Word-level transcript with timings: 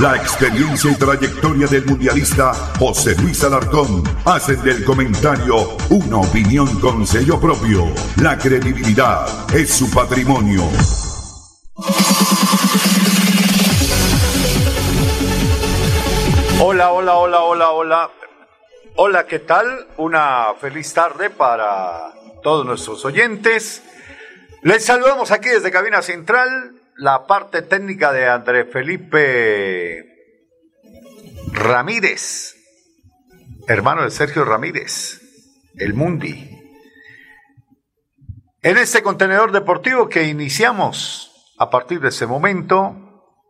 La 0.00 0.14
experiencia 0.14 0.92
y 0.92 0.94
trayectoria 0.94 1.66
del 1.66 1.84
mundialista 1.84 2.52
José 2.78 3.16
Luis 3.20 3.42
Alarcón 3.42 4.04
hacen 4.24 4.62
del 4.62 4.84
comentario 4.84 5.76
una 5.90 6.18
opinión 6.18 6.78
con 6.78 7.04
sello 7.04 7.40
propio. 7.40 7.84
La 8.22 8.38
credibilidad 8.38 9.26
es 9.52 9.74
su 9.74 9.90
patrimonio. 9.90 10.62
Hola, 16.60 16.92
hola, 16.92 17.14
hola, 17.14 17.40
hola, 17.40 17.70
hola. 17.70 18.10
Hola, 18.94 19.26
¿qué 19.26 19.40
tal? 19.40 19.88
Una 19.96 20.54
feliz 20.60 20.94
tarde 20.94 21.28
para 21.28 22.12
todos 22.44 22.64
nuestros 22.64 23.04
oyentes. 23.04 23.82
Les 24.62 24.84
saludamos 24.84 25.32
aquí 25.32 25.48
desde 25.48 25.72
Cabina 25.72 26.02
Central 26.02 26.77
la 26.98 27.26
parte 27.26 27.62
técnica 27.62 28.12
de 28.12 28.28
André 28.28 28.64
Felipe 28.64 30.04
Ramírez, 31.52 32.56
hermano 33.68 34.02
de 34.02 34.10
Sergio 34.10 34.44
Ramírez, 34.44 35.20
el 35.76 35.94
Mundi. 35.94 36.58
En 38.62 38.76
este 38.76 39.04
contenedor 39.04 39.52
deportivo 39.52 40.08
que 40.08 40.24
iniciamos 40.24 41.54
a 41.56 41.70
partir 41.70 42.00
de 42.00 42.08
ese 42.08 42.26
momento 42.26 42.96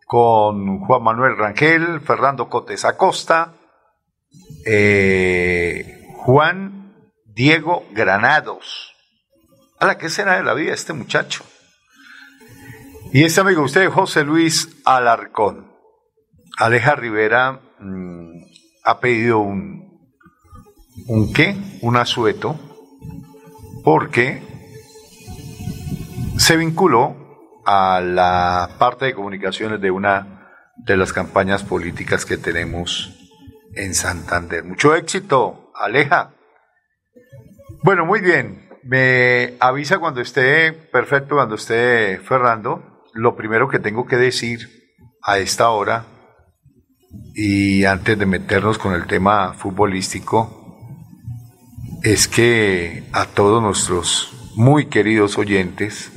con 0.07 0.81
Juan 0.81 1.03
Manuel 1.03 1.39
Rangel, 1.39 2.03
Fernando 2.03 2.51
Cotes 2.51 2.85
Acosta, 2.85 3.55
eh, 4.67 6.07
Juan 6.17 7.13
Diego 7.25 7.87
Granados. 7.93 8.95
¿A 9.81 9.87
la 9.87 9.97
que 9.97 10.11
será 10.11 10.37
de 10.37 10.43
la 10.43 10.53
vida 10.53 10.75
este 10.75 10.93
muchacho? 10.93 11.45
Y 13.11 13.25
este 13.25 13.41
amigo 13.41 13.63
usted, 13.63 13.89
José 13.89 14.23
Luis 14.23 14.69
Alarcón. 14.85 15.73
Aleja 16.59 16.95
Rivera 16.95 17.59
mm, 17.79 18.43
ha 18.85 19.01
pedido 19.01 19.39
un, 19.39 20.13
un 21.07 21.33
qué, 21.33 21.57
un 21.81 21.97
asueto, 21.97 22.61
porque 23.83 24.43
se 26.37 26.59
vinculó 26.59 27.17
a 27.65 28.03
la 28.03 28.77
parte 28.79 29.07
de 29.07 29.15
comunicaciones 29.15 29.81
de 29.81 29.91
una 29.91 30.51
de 30.77 30.99
las 30.99 31.15
campañas 31.15 31.65
políticas 31.65 32.27
que 32.27 32.37
tenemos 32.37 33.19
en 33.75 33.95
Santander. 33.95 34.65
Mucho 34.65 34.95
éxito, 34.95 35.73
Aleja. 35.75 36.35
Bueno, 37.83 38.05
muy 38.05 38.21
bien. 38.21 38.69
Me 38.83 39.55
avisa 39.61 39.99
cuando 39.99 40.21
esté 40.21 40.73
perfecto, 40.73 41.37
cuando 41.37 41.55
esté 41.55 42.19
Fernando 42.19 42.88
lo 43.19 43.35
primero 43.35 43.69
que 43.69 43.81
tengo 43.81 44.07
que 44.07 44.17
decir 44.17 44.95
a 45.23 45.39
esta 45.39 45.71
hora 45.71 46.07
y 47.35 47.85
antes 47.85 48.17
de 48.17 48.27
meternos 48.27 48.79
con 48.79 48.95
el 48.95 49.09
tema 49.09 49.55
futbolístico 49.55 50.55
es 52.05 52.29
que 52.29 53.03
a 53.13 53.27
todos 53.27 53.61
nuestros 53.61 54.53
muy 54.55 54.87
queridos 54.87 55.37
oyentes 55.37 56.13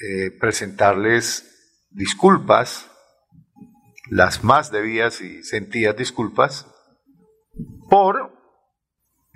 eh, 0.00 0.30
presentarles 0.40 1.86
disculpas, 1.90 2.90
las 4.08 4.42
más 4.44 4.70
debidas 4.72 5.20
y 5.20 5.42
sentidas 5.42 5.94
disculpas, 5.94 6.66
por 7.90 8.32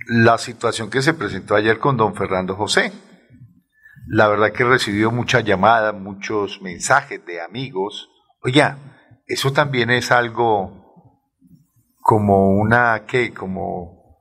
la 0.07 0.39
situación 0.39 0.89
que 0.89 1.03
se 1.03 1.13
presentó 1.13 1.55
ayer 1.55 1.79
con 1.79 1.99
don 1.99 2.15
Fernando 2.15 2.57
José. 2.57 2.93
La 4.07 4.29
verdad 4.29 4.53
que 4.53 4.63
he 4.63 4.67
recibido 4.67 5.11
muchas 5.11 5.45
llamadas, 5.45 5.95
muchos 5.95 6.61
mensajes 6.63 7.25
de 7.27 7.41
amigos. 7.41 8.09
Oye, 8.43 8.63
eso 9.27 9.53
también 9.53 9.91
es 9.91 10.13
algo 10.13 11.21
como 12.01 12.51
una, 12.51 13.05
¿qué? 13.07 13.35
Como, 13.35 14.21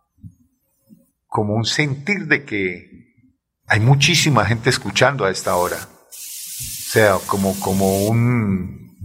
como 1.28 1.53
un 1.53 1.66
sentir 1.66 2.28
de 2.28 2.44
que 2.45 2.90
hay 3.68 3.79
muchísima 3.79 4.45
gente 4.45 4.69
escuchando 4.69 5.25
a 5.25 5.31
esta 5.31 5.56
hora. 5.56 5.78
O 5.78 6.12
sea, 6.12 7.18
como, 7.28 7.59
como 7.59 8.07
un, 8.07 8.97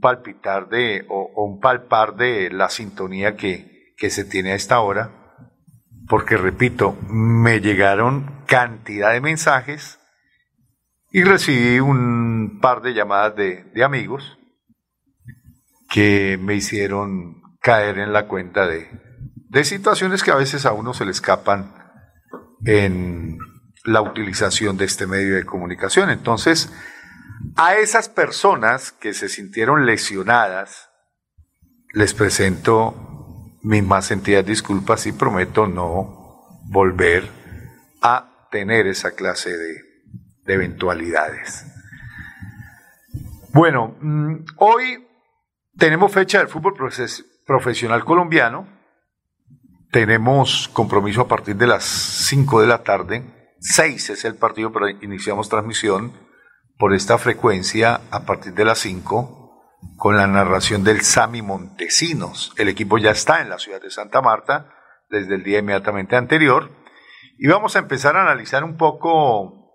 palpitar 0.00 0.68
de, 0.68 1.06
o, 1.08 1.30
o, 1.34 1.44
un 1.46 1.60
palpar 1.60 2.16
de 2.16 2.50
la 2.50 2.68
sintonía 2.68 3.36
que, 3.36 3.94
que 3.96 4.10
se 4.10 4.24
tiene 4.24 4.52
a 4.52 4.56
esta 4.56 4.80
hora 4.80 5.22
porque 6.08 6.36
repito, 6.36 6.96
me 7.08 7.60
llegaron 7.60 8.35
cantidad 8.46 9.12
de 9.12 9.20
mensajes 9.20 9.98
y 11.10 11.24
recibí 11.24 11.80
un 11.80 12.58
par 12.60 12.82
de 12.82 12.94
llamadas 12.94 13.36
de, 13.36 13.84
amigos 13.84 14.38
que 15.88 16.38
me 16.40 16.54
hicieron 16.54 17.42
caer 17.60 17.98
en 17.98 18.12
la 18.12 18.26
cuenta 18.26 18.66
de, 18.66 18.88
de 19.48 19.64
situaciones 19.64 20.22
que 20.22 20.30
a 20.30 20.36
veces 20.36 20.66
a 20.66 20.72
uno 20.72 20.94
se 20.94 21.04
le 21.04 21.10
escapan 21.10 21.74
en 22.64 23.38
la 23.84 24.02
utilización 24.02 24.76
de 24.76 24.84
este 24.84 25.06
medio 25.06 25.36
de 25.36 25.44
comunicación. 25.44 26.10
Entonces, 26.10 26.72
a 27.56 27.76
esas 27.76 28.08
personas 28.08 28.92
que 28.92 29.14
se 29.14 29.28
sintieron 29.28 29.86
lesionadas, 29.86 30.90
les 31.92 32.12
presento 32.14 32.94
mis 33.62 33.82
más 33.82 34.06
sentidas 34.06 34.44
disculpas 34.44 35.06
y 35.06 35.12
prometo 35.12 35.66
no 35.66 36.62
volver 36.66 37.28
a 38.02 38.35
tener 38.56 38.86
esa 38.86 39.14
clase 39.14 39.50
de, 39.54 39.82
eventualidades. 40.46 41.66
Bueno, 43.52 43.96
mm, 44.00 44.46
hoy 44.56 45.06
tenemos 45.76 46.10
fecha 46.10 46.38
del 46.38 46.48
fútbol 46.48 46.74
profesional 47.44 48.04
colombiano. 48.06 48.66
Tenemos 49.90 50.68
compromiso 50.72 51.20
a 51.20 51.28
partir 51.28 51.56
de 51.56 51.66
las 51.66 51.84
5 51.84 52.62
de 52.62 52.66
la 52.66 52.82
tarde. 52.82 53.54
6 53.60 54.08
es 54.10 54.24
el 54.24 54.36
partido, 54.36 54.72
pero 54.72 54.88
iniciamos 54.88 55.50
transmisión 55.50 56.14
por 56.78 56.94
esta 56.94 57.18
frecuencia 57.18 58.00
a 58.10 58.24
partir 58.24 58.54
de 58.54 58.64
las 58.64 58.78
5 58.78 59.76
con 59.98 60.16
la 60.16 60.26
narración 60.26 60.82
del 60.82 61.02
Sami 61.02 61.42
Montesinos. 61.42 62.54
El 62.56 62.70
equipo 62.70 62.96
ya 62.96 63.10
está 63.10 63.42
en 63.42 63.50
la 63.50 63.58
ciudad 63.58 63.82
de 63.82 63.90
Santa 63.90 64.22
Marta 64.22 64.72
desde 65.10 65.34
el 65.34 65.42
día 65.42 65.58
inmediatamente 65.58 66.16
anterior 66.16 66.75
y 67.38 67.48
vamos 67.48 67.76
a 67.76 67.80
empezar 67.80 68.16
a 68.16 68.22
analizar 68.22 68.64
un 68.64 68.76
poco 68.76 69.72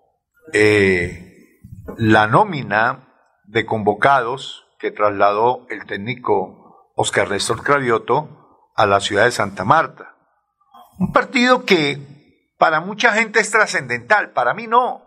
eh, 0.54 1.60
la 1.98 2.28
nómina 2.28 3.08
de 3.46 3.66
convocados 3.66 4.66
que 4.80 4.92
trasladó 4.92 5.68
el 5.70 5.86
técnico 5.86 6.92
Oscar 6.96 7.30
Néstor 7.30 7.64
Cravioto 7.64 8.72
a 8.76 8.86
la 8.86 9.00
ciudad 9.00 9.26
de 9.26 9.32
Santa 9.32 9.64
Marta. 9.64 10.16
Un 10.98 11.12
partido 11.12 11.66
que 11.66 12.00
para 12.58 12.80
mucha 12.80 13.14
gente 13.14 13.40
es 13.40 13.52
trascendental, 13.52 14.32
para 14.32 14.54
mí 14.54 14.68
no. 14.68 15.04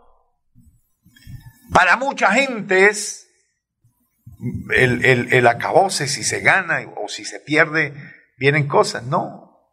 Para 1.72 1.96
mucha 1.96 2.32
gente 2.32 2.86
es 2.86 3.28
el, 4.70 5.04
el, 5.04 5.32
el 5.32 5.46
acabose, 5.46 6.06
si 6.06 6.22
se 6.22 6.40
gana 6.40 6.80
o 6.96 7.08
si 7.08 7.24
se 7.24 7.40
pierde, 7.40 7.94
vienen 8.38 8.68
cosas. 8.68 9.04
No, 9.04 9.72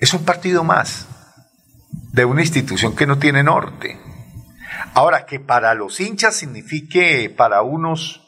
es 0.00 0.14
un 0.14 0.24
partido 0.24 0.64
más 0.64 1.07
de 2.12 2.24
una 2.24 2.42
institución 2.42 2.96
que 2.96 3.06
no 3.06 3.18
tiene 3.18 3.42
norte. 3.42 3.98
Ahora, 4.94 5.26
que 5.26 5.40
para 5.40 5.74
los 5.74 6.00
hinchas 6.00 6.36
signifique 6.36 7.32
para 7.36 7.62
unos 7.62 8.24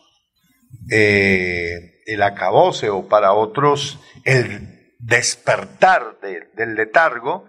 eh, 0.91 2.03
el 2.07 2.23
acabose 2.23 2.91
o 2.91 3.09
para 3.09 3.33
otros 3.33 4.01
el 4.25 4.95
despertar 4.99 6.19
del 6.21 6.75
letargo, 6.75 7.49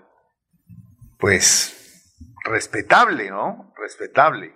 pues 1.18 2.16
respetable, 2.44 3.30
¿no? 3.30 3.74
Respetable. 3.78 4.56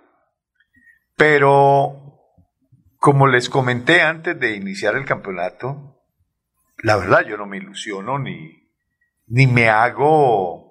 Pero, 1.16 2.20
como 2.98 3.26
les 3.26 3.48
comenté 3.48 4.02
antes 4.02 4.38
de 4.38 4.56
iniciar 4.56 4.96
el 4.96 5.04
campeonato, 5.04 6.02
la 6.82 6.96
verdad 6.96 7.24
yo 7.24 7.36
no 7.36 7.46
me 7.46 7.58
ilusiono 7.58 8.18
ni, 8.18 8.70
ni 9.26 9.46
me 9.46 9.68
hago 9.68 10.65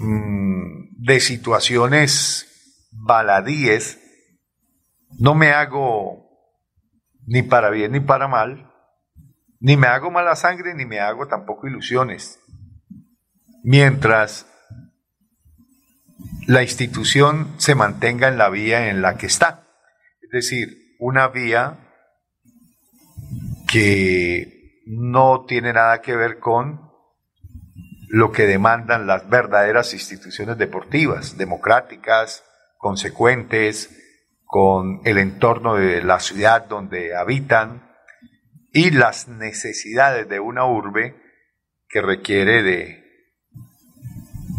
de 0.00 1.20
situaciones 1.20 2.46
baladíes, 2.92 3.98
no 5.18 5.34
me 5.34 5.52
hago 5.52 6.28
ni 7.26 7.42
para 7.42 7.70
bien 7.70 7.92
ni 7.92 8.00
para 8.00 8.28
mal, 8.28 8.72
ni 9.60 9.76
me 9.76 9.86
hago 9.86 10.10
mala 10.10 10.36
sangre 10.36 10.74
ni 10.74 10.86
me 10.86 11.00
hago 11.00 11.28
tampoco 11.28 11.66
ilusiones. 11.66 12.40
Mientras 13.62 14.46
la 16.46 16.62
institución 16.62 17.54
se 17.58 17.74
mantenga 17.74 18.28
en 18.28 18.38
la 18.38 18.48
vía 18.48 18.88
en 18.88 19.02
la 19.02 19.16
que 19.16 19.26
está. 19.26 19.68
Es 20.22 20.30
decir, 20.30 20.96
una 20.98 21.28
vía 21.28 21.78
que 23.70 24.82
no 24.86 25.44
tiene 25.46 25.72
nada 25.72 26.00
que 26.00 26.16
ver 26.16 26.38
con 26.38 26.89
lo 28.12 28.32
que 28.32 28.44
demandan 28.44 29.06
las 29.06 29.28
verdaderas 29.30 29.94
instituciones 29.94 30.58
deportivas, 30.58 31.38
democráticas, 31.38 32.42
consecuentes, 32.76 33.96
con 34.44 35.00
el 35.04 35.16
entorno 35.18 35.76
de 35.76 36.02
la 36.02 36.18
ciudad 36.18 36.66
donde 36.66 37.14
habitan 37.14 37.88
y 38.72 38.90
las 38.90 39.28
necesidades 39.28 40.28
de 40.28 40.40
una 40.40 40.66
urbe 40.66 41.14
que 41.88 42.02
requiere 42.02 42.64
de, 42.64 43.04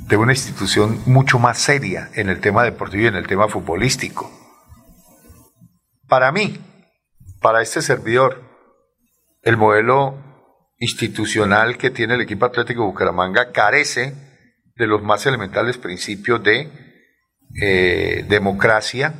de 0.08 0.16
una 0.16 0.32
institución 0.32 1.02
mucho 1.06 1.38
más 1.38 1.58
seria 1.58 2.10
en 2.14 2.30
el 2.30 2.40
tema 2.40 2.64
deportivo 2.64 3.04
y 3.04 3.08
en 3.08 3.16
el 3.16 3.28
tema 3.28 3.50
futbolístico. 3.50 4.32
Para 6.08 6.32
mí, 6.32 6.58
para 7.42 7.62
este 7.62 7.82
servidor, 7.82 8.42
el 9.42 9.58
modelo 9.58 10.31
institucional 10.82 11.78
que 11.78 11.92
tiene 11.92 12.16
el 12.16 12.22
equipo 12.22 12.46
Atlético 12.46 12.86
Bucaramanga 12.86 13.52
carece 13.52 14.16
de 14.76 14.88
los 14.88 15.04
más 15.04 15.26
elementales 15.28 15.78
principios 15.78 16.44
de 16.44 16.70
eh, 17.62 18.26
democracia, 18.28 19.14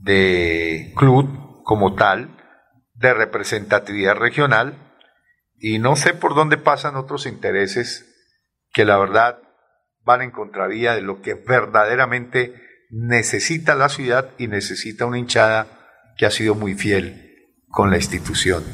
de 0.00 0.92
club 0.96 1.62
como 1.62 1.94
tal, 1.94 2.38
de 2.94 3.12
representatividad 3.12 4.16
regional, 4.16 4.96
y 5.58 5.78
no 5.78 5.94
sé 5.94 6.14
por 6.14 6.34
dónde 6.34 6.56
pasan 6.56 6.96
otros 6.96 7.26
intereses 7.26 8.06
que 8.72 8.86
la 8.86 8.96
verdad 8.96 9.40
van 10.04 10.22
en 10.22 10.30
contravía 10.30 10.94
de 10.94 11.02
lo 11.02 11.20
que 11.20 11.34
verdaderamente 11.34 12.54
necesita 12.90 13.74
la 13.74 13.90
ciudad 13.90 14.30
y 14.38 14.48
necesita 14.48 15.04
una 15.04 15.18
hinchada 15.18 15.66
que 16.16 16.24
ha 16.24 16.30
sido 16.30 16.54
muy 16.54 16.74
fiel 16.74 17.60
con 17.68 17.90
la 17.90 17.96
institución. 17.96 18.64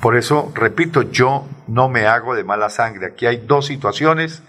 Por 0.00 0.16
eso, 0.16 0.52
repito, 0.54 1.02
yo 1.02 1.46
no 1.66 1.88
me 1.88 2.06
hago 2.06 2.34
de 2.34 2.44
mala 2.44 2.70
sangre. 2.70 3.06
Aquí 3.06 3.26
hay 3.26 3.38
dos 3.38 3.66
situaciones. 3.66 4.42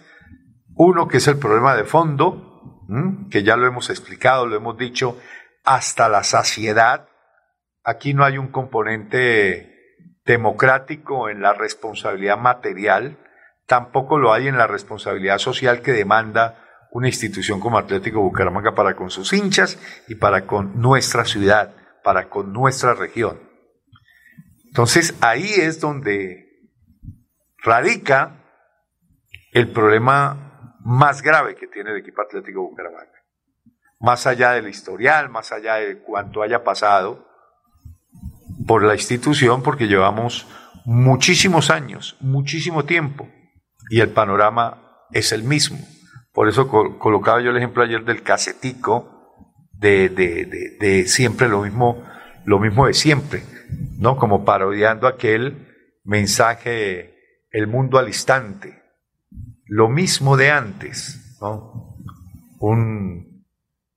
Uno 0.75 1.07
que 1.07 1.17
es 1.17 1.27
el 1.27 1.39
problema 1.39 1.75
de 1.75 1.85
fondo, 1.85 2.85
que 3.29 3.43
ya 3.43 3.57
lo 3.57 3.67
hemos 3.67 3.89
explicado, 3.89 4.45
lo 4.45 4.55
hemos 4.55 4.77
dicho 4.77 5.17
hasta 5.63 6.07
la 6.07 6.23
saciedad. 6.23 7.07
Aquí 7.83 8.13
no 8.13 8.23
hay 8.23 8.37
un 8.37 8.47
componente 8.47 9.69
democrático 10.25 11.29
en 11.29 11.41
la 11.41 11.53
responsabilidad 11.53 12.37
material, 12.37 13.17
tampoco 13.65 14.19
lo 14.19 14.31
hay 14.31 14.47
en 14.47 14.57
la 14.57 14.67
responsabilidad 14.67 15.39
social 15.39 15.81
que 15.81 15.91
demanda 15.91 16.65
una 16.91 17.07
institución 17.07 17.59
como 17.59 17.79
Atlético 17.79 18.21
Bucaramanga 18.21 18.75
para 18.75 18.95
con 18.95 19.09
sus 19.09 19.33
hinchas 19.33 19.79
y 20.07 20.15
para 20.15 20.45
con 20.45 20.79
nuestra 20.79 21.25
ciudad, 21.25 21.73
para 22.03 22.29
con 22.29 22.53
nuestra 22.53 22.93
región. 22.93 23.48
Entonces 24.69 25.15
ahí 25.21 25.51
es 25.57 25.81
donde 25.81 26.45
radica 27.57 28.45
el 29.51 29.71
problema 29.71 30.77
más 30.81 31.23
grave 31.23 31.55
que 31.55 31.67
tiene 31.67 31.91
el 31.91 31.97
equipo 31.97 32.21
Atlético 32.21 32.61
Bucaramanga. 32.61 33.09
Más 33.99 34.27
allá 34.27 34.51
del 34.51 34.69
historial, 34.69 35.29
más 35.29 35.51
allá 35.51 35.75
de 35.75 35.99
cuánto 36.03 36.43
haya 36.43 36.63
pasado 36.63 37.27
por 38.67 38.83
la 38.83 38.93
institución, 38.93 39.63
porque 39.63 39.87
llevamos 39.87 40.47
muchísimos 40.85 41.71
años, 41.71 42.15
muchísimo 42.19 42.85
tiempo, 42.85 43.27
y 43.89 44.01
el 44.01 44.09
panorama 44.09 45.07
es 45.11 45.31
el 45.31 45.43
mismo. 45.43 45.79
Por 46.31 46.47
eso 46.47 46.67
colocaba 46.67 47.41
yo 47.41 47.49
el 47.49 47.57
ejemplo 47.57 47.83
ayer 47.83 48.05
del 48.05 48.21
casetico, 48.21 49.47
de, 49.73 50.09
de, 50.09 50.77
de 50.79 51.07
siempre 51.07 51.49
lo 51.49 51.63
mismo, 51.63 52.03
lo 52.45 52.59
mismo 52.59 52.85
de 52.85 52.93
siempre 52.93 53.43
¿no? 53.97 54.17
Como 54.17 54.45
parodiando 54.45 55.07
aquel 55.07 55.99
mensaje, 56.03 57.45
el 57.51 57.67
mundo 57.67 57.97
al 57.97 58.07
instante, 58.07 58.81
lo 59.65 59.89
mismo 59.89 60.37
de 60.37 60.51
antes. 60.51 61.37
Un 62.59 63.45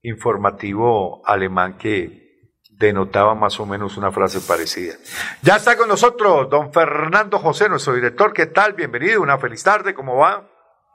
informativo 0.02 1.26
alemán 1.26 1.76
que 1.78 2.22
denotaba 2.70 3.34
más 3.34 3.58
o 3.60 3.66
menos 3.66 3.96
una 3.96 4.10
frase 4.10 4.40
parecida. 4.40 4.94
Ya 5.42 5.56
está 5.56 5.76
con 5.76 5.88
nosotros 5.88 6.50
don 6.50 6.72
Fernando 6.72 7.38
José, 7.38 7.68
nuestro 7.68 7.94
director. 7.94 8.32
¿Qué 8.32 8.46
tal? 8.46 8.72
Bienvenido, 8.74 9.22
una 9.22 9.38
feliz 9.38 9.62
tarde, 9.62 9.94
¿cómo 9.94 10.16
va? 10.16 10.51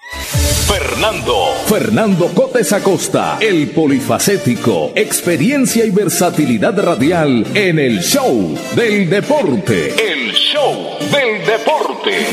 Fernando. 0.10 1.34
Fernando 1.66 2.28
Cotes 2.34 2.72
Acosta, 2.72 3.38
el 3.42 3.72
polifacético, 3.72 4.94
experiencia 4.96 5.86
y 5.86 5.92
versatilidad 5.92 6.80
radial 6.82 7.46
en 7.54 7.78
el 7.78 8.00
show 8.00 8.58
del 8.76 9.10
deporte. 9.10 9.88
El 9.90 10.32
show 10.32 10.98
del 11.12 11.46
deporte. 11.46 12.26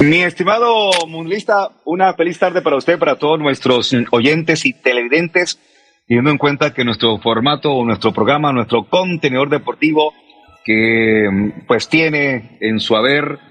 Mi 0.00 0.22
estimado 0.22 0.90
mundista, 1.06 1.70
una 1.84 2.12
feliz 2.14 2.38
tarde 2.38 2.60
para 2.60 2.76
usted, 2.76 2.98
para 2.98 3.16
todos 3.16 3.38
nuestros 3.38 3.94
oyentes 4.10 4.66
y 4.66 4.72
televidentes, 4.72 5.60
teniendo 6.08 6.30
en 6.30 6.38
cuenta 6.38 6.74
que 6.74 6.84
nuestro 6.84 7.18
formato, 7.18 7.84
nuestro 7.84 8.12
programa, 8.12 8.52
nuestro 8.52 8.84
contenedor 8.88 9.48
deportivo, 9.48 10.12
que 10.64 11.52
pues 11.68 11.88
tiene 11.88 12.58
en 12.60 12.80
su 12.80 12.96
haber 12.96 13.47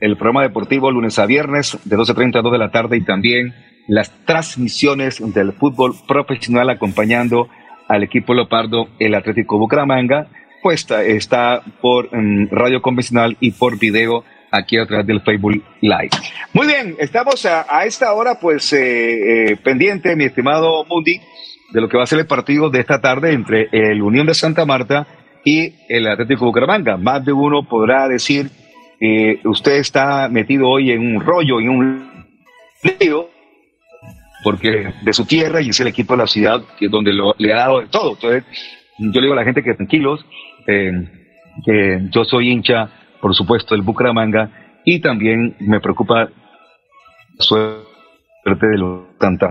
el 0.00 0.16
programa 0.16 0.42
deportivo 0.42 0.90
lunes 0.90 1.18
a 1.18 1.26
viernes 1.26 1.76
de 1.84 1.96
12.30 1.96 2.38
a 2.38 2.42
2 2.42 2.52
de 2.52 2.58
la 2.58 2.70
tarde 2.70 2.96
y 2.96 3.04
también 3.04 3.54
las 3.88 4.12
transmisiones 4.24 5.20
del 5.34 5.52
fútbol 5.52 5.94
profesional 6.06 6.70
acompañando 6.70 7.48
al 7.88 8.02
equipo 8.02 8.34
Leopardo, 8.34 8.88
el 8.98 9.14
Atlético 9.14 9.58
Bucaramanga, 9.58 10.28
pues 10.62 10.86
está 10.90 11.62
por 11.80 12.14
mm, 12.14 12.48
radio 12.50 12.82
convencional 12.82 13.36
y 13.40 13.52
por 13.52 13.78
video 13.78 14.24
aquí 14.50 14.78
a 14.78 14.86
través 14.86 15.06
del 15.06 15.22
Facebook 15.22 15.62
Live. 15.80 16.10
Muy 16.52 16.66
bien, 16.66 16.96
estamos 16.98 17.44
a, 17.46 17.84
esta 17.84 18.12
hora 18.12 18.38
pues 18.40 18.72
eh, 18.72 19.52
eh, 19.52 19.56
pendiente, 19.56 20.14
mi 20.16 20.24
estimado 20.24 20.84
Mundi, 20.84 21.20
de 21.72 21.80
lo 21.80 21.88
que 21.88 21.96
va 21.96 22.04
a 22.04 22.06
ser 22.06 22.20
el 22.20 22.26
partido 22.26 22.70
de 22.70 22.80
esta 22.80 23.00
tarde 23.00 23.32
entre 23.32 23.68
el 23.72 24.00
Unión 24.02 24.26
de 24.26 24.34
Santa 24.34 24.64
Marta 24.64 25.06
y 25.44 25.74
el 25.88 26.06
Atlético 26.06 26.44
Bucaramanga. 26.44 26.96
Más 26.96 27.24
de 27.24 27.32
uno 27.32 27.66
podrá 27.68 28.06
decir 28.06 28.50
eh, 29.00 29.40
usted 29.44 29.76
está 29.76 30.28
metido 30.28 30.68
hoy 30.68 30.90
en 30.90 31.00
un 31.00 31.20
rollo, 31.20 31.60
en 31.60 31.68
un 31.68 32.26
lío, 33.00 33.28
porque 34.42 34.92
de 35.02 35.12
su 35.12 35.24
tierra 35.26 35.60
y 35.60 35.70
es 35.70 35.80
el 35.80 35.88
equipo 35.88 36.14
de 36.14 36.18
la 36.18 36.26
ciudad 36.26 36.62
que 36.78 36.88
donde 36.88 37.12
le 37.12 37.52
ha 37.52 37.56
dado 37.56 37.80
de 37.80 37.86
todo. 37.88 38.14
Entonces, 38.14 38.44
yo 38.98 39.20
le 39.20 39.26
digo 39.26 39.32
a 39.34 39.36
la 39.36 39.44
gente 39.44 39.62
que 39.62 39.74
tranquilos, 39.74 40.24
eh, 40.66 40.92
que 41.64 42.00
yo 42.10 42.24
soy 42.24 42.50
hincha, 42.50 42.88
por 43.20 43.34
supuesto, 43.34 43.74
del 43.74 43.82
Bucaramanga 43.82 44.50
y 44.84 45.00
también 45.00 45.56
me 45.60 45.80
preocupa 45.80 46.24
la 46.24 46.30
suerte 47.44 48.66
de 48.66 48.78
los 48.78 49.08
Santa 49.20 49.48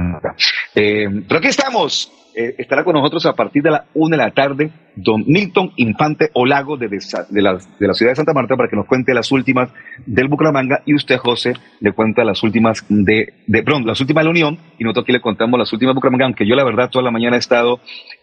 eh, 0.75 1.07
pero 1.27 1.39
aquí 1.39 1.49
estamos, 1.49 2.11
eh, 2.39 2.53
estará 2.59 2.83
con 2.83 2.93
nosotros 2.93 3.25
a 3.25 3.33
partir 3.33 3.63
de 3.63 3.71
la 3.71 3.85
una 3.95 4.15
de 4.15 4.23
la 4.23 4.29
tarde 4.29 4.69
don 4.95 5.23
Milton 5.25 5.71
Infante 5.77 6.29
Olago 6.33 6.77
de, 6.77 6.87
de, 6.87 7.41
la, 7.41 7.57
de, 7.79 7.87
la, 7.87 7.93
ciudad 7.95 8.11
de 8.11 8.15
Santa 8.15 8.31
Marta 8.31 8.55
para 8.55 8.69
que 8.69 8.75
nos 8.75 8.85
cuente 8.85 9.11
las 9.15 9.31
últimas 9.31 9.69
del 10.05 10.27
Bucaramanga 10.27 10.83
y 10.85 10.93
usted, 10.93 11.17
José, 11.17 11.53
le 11.79 11.93
cuenta 11.93 12.23
las 12.23 12.43
últimas 12.43 12.85
de, 12.89 13.33
de 13.47 13.63
perdón, 13.63 13.87
las 13.87 13.99
últimas 14.01 14.21
de 14.21 14.25
la 14.25 14.29
Unión 14.29 14.59
y 14.77 14.83
nosotros 14.83 15.05
aquí 15.05 15.13
le 15.13 15.19
contamos 15.21 15.57
las 15.57 15.73
últimas 15.73 15.93
de 15.93 15.95
Bucaramanga, 15.95 16.25
aunque 16.25 16.47
yo 16.47 16.55
la 16.55 16.63
verdad 16.63 16.91
toda 16.91 17.03
la 17.03 17.09
mañana 17.09 17.37
he 17.37 17.39
estado 17.39 17.79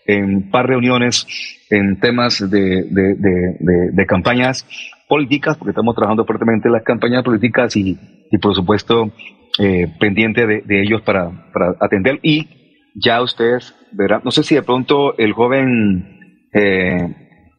en 0.07 0.49
par 0.49 0.67
de 0.67 0.75
reuniones 0.75 1.27
en 1.71 1.99
temas 1.99 2.49
de, 2.49 2.85
de 2.85 4.07
campañas 4.07 4.65
políticas, 5.09 5.57
porque 5.57 5.71
estamos 5.71 5.95
trabajando 5.97 6.25
fuertemente 6.25 6.69
en 6.69 6.73
las 6.75 6.85
campañas 6.85 7.25
políticas 7.25 7.75
y, 7.77 7.99
y 8.31 8.39
por 8.39 8.55
supuesto 8.55 9.11
eh, 9.59 9.89
pendiente 9.99 10.47
de, 10.47 10.63
de 10.63 10.83
ellos 10.83 11.03
para, 11.03 11.31
para 11.53 11.75
atender 11.81 12.21
y 12.23 12.64
ya 12.95 13.23
ustedes 13.23 13.75
verán, 13.93 14.23
no 14.25 14.31
sé 14.31 14.43
si 14.43 14.55
de 14.55 14.63
pronto 14.63 15.17
el 15.19 15.33
joven 15.33 16.39
eh, 16.53 17.15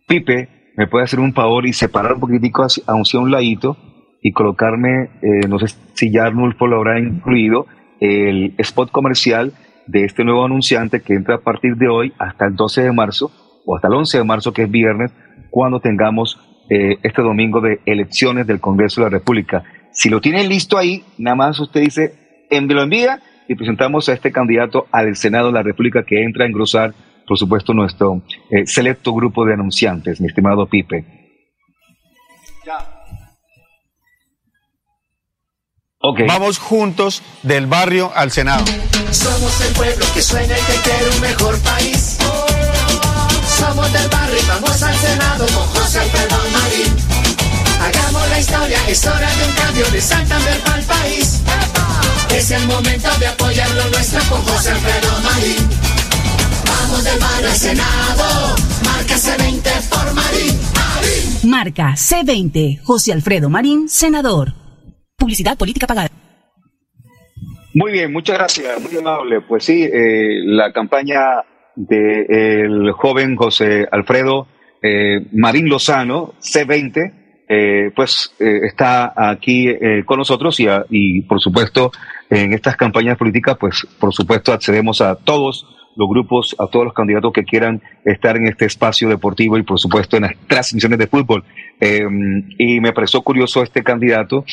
Pipe 0.08 0.50
me 0.77 0.88
puede 0.88 1.06
hacer 1.06 1.20
un 1.20 1.34
favor 1.34 1.65
y 1.65 1.74
separar 1.74 2.13
un 2.13 2.20
poquitico 2.20 2.63
hacia, 2.63 2.84
hacia 2.88 3.20
un 3.20 3.32
ladito 3.32 3.77
y 4.22 4.32
colocarme, 4.32 5.10
eh, 5.22 5.48
no 5.48 5.60
sé 5.60 5.68
si 5.94 6.12
ya 6.12 6.25
Arnulfo 6.25 6.68
lo 6.68 6.77
habrá 6.77 7.00
incluido, 7.00 7.68
el 8.00 8.56
spot 8.58 8.92
comercial 8.92 9.54
de 9.88 10.04
este 10.04 10.24
nuevo 10.24 10.46
anunciante 10.46 11.01
que 11.01 11.13
entra 11.13 11.36
a 11.36 11.42
partir 11.42 11.75
de 11.75 11.88
hoy 11.88 12.13
hasta 12.18 12.48
el 12.48 12.56
12 12.56 12.84
de 12.84 12.92
marzo 12.92 13.32
o 13.65 13.75
hasta 13.75 13.88
el 13.88 13.94
11 13.94 14.18
de 14.18 14.24
marzo, 14.24 14.54
que 14.54 14.63
es 14.63 14.72
viernes, 14.72 15.12
cuando 15.50 15.80
tengamos 15.80 16.39
eh, 16.70 16.98
este 17.04 17.22
domingo 17.22 17.62
de 17.62 17.80
elecciones 17.86 18.48
del 18.48 18.60
Congreso 18.60 19.01
de 19.01 19.06
la 19.06 19.18
República. 19.18 19.63
Si 19.92 20.10
lo 20.10 20.20
tienen 20.22 20.50
listo 20.50 20.77
ahí, 20.77 21.04
nada 21.18 21.36
más 21.36 21.60
usted 21.60 21.82
dice, 21.82 22.48
lo 22.50 22.82
envía 22.82 23.20
y 23.47 23.55
presentamos 23.55 24.09
a 24.09 24.13
este 24.13 24.31
candidato 24.31 24.87
al 24.91 25.15
Senado 25.15 25.47
de 25.47 25.53
la 25.53 25.63
República 25.63 26.03
que 26.03 26.23
entra 26.23 26.45
a 26.45 26.47
engrosar, 26.47 26.93
por 27.27 27.37
supuesto, 27.37 27.73
nuestro 27.73 28.21
eh, 28.49 28.65
selecto 28.65 29.13
grupo 29.13 29.45
de 29.45 29.53
anunciantes, 29.53 30.19
mi 30.21 30.27
estimado 30.27 30.67
Pipe. 30.67 31.05
Okay. 36.07 36.27
Vamos 36.27 36.59
juntos 36.59 37.23
del 37.41 37.65
barrio 37.65 38.11
al 38.13 38.29
Senado. 38.29 38.63
Somos 39.09 39.61
el 39.61 39.73
pueblo 39.73 40.05
que 40.13 40.21
sueña 40.21 40.55
y 40.55 40.61
que 40.61 40.79
quiere 40.83 41.09
un 41.15 41.21
mejor 41.21 41.59
país. 41.61 42.19
Somos 43.47 43.91
del 43.91 44.07
barrio 44.09 44.37
y 44.39 44.47
vamos 44.47 44.83
al 44.83 44.95
Senado 44.95 45.45
con 45.47 45.63
José 45.63 45.99
Alfredo 46.01 46.37
Marín. 46.53 46.95
Hagamos 47.81 48.29
la 48.29 48.39
historia, 48.39 48.77
es 48.87 49.05
hora 49.07 49.29
de 49.35 49.45
un 49.47 49.51
cambio 49.53 49.85
de 49.89 50.01
Santander 50.01 50.59
para 50.59 50.77
el 50.77 50.85
país. 50.85 51.41
Es 52.36 52.51
el 52.51 52.68
momento 52.68 53.08
de 53.18 53.27
apoyar 53.27 53.70
lo 53.75 53.89
nuestro 53.92 54.20
con 54.30 54.42
José 54.42 54.72
Alfredo 54.72 55.08
Marín. 55.24 55.70
Vamos 56.68 57.04
del 57.06 57.18
barrio 57.18 57.48
al 57.48 57.56
Senado, 57.56 58.56
marca 58.84 59.15
C20 59.15 59.89
por 59.89 60.13
Marín. 60.13 60.60
Marín. 60.75 61.50
Marca 61.50 61.94
C20, 61.94 62.82
José 62.84 63.13
Alfredo 63.13 63.50
Marín, 63.50 63.88
senador. 63.88 64.50
Publicidad 65.18 65.58
política 65.58 65.88
pagada. 65.88 66.10
Muy 67.74 67.94
bien, 67.94 68.12
muchas 68.12 68.38
gracias, 68.38 68.82
muy 68.82 68.98
amable. 68.98 69.39
Pues 69.39 69.63
sí, 69.63 69.84
eh, 69.84 70.42
la 70.44 70.74
campaña 70.74 71.42
del 71.75 72.92
joven 72.92 73.38
José 73.38 73.88
Alfredo 73.89 74.48
eh, 74.82 75.25
Marín 75.32 75.70
Lozano, 75.70 76.34
C20, 76.42 77.24
eh, 77.48 77.92
pues 77.96 78.34
eh, 78.39 78.62
está 78.63 79.13
aquí 79.15 79.68
eh, 79.70 80.04
con 80.04 80.18
nosotros 80.18 80.60
y, 80.60 80.65
y, 80.89 81.22
por 81.22 81.39
supuesto 81.39 81.92
en 82.29 82.53
estas 82.53 82.75
campañas 82.75 83.17
políticas, 83.17 83.58
pues 83.60 83.88
por 84.00 84.13
supuesto 84.13 84.53
accedemos 84.53 85.01
a 85.01 85.15
todos 85.15 85.67
los 85.96 86.10
grupos, 86.10 86.55
a 86.60 86.67
todos 86.67 86.86
los 86.86 86.94
candidatos 86.94 87.32
que 87.34 87.44
quieran 87.44 87.82
estar 88.03 88.36
en 88.36 88.48
este 88.48 88.65
espacio 88.65 89.08
deportivo 89.08 89.58
y 89.58 89.63
por 89.63 89.79
supuesto 89.79 90.17
en 90.17 90.24
las 90.24 90.36
transmisiones 90.48 91.00
de 91.00 91.08
fútbol. 91.08 91.44
y 91.79 92.79
me 92.82 92.91
pareció 92.91 93.22
curioso 93.22 93.63
este 93.63 93.84
candidato, 93.84 94.44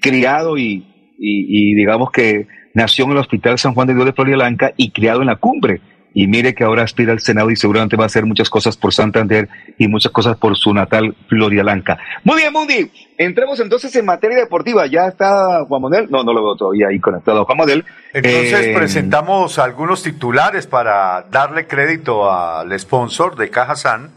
criado 0.00 0.56
y, 0.56 0.86
y, 1.18 1.72
y, 1.72 1.74
digamos 1.74 2.10
que 2.10 2.46
nació 2.74 3.04
en 3.04 3.12
el 3.12 3.18
Hospital 3.18 3.58
San 3.58 3.74
Juan 3.74 3.88
de 3.88 3.94
Dios 3.94 4.06
de 4.06 4.12
Florida 4.12 4.36
Blanca 4.36 4.72
y 4.76 4.90
criado 4.90 5.20
en 5.20 5.26
la 5.26 5.36
cumbre 5.36 5.80
y 6.14 6.26
mire 6.26 6.54
que 6.54 6.64
ahora 6.64 6.82
aspira 6.82 7.12
al 7.12 7.20
Senado 7.20 7.50
y 7.50 7.56
seguramente 7.56 7.96
va 7.96 8.04
a 8.04 8.06
hacer 8.06 8.26
muchas 8.26 8.50
cosas 8.50 8.76
por 8.76 8.92
Santander 8.92 9.48
y 9.78 9.88
muchas 9.88 10.12
cosas 10.12 10.36
por 10.36 10.56
su 10.56 10.72
natal 10.74 11.14
Blanca. 11.28 11.98
Muy 12.24 12.36
bien, 12.36 12.52
Mundi. 12.52 12.90
Entremos 13.18 13.60
entonces 13.60 13.94
en 13.96 14.04
materia 14.04 14.36
deportiva. 14.36 14.86
Ya 14.86 15.06
está 15.06 15.64
Juan 15.66 15.82
Manuel. 15.82 16.08
No, 16.10 16.22
no 16.24 16.32
lo 16.32 16.42
veo 16.42 16.56
todavía 16.56 16.88
ahí 16.88 17.00
conectado. 17.00 17.44
Juan 17.44 17.58
Manuel. 17.58 17.84
Entonces 18.12 18.66
eh, 18.66 18.74
presentamos 18.74 19.58
algunos 19.58 20.02
titulares 20.02 20.66
para 20.66 21.26
darle 21.30 21.66
crédito 21.66 22.30
al 22.30 22.78
sponsor 22.78 23.36
de 23.36 23.50
Caja 23.50 23.76
San, 23.76 24.10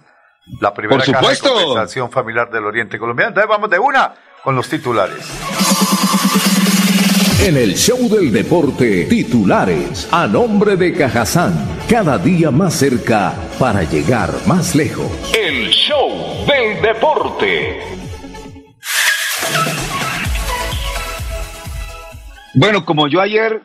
la 0.59 0.73
primera 0.73 1.03
por 1.03 1.13
caja 1.13 1.31
de 1.31 1.39
compensación 1.39 2.11
familiar 2.11 2.49
del 2.51 2.65
Oriente 2.65 2.97
Colombiano. 2.99 3.29
Entonces 3.29 3.49
vamos 3.49 3.69
de 3.69 3.79
una 3.79 4.13
con 4.43 4.55
los 4.55 4.67
titulares. 4.69 6.64
En 7.45 7.57
el 7.57 7.75
show 7.75 8.09
del 8.09 8.31
deporte, 8.31 9.05
titulares 9.05 10.09
a 10.11 10.25
nombre 10.25 10.75
de 10.77 10.91
Cajazán, 10.93 11.53
cada 11.87 12.17
día 12.17 12.49
más 12.49 12.73
cerca 12.73 13.35
para 13.59 13.83
llegar 13.83 14.31
más 14.47 14.73
lejos. 14.73 15.11
El 15.31 15.69
show 15.69 16.09
del 16.47 16.81
deporte. 16.81 17.81
Bueno, 22.55 22.83
como 22.83 23.07
yo 23.07 23.21
ayer 23.21 23.61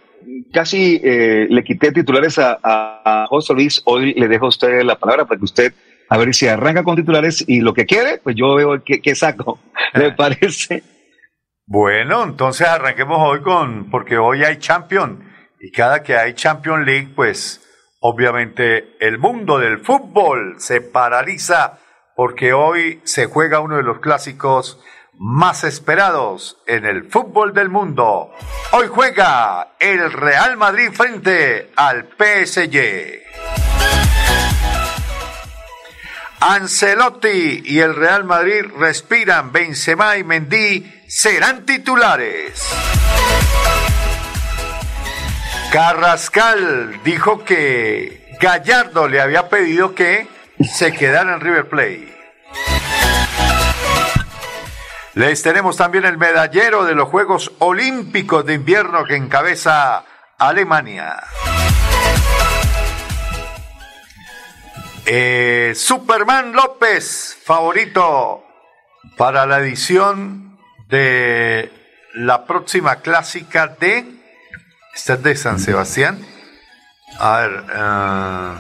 casi 0.53 1.01
eh, 1.03 1.47
le 1.49 1.65
quité 1.65 1.91
titulares 1.91 2.39
a, 2.39 3.25
José 3.31 3.55
Luis, 3.55 3.81
hoy 3.87 4.13
le 4.13 4.29
dejo 4.29 4.45
a 4.45 4.49
usted 4.51 4.83
la 4.83 4.99
palabra 4.99 5.25
para 5.25 5.39
que 5.39 5.45
usted 5.47 5.73
a 6.11 6.19
ver 6.19 6.35
si 6.35 6.47
arranca 6.49 6.85
con 6.85 6.97
titulares 6.97 7.43
y 7.49 7.61
lo 7.61 7.73
que 7.73 7.87
quiere, 7.87 8.19
pues 8.23 8.37
yo 8.37 8.57
veo 8.57 8.83
qué 8.85 9.15
saco. 9.15 9.59
¿Le 9.95 10.13
parece? 10.13 10.83
Bueno, 11.73 12.25
entonces 12.25 12.67
arranquemos 12.67 13.19
hoy 13.21 13.43
con, 13.43 13.91
porque 13.93 14.19
hoy 14.19 14.43
hay 14.43 14.59
Champion 14.59 15.23
y 15.61 15.71
cada 15.71 16.03
que 16.03 16.17
hay 16.17 16.35
Champion 16.35 16.85
League, 16.85 17.13
pues 17.15 17.65
obviamente 18.01 18.97
el 18.99 19.19
mundo 19.19 19.57
del 19.61 19.79
fútbol 19.79 20.57
se 20.59 20.81
paraliza 20.81 21.79
porque 22.17 22.53
hoy 22.53 23.01
se 23.05 23.27
juega 23.27 23.61
uno 23.61 23.77
de 23.77 23.85
los 23.85 24.01
clásicos 24.01 24.81
más 25.17 25.63
esperados 25.63 26.61
en 26.67 26.87
el 26.87 27.09
fútbol 27.09 27.55
del 27.55 27.69
mundo. 27.69 28.33
Hoy 28.73 28.89
juega 28.89 29.77
el 29.79 30.13
Real 30.13 30.57
Madrid 30.57 30.91
frente 30.93 31.71
al 31.77 32.09
PSG. 32.19 33.21
Ancelotti 36.41 37.63
y 37.65 37.79
el 37.79 37.95
Real 37.95 38.25
Madrid 38.25 38.65
respiran. 38.77 39.53
Benzema 39.53 40.17
y 40.17 40.25
Mendy 40.25 41.00
serán 41.11 41.67
titulares. 41.67 42.65
Carrascal 45.73 47.01
dijo 47.03 47.45
que 47.45 48.37
Gallardo 48.41 49.09
le 49.09 49.21
había 49.21 49.49
pedido 49.49 49.95
que 49.95 50.29
se 50.73 50.93
quedara 50.93 51.35
en 51.35 51.41
River 51.41 51.69
Plate. 51.69 52.17
Les 55.15 55.43
tenemos 55.43 55.77
también 55.77 56.05
el 56.05 56.17
medallero 56.17 56.85
de 56.85 56.95
los 56.95 57.09
Juegos 57.09 57.53
Olímpicos 57.59 58.47
de 58.47 58.55
Invierno 58.55 59.05
que 59.05 59.17
encabeza 59.17 60.05
Alemania. 60.39 61.25
Eh, 65.07 65.73
Superman 65.75 66.53
López, 66.53 67.37
favorito 67.45 68.45
para 69.17 69.45
la 69.47 69.59
edición 69.59 70.50
de 70.91 71.73
la 72.15 72.45
próxima 72.45 72.97
clásica 72.97 73.69
de. 73.69 74.05
Esta 74.95 75.15
es 75.15 75.23
de 75.23 75.37
San 75.37 75.59
Sebastián. 75.59 76.25
A 77.19 77.39
ver. 77.39 77.51
Uh, 77.61 78.57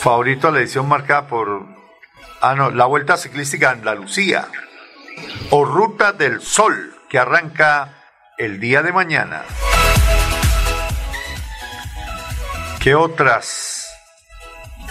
favorito 0.00 0.48
a 0.48 0.50
la 0.50 0.58
edición 0.58 0.88
marcada 0.88 1.26
por. 1.28 1.66
Ah, 2.40 2.54
no, 2.54 2.70
la 2.70 2.86
Vuelta 2.86 3.16
Ciclística 3.16 3.70
Andalucía. 3.70 4.48
O 5.50 5.64
Ruta 5.64 6.12
del 6.12 6.40
Sol, 6.40 6.96
que 7.08 7.18
arranca 7.18 8.02
el 8.38 8.58
día 8.58 8.82
de 8.82 8.92
mañana. 8.92 9.42
¿Qué 12.80 12.96
otras? 12.96 13.88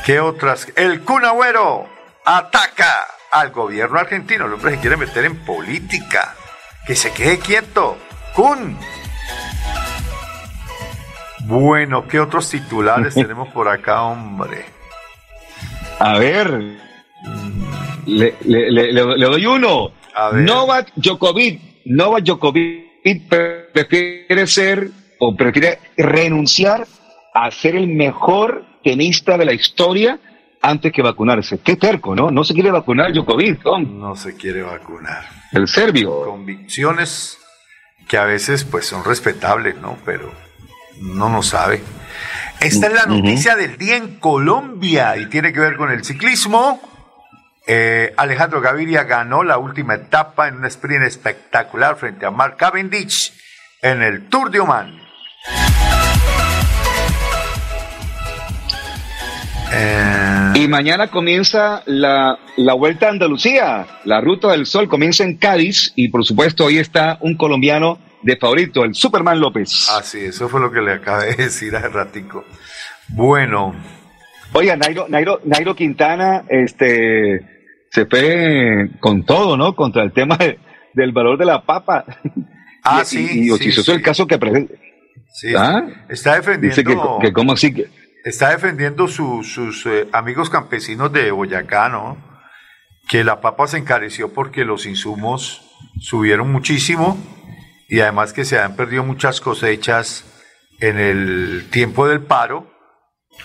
¿Qué 0.05 0.21
otras? 0.21 0.67
El 0.75 1.01
Cunagüero 1.01 1.89
ataca 2.23 3.07
al 3.31 3.51
gobierno 3.51 3.99
argentino. 3.99 4.45
El 4.45 4.53
hombre 4.53 4.71
se 4.75 4.79
quiere 4.79 4.97
meter 4.97 5.25
en 5.25 5.37
política. 5.45 6.35
Que 6.85 6.95
se 6.95 7.11
quede 7.11 7.39
quieto. 7.39 7.97
¡Kun! 8.35 8.77
Bueno, 11.45 12.07
¿qué 12.07 12.19
otros 12.19 12.49
titulares 12.49 13.13
tenemos 13.15 13.49
por 13.49 13.67
acá, 13.67 14.03
hombre? 14.03 14.65
A 15.99 16.17
ver. 16.17 16.79
Le, 18.05 18.35
doy 18.93 19.45
uno. 19.45 19.91
Novak 20.33 20.91
Djokovic. 20.95 21.61
Novak 21.85 22.23
Djokovic 22.23 23.27
prefiere 23.73 24.47
ser 24.47 24.89
o 25.19 25.35
prefiere 25.35 25.79
renunciar 25.97 26.87
a 27.33 27.51
ser 27.51 27.75
el 27.75 27.87
mejor 27.87 28.65
tenista 28.83 29.37
de 29.37 29.45
la 29.45 29.53
historia 29.53 30.19
antes 30.61 30.91
que 30.91 31.01
vacunarse. 31.01 31.59
Qué 31.59 31.75
terco, 31.75 32.15
¿no? 32.15 32.31
No 32.31 32.43
se 32.43 32.53
quiere 32.53 32.71
vacunar 32.71 33.11
Djokovic, 33.11 33.63
No 33.87 34.15
se 34.15 34.35
quiere 34.35 34.61
vacunar. 34.61 35.25
El 35.51 35.67
serbio. 35.67 36.23
Convicciones 36.23 37.37
que 38.07 38.17
a 38.17 38.25
veces 38.25 38.63
pues 38.63 38.85
son 38.85 39.03
respetables, 39.03 39.75
¿no? 39.77 39.97
Pero 40.05 40.31
no 40.99 41.29
nos 41.29 41.47
sabe. 41.47 41.81
Esta 42.59 42.87
es 42.87 42.93
la 42.93 43.05
noticia 43.05 43.55
del 43.55 43.77
día 43.77 43.97
en 43.97 44.19
Colombia 44.19 45.17
y 45.17 45.25
tiene 45.27 45.51
que 45.51 45.59
ver 45.59 45.77
con 45.77 45.91
el 45.91 46.03
ciclismo. 46.03 46.79
Eh, 47.67 48.13
Alejandro 48.17 48.61
Gaviria 48.61 49.03
ganó 49.03 49.43
la 49.43 49.57
última 49.57 49.95
etapa 49.95 50.47
en 50.47 50.55
un 50.55 50.65
sprint 50.65 51.03
espectacular 51.03 51.95
frente 51.95 52.25
a 52.25 52.31
Mark 52.31 52.57
Cavendish 52.57 53.33
en 53.81 54.01
el 54.03 54.29
Tour 54.29 54.51
de 54.51 54.59
Oman. 54.59 55.01
Eh, 59.73 60.53
Y 60.55 60.67
mañana 60.67 61.07
comienza 61.07 61.81
la, 61.85 62.37
la 62.57 62.73
Vuelta 62.73 63.07
a 63.07 63.11
Andalucía, 63.11 63.87
la 64.05 64.21
Ruta 64.21 64.51
del 64.51 64.65
Sol 64.65 64.87
comienza 64.87 65.23
en 65.23 65.37
Cádiz 65.37 65.93
y 65.95 66.09
por 66.09 66.25
supuesto 66.25 66.67
ahí 66.67 66.77
está 66.77 67.17
un 67.21 67.35
colombiano 67.35 67.99
de 68.23 68.37
favorito, 68.37 68.83
el 68.83 68.93
Superman 68.93 69.39
López. 69.39 69.87
Ah, 69.91 70.01
sí, 70.03 70.19
eso 70.19 70.47
fue 70.49 70.59
lo 70.59 70.71
que 70.71 70.81
le 70.81 70.93
acabé 70.93 71.35
de 71.35 71.35
decir 71.45 71.75
hace 71.75 71.89
ratico. 71.89 72.45
Bueno. 73.09 73.73
Oiga, 74.53 74.75
Nairo, 74.75 75.07
Nairo, 75.07 75.39
Nairo 75.45 75.75
Quintana, 75.75 76.43
este, 76.49 77.39
se 77.89 78.05
fue 78.05 78.89
con 78.99 79.23
todo, 79.23 79.55
¿no? 79.55 79.75
Contra 79.75 80.03
el 80.03 80.11
tema 80.11 80.37
del 80.93 81.11
valor 81.13 81.37
de 81.37 81.45
la 81.45 81.61
papa. 81.61 82.05
Ah, 82.83 83.03
sí. 83.05 83.49
Y, 83.49 83.71
sí, 83.71 83.91
el 83.91 84.01
caso 84.01 84.27
que 84.27 84.37
presenta. 84.37 84.73
Sí, 85.33 85.53
¿Ah? 85.57 85.85
está 86.09 86.35
defendiendo. 86.35 86.75
Dice 86.75 86.83
que, 87.21 87.31
cómo 87.31 87.53
así 87.53 87.73
que. 87.73 87.87
Está 88.23 88.49
defendiendo 88.49 89.07
sus 89.07 89.85
eh, 89.87 90.07
amigos 90.13 90.49
campesinos 90.49 91.11
de 91.11 91.31
Boyacá, 91.31 91.89
¿no? 91.89 92.17
Que 93.07 93.23
la 93.23 93.41
papa 93.41 93.67
se 93.67 93.77
encareció 93.77 94.31
porque 94.31 94.63
los 94.63 94.85
insumos 94.85 95.71
subieron 95.99 96.51
muchísimo 96.51 97.17
y 97.89 97.99
además 98.01 98.31
que 98.31 98.45
se 98.45 98.59
han 98.59 98.75
perdido 98.75 99.03
muchas 99.03 99.41
cosechas 99.41 100.23
en 100.79 100.99
el 100.99 101.67
tiempo 101.71 102.07
del 102.07 102.21
paro 102.21 102.71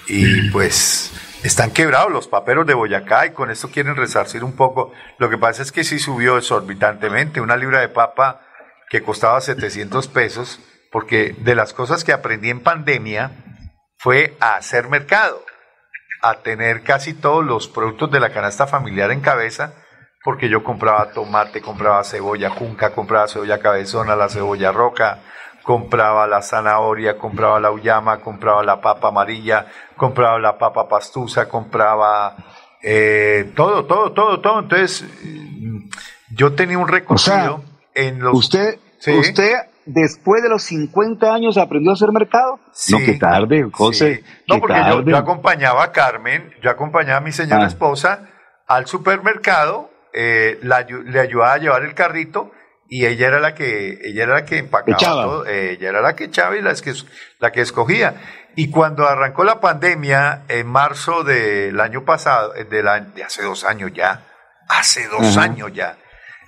y 0.09 0.51
pues 0.51 1.13
están 1.43 1.71
quebrados 1.71 2.13
los 2.13 2.29
paperos 2.29 2.67
de 2.67 2.75
Boyacá 2.75 3.27
y 3.27 3.31
con 3.31 3.51
esto 3.51 3.71
quieren 3.71 3.97
resarcir 3.97 4.45
un 4.45 4.57
poco. 4.57 4.93
Lo 5.19 5.31
que 5.31 5.39
pasa 5.39 5.63
es 5.63 5.73
que 5.73 5.85
sí 5.85 5.99
subió 5.99 6.37
exorbitantemente. 6.37 7.41
Una 7.41 7.57
libra 7.57 7.81
de 7.81 7.89
papa 7.89 8.43
que 8.91 9.03
costaba 9.03 9.41
700 9.41 10.07
pesos, 10.09 10.61
porque 10.93 11.35
de 11.39 11.55
las 11.55 11.73
cosas 11.73 12.05
que 12.05 12.13
aprendí 12.13 12.51
en 12.51 12.61
pandemia 12.61 13.33
fue 13.99 14.37
a 14.41 14.57
hacer 14.57 14.89
mercado, 14.89 15.43
a 16.23 16.35
tener 16.37 16.83
casi 16.83 17.15
todos 17.15 17.45
los 17.45 17.69
productos 17.69 18.11
de 18.11 18.21
la 18.21 18.31
canasta 18.31 18.67
familiar 18.67 19.11
en 19.11 19.21
cabeza 19.21 19.75
porque 20.27 20.49
yo 20.49 20.65
compraba 20.65 21.13
tomate, 21.13 21.61
compraba 21.61 22.03
cebolla 22.03 22.51
junca, 22.51 22.93
compraba 22.93 23.29
cebolla 23.29 23.61
cabezona, 23.61 24.17
la 24.17 24.29
cebolla 24.29 24.73
roca, 24.73 25.21
compraba 25.63 26.27
la 26.27 26.43
zanahoria, 26.43 27.17
compraba 27.17 27.61
la 27.61 27.71
uyama, 27.71 28.19
compraba 28.19 28.65
la 28.65 28.81
papa 28.81 29.07
amarilla, 29.07 29.67
compraba 29.97 30.41
la 30.41 30.59
papa 30.59 30.89
pastusa, 30.89 31.49
compraba 31.49 32.35
eh, 32.83 33.53
todo, 33.55 33.85
todo, 33.85 34.11
todo, 34.15 34.41
todo. 34.41 34.59
Entonces, 34.59 35.05
yo 36.31 36.55
tenía 36.55 36.79
un 36.79 36.89
recorrido 36.89 37.63
en 37.95 38.19
los... 38.19 38.35
Usted, 38.35 38.81
usted 39.07 39.55
después 39.87 40.43
de 40.43 40.49
los 40.49 40.63
50 40.65 41.33
años 41.33 41.57
aprendió 41.57 41.91
a 41.93 41.95
hacer 41.95 42.13
mercado. 42.13 42.61
Sí, 42.73 42.93
no, 42.93 42.99
qué 42.99 43.15
tarde, 43.15 43.67
José. 43.73 44.23
No, 44.47 44.61
porque 44.61 44.81
yo, 45.07 45.17
acompañaba 45.17 45.85
a 45.85 45.93
Carmen, 45.93 46.53
yo 46.63 46.71
acompañaba 46.71 47.19
a 47.19 47.21
mi 47.23 47.33
señora 47.33 47.65
ah. 47.65 47.69
esposa 47.69 48.29
al 48.67 48.87
supermercado 48.87 49.91
eh, 50.13 50.59
le 50.63 51.21
ayudaba 51.21 51.53
a 51.53 51.59
llevar 51.59 51.83
el 51.85 51.95
carrito 51.95 52.51
y 52.89 53.05
ella 53.05 53.29
era 53.29 53.41
la 53.41 53.55
que 53.55 53.99
ella 54.03 54.23
era 54.23 54.35
la 54.35 54.45
que 54.45 54.59
empacaba 54.59 54.97
todo, 54.97 55.47
eh, 55.47 55.73
ella 55.73 55.91
era 55.91 56.01
la 56.01 56.15
que 56.17 56.25
echaba 56.25 56.57
y 56.57 56.63
la 56.63 56.75
que, 56.75 56.93
la 57.39 57.53
que 57.53 57.61
escogía. 57.61 58.15
Y 58.55 58.71
cuando 58.71 59.07
arrancó 59.07 59.45
la 59.45 59.61
pandemia 59.61 60.45
en 60.49 60.67
marzo 60.69 61.23
del 61.23 61.79
año 61.81 62.05
pasado, 62.05 62.55
eh, 62.55 62.65
de, 62.65 62.83
de 63.15 63.25
hace 63.25 63.43
dos 63.43 63.65
años 63.65 63.93
ya, 63.93 64.25
hace 64.69 65.07
dos 65.09 65.37
años 65.37 65.73
ya, 65.75 65.99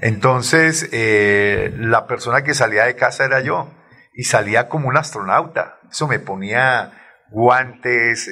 entonces 0.00 0.88
la 0.93 2.07
persona 2.07 2.43
que 2.43 2.55
salía 2.55 2.85
de 2.85 2.97
casa 2.97 3.25
era 3.25 3.40
yo 3.40 3.71
y 4.14 4.25
salía 4.25 4.69
como 4.69 4.88
un 4.88 4.97
astronauta. 4.97 5.78
Eso 5.90 6.09
me 6.09 6.19
ponía 6.19 6.93
guantes, 7.31 8.31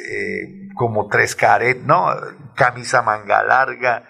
como 0.75 1.09
tres 1.09 1.35
caret, 1.35 1.79
¿no? 1.83 2.15
Camisa 2.55 3.03
manga 3.03 3.43
larga, 3.43 4.05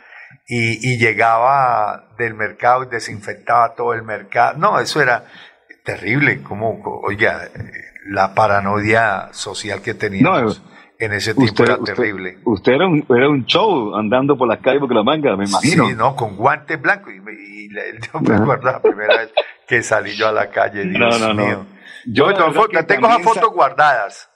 y, 0.49 0.99
llegaba 0.99 2.09
del 2.19 2.35
mercado 2.35 2.85
y 2.85 2.89
desinfectaba 2.89 3.75
todo 3.75 3.95
el 3.95 4.03
mercado. 4.03 4.57
No, 4.59 4.79
eso 4.79 5.01
era 5.01 5.25
terrible, 5.85 6.43
como, 6.43 6.81
oiga, 7.05 7.49
la 8.09 8.35
paranoia 8.35 9.29
social 9.33 9.83
que 9.83 9.95
teníamos. 9.95 10.63
En 10.99 11.13
ese 11.13 11.35
tiempo 11.35 11.65
era 11.65 11.79
terrible. 11.79 12.39
Usted 12.45 12.73
era 12.73 12.87
un, 12.87 13.05
era 13.09 13.29
un 13.29 13.45
show 13.45 13.95
andando 13.95 14.37
por 14.37 14.49
las 14.49 14.61
calles 14.61 14.81
porque 14.81 14.95
la 14.95 15.03
manga, 15.03 15.37
me 15.37 15.45
imagino. 15.45 15.89
Sí, 15.89 15.95
no, 15.95 16.17
con 16.17 16.37
guantes 16.37 16.81
blancos. 16.81 17.13
Y, 17.13 17.19
y, 17.19 17.69
yo 18.13 18.21
me 18.21 18.35
acuerdo 18.35 18.73
la 18.73 18.81
primera 18.81 19.17
vez 19.19 19.33
que 19.67 19.83
salí 19.83 20.15
yo 20.17 20.29
a 20.29 20.33
la 20.33 20.51
calle, 20.51 20.85
Dios 20.85 21.21
no, 21.21 21.35
no, 21.35 21.35
mío. 21.35 21.59
No. 21.59 21.77
Yo, 22.07 22.27
tengo 22.87 23.09
las 23.09 23.23
fotos 23.23 23.53
guardadas. 23.53 24.31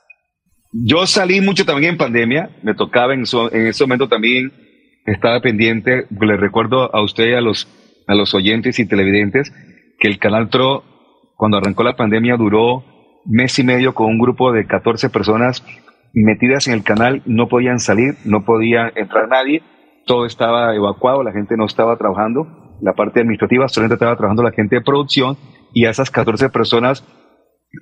Yo 0.73 1.07
salí 1.07 1.41
mucho 1.41 1.65
también 1.65 1.93
en 1.93 1.99
pandemia, 1.99 2.51
me 2.63 2.75
tocaba 2.75 3.15
en, 3.15 3.25
en 3.53 3.67
ese 3.67 3.85
momento 3.85 4.09
también 4.09 4.53
estaba 5.05 5.41
pendiente, 5.41 6.07
le 6.11 6.37
recuerdo 6.37 6.95
a 6.95 7.03
usted 7.03 7.29
y 7.29 7.35
a 7.35 7.41
los, 7.41 7.69
a 8.07 8.15
los 8.15 8.35
oyentes 8.35 8.79
y 8.79 8.87
televidentes 8.87 9.53
que 9.99 10.09
el 10.09 10.19
Canal 10.19 10.49
TRO, 10.49 10.85
cuando 11.37 11.59
arrancó 11.59 11.83
la 11.83 11.97
pandemia, 11.97 12.37
duró 12.37 12.85
mes 13.25 13.59
y 13.59 13.65
medio 13.65 13.95
con 13.95 14.07
un 14.07 14.19
grupo 14.19 14.53
de 14.53 14.67
14 14.67 15.11
personas 15.11 15.65
metidas 16.13 16.69
en 16.69 16.75
el 16.75 16.83
canal, 16.83 17.23
no 17.27 17.49
podían 17.49 17.79
salir, 17.79 18.15
no 18.25 18.45
podía 18.45 18.91
entrar 18.95 19.29
nadie, 19.29 19.63
todo 20.07 20.27
estaba 20.27 20.75
evacuado, 20.75 21.23
la 21.23 21.33
gente 21.33 21.57
no 21.57 21.67
estaba 21.67 21.97
trabajando, 21.97 22.47
la 22.81 22.95
parte 22.95 23.21
administrativa 23.21 23.69
solamente 23.69 23.95
estaba 23.95 24.17
trabajando 24.17 24.43
la 24.43 24.53
gente 24.53 24.77
de 24.77 24.83
producción 24.83 25.37
y 25.73 25.87
a 25.87 25.91
esas 25.91 26.11
14 26.11 26.49
personas 26.51 27.05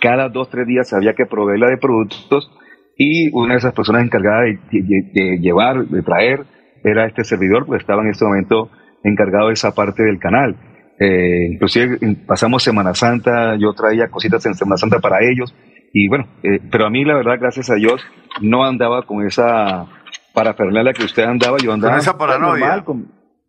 cada 0.00 0.28
dos, 0.28 0.50
tres 0.50 0.66
días 0.66 0.92
había 0.92 1.14
que 1.14 1.24
proveerla 1.24 1.68
de 1.68 1.78
productos 1.78 2.50
y 2.96 3.30
una 3.32 3.54
de 3.54 3.58
esas 3.58 3.72
personas 3.72 4.02
encargada 4.02 4.42
de 4.42 5.38
llevar, 5.40 5.86
de 5.86 6.02
traer, 6.02 6.44
era 6.84 7.06
este 7.06 7.24
servidor, 7.24 7.66
pues 7.66 7.80
estaba 7.80 8.02
en 8.02 8.10
este 8.10 8.24
momento 8.24 8.70
encargado 9.04 9.48
de 9.48 9.54
esa 9.54 9.74
parte 9.74 10.02
del 10.02 10.18
canal. 10.18 10.56
Eh, 10.98 11.50
inclusive 11.52 11.98
pasamos 12.26 12.62
Semana 12.62 12.94
Santa, 12.94 13.56
yo 13.56 13.72
traía 13.72 14.08
cositas 14.08 14.44
en 14.46 14.54
Semana 14.54 14.76
Santa 14.76 14.98
para 14.98 15.18
ellos, 15.22 15.54
y 15.92 16.08
bueno, 16.08 16.26
eh, 16.42 16.60
pero 16.70 16.86
a 16.86 16.90
mí 16.90 17.04
la 17.04 17.14
verdad, 17.14 17.38
gracias 17.40 17.70
a 17.70 17.74
Dios, 17.74 18.02
no 18.40 18.64
andaba 18.64 19.02
con 19.02 19.26
esa 19.26 19.86
parafernalia 20.34 20.92
que 20.92 21.04
usted 21.04 21.24
andaba, 21.24 21.58
yo 21.58 21.72
andaba... 21.72 21.94
Con 21.94 22.00
esa 22.00 22.18
paranoia. 22.18 22.84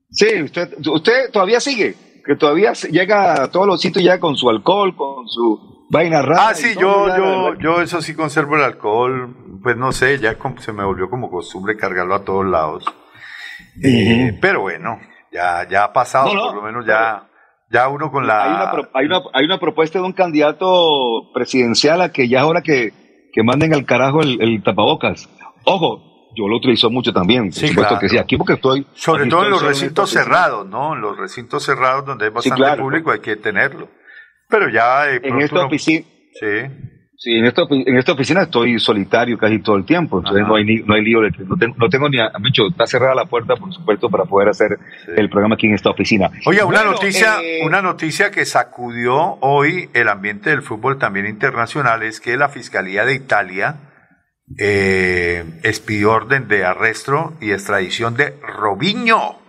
Sí, 0.10 0.42
usted, 0.42 0.74
usted 0.88 1.32
todavía 1.32 1.60
sigue, 1.60 1.96
que 2.26 2.36
todavía 2.36 2.74
llega 2.74 3.44
a 3.44 3.52
todos 3.52 3.68
los 3.68 3.80
sitios 3.80 4.04
ya 4.04 4.20
con 4.20 4.36
su 4.36 4.50
alcohol, 4.50 4.96
con 4.96 5.28
su 5.28 5.86
vaina 5.90 6.22
rara. 6.22 6.50
Ah, 6.50 6.54
sí, 6.56 6.74
yo, 6.80 7.16
yo, 7.16 7.54
yo 7.56 7.82
eso 7.82 8.02
sí 8.02 8.16
conservo 8.16 8.56
el 8.56 8.64
alcohol, 8.64 9.36
pues 9.62 9.78
no 9.78 9.92
sé, 9.92 10.18
ya 10.20 10.36
se 10.58 10.74
me 10.74 10.84
volvió 10.84 11.10
como 11.10 11.30
costumbre 11.30 11.78
cargarlo 11.78 12.16
a 12.16 12.24
todos 12.24 12.46
lados. 12.46 12.86
Eh, 13.84 14.38
pero 14.42 14.62
bueno, 14.62 15.00
ya, 15.32 15.68
ya 15.70 15.86
ha 15.86 15.94
pasado, 15.94 16.32
por 16.32 16.56
lo 16.56 16.62
menos 16.62 16.86
ya, 16.86 17.29
ya 17.70 17.88
uno 17.88 18.12
con 18.12 18.26
la... 18.26 18.44
Hay 18.44 18.52
una, 18.52 18.90
hay, 18.94 19.06
una, 19.06 19.22
hay 19.34 19.46
una 19.46 19.60
propuesta 19.60 20.00
de 20.00 20.06
un 20.06 20.14
candidato 20.14 21.32
presidencial 21.34 22.02
a 22.02 22.12
que 22.12 22.28
ya 22.28 22.40
es 22.40 22.46
hora 22.46 22.62
que, 22.62 22.94
que 23.32 23.44
manden 23.44 23.74
al 23.74 23.86
carajo 23.86 24.22
el, 24.22 24.64
tapabocas. 24.64 25.30
Ojo, 25.66 26.32
yo 26.36 26.48
lo 26.48 26.58
utilizo 26.58 26.90
mucho 26.90 27.14
también. 27.14 27.52
Sí, 27.52 27.74
claro. 27.74 28.00
que 28.00 28.10
sí, 28.10 28.18
aquí 28.18 28.38
porque 28.38 28.54
estoy. 28.54 28.88
Sobre 28.94 29.28
todo 29.28 29.46
en 29.46 29.52
los 29.52 29.62
recintos 29.62 30.10
cerrados, 30.10 30.68
¿no? 30.68 30.96
En 30.96 31.02
los 31.02 31.18
recintos 31.18 31.64
cerrados 31.64 32.06
donde 32.06 32.26
hay 32.26 32.32
bastante 32.32 32.78
público 32.78 33.12
hay 33.12 33.20
que 33.20 33.36
tenerlo. 33.36 33.90
Pero 34.48 34.70
ya. 34.70 35.10
en 35.12 35.42
esta 35.42 35.66
oficina. 35.66 36.06
Sí. 36.40 36.99
Sí, 37.22 37.34
en 37.34 37.44
esta, 37.44 37.64
en 37.70 37.98
esta 37.98 38.14
oficina 38.14 38.44
estoy 38.44 38.80
solitario 38.80 39.38
casi 39.38 39.60
todo 39.60 39.76
el 39.76 39.84
tiempo, 39.84 40.20
entonces 40.20 40.48
no 40.48 40.56
hay, 40.56 40.64
no 40.86 40.94
hay 40.94 41.04
lío, 41.04 41.20
no, 41.22 41.58
tengo, 41.58 41.76
no 41.78 41.90
tengo 41.90 42.08
ni, 42.08 42.18
hecho, 42.18 42.68
está 42.70 42.88
cerrada 42.88 43.14
la 43.14 43.26
puerta, 43.26 43.58
por 43.58 43.74
supuesto, 43.74 44.10
para 44.10 44.24
poder 44.24 44.48
hacer 44.48 44.80
el 45.18 45.30
programa 45.30 45.56
aquí 45.56 45.68
en 45.68 45.74
esta 45.74 45.90
oficina. 45.90 46.32
Oye, 46.46 46.64
una 46.64 46.86
noticia, 46.86 47.42
eh, 47.44 47.60
una 47.66 47.82
noticia 47.82 48.32
que 48.32 48.46
sacudió 48.46 49.38
hoy 49.42 49.90
el 49.94 50.08
ambiente 50.08 50.52
del 50.52 50.62
fútbol 50.62 50.98
también 50.98 51.26
internacional 51.26 52.04
es 52.04 52.22
que 52.22 52.38
la 52.38 52.48
Fiscalía 52.48 53.04
de 53.04 53.16
Italia 53.16 53.76
eh, 54.58 55.44
expidió 55.64 56.14
orden 56.14 56.48
de 56.48 56.64
arresto 56.64 57.34
y 57.42 57.52
extradición 57.52 58.16
de 58.16 58.34
Robinho. 58.42 59.42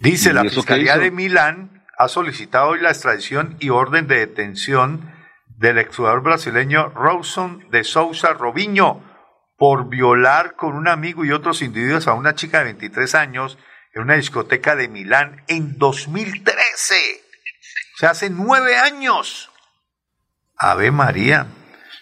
Dice 0.00 0.32
la 0.32 0.44
Fiscalía 0.44 0.96
de 0.96 1.10
Milán 1.10 1.82
ha 1.98 2.06
solicitado 2.06 2.68
hoy 2.68 2.80
la 2.80 2.90
extradición 2.90 3.56
y 3.58 3.70
orden 3.70 4.06
de 4.06 4.20
detención 4.20 5.17
del 5.58 5.78
exjugador 5.78 6.22
brasileño 6.22 6.88
Rawson 6.90 7.68
de 7.70 7.82
Sousa 7.82 8.32
Robinho 8.32 9.02
por 9.56 9.88
violar 9.88 10.54
con 10.54 10.76
un 10.76 10.86
amigo 10.86 11.24
y 11.24 11.32
otros 11.32 11.62
individuos 11.62 12.06
a 12.06 12.14
una 12.14 12.36
chica 12.36 12.58
de 12.58 12.64
23 12.66 13.14
años 13.16 13.58
en 13.92 14.02
una 14.02 14.14
discoteca 14.14 14.76
de 14.76 14.88
Milán 14.88 15.42
en 15.48 15.76
2013. 15.76 16.94
O 17.94 17.98
sea, 17.98 18.10
hace 18.10 18.30
nueve 18.30 18.78
años. 18.78 19.50
Ave 20.56 20.92
María. 20.92 21.46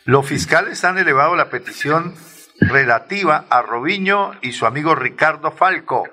Los 0.05 0.27
fiscales 0.27 0.85
han 0.85 0.99
elevado 0.99 1.35
la 1.35 1.49
petición 1.49 2.15
relativa 2.61 3.47
a 3.49 3.63
Robinho 3.63 4.35
y 4.43 4.53
su 4.53 4.67
amigo 4.67 4.95
Ricardo 4.95 5.51
Falco 5.51 6.05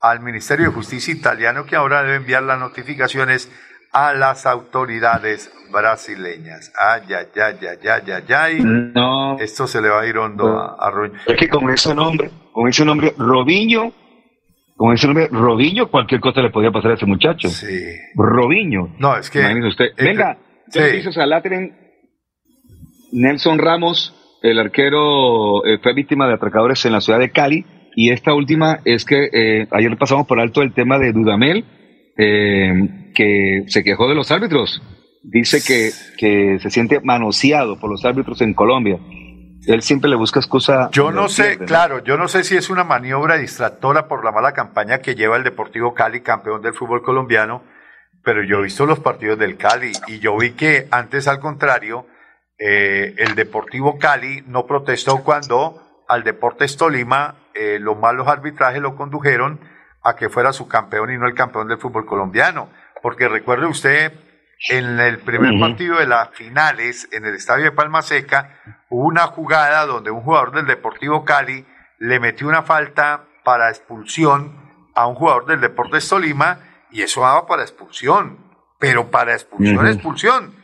al 0.00 0.20
Ministerio 0.20 0.66
de 0.66 0.74
Justicia 0.74 1.14
italiano 1.14 1.66
que 1.66 1.76
ahora 1.76 2.02
debe 2.02 2.16
enviar 2.16 2.42
las 2.42 2.58
notificaciones 2.58 3.48
a 3.92 4.12
las 4.14 4.46
autoridades 4.46 5.52
brasileñas. 5.72 6.72
Ay, 6.78 7.02
ay, 7.08 7.26
ay, 7.36 7.56
ay, 7.60 7.88
ay, 7.88 8.12
ay, 8.12 8.34
ay. 8.34 8.60
No. 8.62 9.38
Esto 9.38 9.66
se 9.66 9.80
le 9.80 9.88
va 9.88 10.00
a 10.02 10.06
ir 10.06 10.16
hondo 10.18 10.58
a, 10.58 10.76
a 10.78 10.90
Ruiz. 10.90 11.12
Es 11.26 11.36
que 11.36 11.48
con 11.48 11.68
ese 11.70 11.94
nombre, 11.94 12.30
con 12.52 12.68
ese 12.68 12.84
nombre, 12.84 13.14
Robinho, 13.18 13.92
con 14.76 14.94
ese 14.94 15.06
nombre, 15.06 15.28
Robinho, 15.30 15.90
cualquier 15.90 16.20
cosa 16.20 16.40
le 16.40 16.50
podía 16.50 16.70
pasar 16.70 16.92
a 16.92 16.94
ese 16.94 17.06
muchacho. 17.06 17.48
Sí. 17.48 17.66
Robinho. 18.16 18.94
No, 18.98 19.16
es 19.16 19.28
que. 19.30 19.40
Usted. 19.66 19.86
es 19.86 19.94
que- 19.96 20.04
Venga, 20.04 20.38
sí. 20.68 20.78
servicios 20.78 21.18
a 21.18 21.26
Latren. 21.26 21.76
Nelson 23.12 23.58
Ramos, 23.58 24.14
el 24.42 24.58
arquero, 24.58 25.64
eh, 25.66 25.78
fue 25.82 25.94
víctima 25.94 26.28
de 26.28 26.34
atracadores 26.34 26.84
en 26.86 26.92
la 26.92 27.00
ciudad 27.00 27.18
de 27.18 27.30
Cali. 27.30 27.64
Y 27.96 28.10
esta 28.12 28.32
última 28.34 28.78
es 28.84 29.04
que 29.04 29.28
eh, 29.32 29.66
ayer 29.72 29.96
pasamos 29.98 30.26
por 30.26 30.38
alto 30.38 30.62
el 30.62 30.72
tema 30.72 30.96
de 30.98 31.12
Dudamel, 31.12 31.64
eh, 32.16 33.09
que 33.20 33.64
se 33.66 33.84
quejó 33.84 34.08
de 34.08 34.14
los 34.14 34.30
árbitros. 34.30 34.80
Dice 35.22 35.62
que, 35.62 35.90
que 36.16 36.58
se 36.58 36.70
siente 36.70 37.00
manoseado 37.00 37.78
por 37.78 37.90
los 37.90 38.06
árbitros 38.06 38.40
en 38.40 38.54
Colombia. 38.54 38.98
Él 39.66 39.82
siempre 39.82 40.08
le 40.08 40.16
busca 40.16 40.40
excusa. 40.40 40.88
Yo 40.90 41.12
no 41.12 41.28
sé, 41.28 41.42
pierde, 41.42 41.58
¿no? 41.58 41.66
claro, 41.66 42.02
yo 42.02 42.16
no 42.16 42.28
sé 42.28 42.44
si 42.44 42.56
es 42.56 42.70
una 42.70 42.82
maniobra 42.82 43.36
distractora 43.36 44.08
por 44.08 44.24
la 44.24 44.32
mala 44.32 44.52
campaña 44.52 45.00
que 45.00 45.14
lleva 45.14 45.36
el 45.36 45.44
Deportivo 45.44 45.92
Cali, 45.92 46.22
campeón 46.22 46.62
del 46.62 46.72
fútbol 46.72 47.02
colombiano, 47.02 47.62
pero 48.24 48.42
yo 48.42 48.60
he 48.60 48.62
visto 48.62 48.86
los 48.86 49.00
partidos 49.00 49.38
del 49.38 49.58
Cali 49.58 49.92
y 50.06 50.18
yo 50.20 50.38
vi 50.38 50.52
que 50.52 50.88
antes, 50.90 51.28
al 51.28 51.40
contrario, 51.40 52.06
eh, 52.58 53.14
el 53.18 53.34
Deportivo 53.34 53.98
Cali 53.98 54.42
no 54.46 54.64
protestó 54.64 55.22
cuando 55.22 56.04
al 56.08 56.24
Deportes 56.24 56.78
Tolima 56.78 57.34
eh, 57.52 57.78
los 57.78 57.98
malos 57.98 58.28
arbitrajes 58.28 58.80
lo 58.80 58.96
condujeron 58.96 59.60
a 60.02 60.16
que 60.16 60.30
fuera 60.30 60.54
su 60.54 60.66
campeón 60.66 61.12
y 61.12 61.18
no 61.18 61.26
el 61.26 61.34
campeón 61.34 61.68
del 61.68 61.76
fútbol 61.76 62.06
colombiano. 62.06 62.70
Porque 63.02 63.28
recuerde 63.28 63.66
usted, 63.66 64.12
en 64.68 65.00
el 65.00 65.18
primer 65.18 65.58
partido 65.58 65.98
de 65.98 66.06
las 66.06 66.30
finales, 66.30 67.08
en 67.12 67.24
el 67.24 67.34
estadio 67.34 67.64
de 67.64 67.72
Palma 67.72 68.02
Seca, 68.02 68.60
hubo 68.90 69.06
una 69.06 69.26
jugada 69.26 69.86
donde 69.86 70.10
un 70.10 70.22
jugador 70.22 70.52
del 70.52 70.66
Deportivo 70.66 71.24
Cali 71.24 71.66
le 71.98 72.20
metió 72.20 72.46
una 72.48 72.62
falta 72.62 73.24
para 73.44 73.70
expulsión 73.70 74.54
a 74.94 75.06
un 75.06 75.14
jugador 75.14 75.46
del 75.46 75.60
Deportes 75.60 76.08
Tolima 76.08 76.58
y 76.90 77.02
eso 77.02 77.22
daba 77.22 77.46
para 77.46 77.62
expulsión, 77.62 78.38
pero 78.78 79.10
para 79.10 79.32
expulsión, 79.32 79.86
expulsión. 79.86 80.54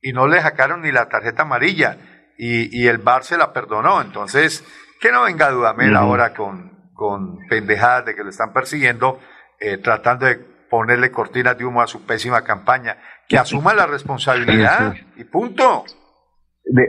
Y 0.00 0.12
no 0.12 0.26
le 0.26 0.40
sacaron 0.40 0.82
ni 0.82 0.92
la 0.92 1.08
tarjeta 1.08 1.42
amarilla 1.42 1.96
y, 2.38 2.76
y 2.76 2.88
el 2.88 2.98
VAR 2.98 3.24
se 3.24 3.36
la 3.36 3.52
perdonó. 3.52 4.00
Entonces, 4.00 4.64
que 5.00 5.12
no 5.12 5.22
venga 5.22 5.50
Dudamel 5.50 5.94
Ujú. 5.94 6.02
ahora 6.02 6.32
con, 6.34 6.90
con 6.94 7.38
pendejadas 7.48 8.06
de 8.06 8.14
que 8.14 8.24
lo 8.24 8.30
están 8.30 8.52
persiguiendo, 8.52 9.20
eh, 9.60 9.78
tratando 9.78 10.26
de 10.26 10.51
ponerle 10.72 11.10
cortinas 11.10 11.58
de 11.58 11.66
humo 11.66 11.82
a 11.82 11.86
su 11.86 12.06
pésima 12.06 12.42
campaña. 12.42 12.96
Que 13.28 13.36
asuma 13.36 13.74
la 13.74 13.86
responsabilidad 13.86 14.94
y 15.18 15.24
punto. 15.24 15.84
De, 16.64 16.82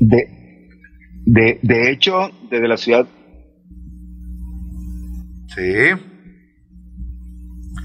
de, 0.00 0.68
de, 1.26 1.58
de 1.62 1.90
hecho, 1.90 2.30
desde 2.50 2.66
la 2.68 2.78
ciudad, 2.78 3.06
Sí. 5.54 5.62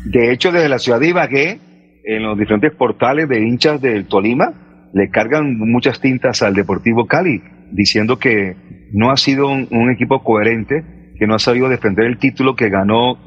de 0.05 0.31
hecho, 0.31 0.53
desde 0.53 0.69
la 0.69 0.79
ciudad 0.79 1.01
de 1.01 1.09
Ibagué, 1.09 1.59
en 2.05 2.23
los 2.23 2.37
diferentes 2.39 2.73
portales 2.73 3.27
de 3.27 3.41
hinchas 3.45 3.81
del 3.81 4.05
Tolima, 4.05 4.89
le 4.93 5.09
cargan 5.09 5.57
muchas 5.59 5.99
tintas 5.99 6.41
al 6.41 6.53
Deportivo 6.53 7.05
Cali, 7.05 7.43
diciendo 7.73 8.17
que 8.17 8.55
no 8.93 9.11
ha 9.11 9.17
sido 9.17 9.49
un, 9.49 9.67
un 9.71 9.91
equipo 9.91 10.23
coherente, 10.23 10.85
que 11.19 11.27
no 11.27 11.35
ha 11.35 11.39
sabido 11.39 11.67
defender 11.67 12.05
el 12.05 12.17
título 12.17 12.55
que 12.55 12.69
ganó, 12.69 13.17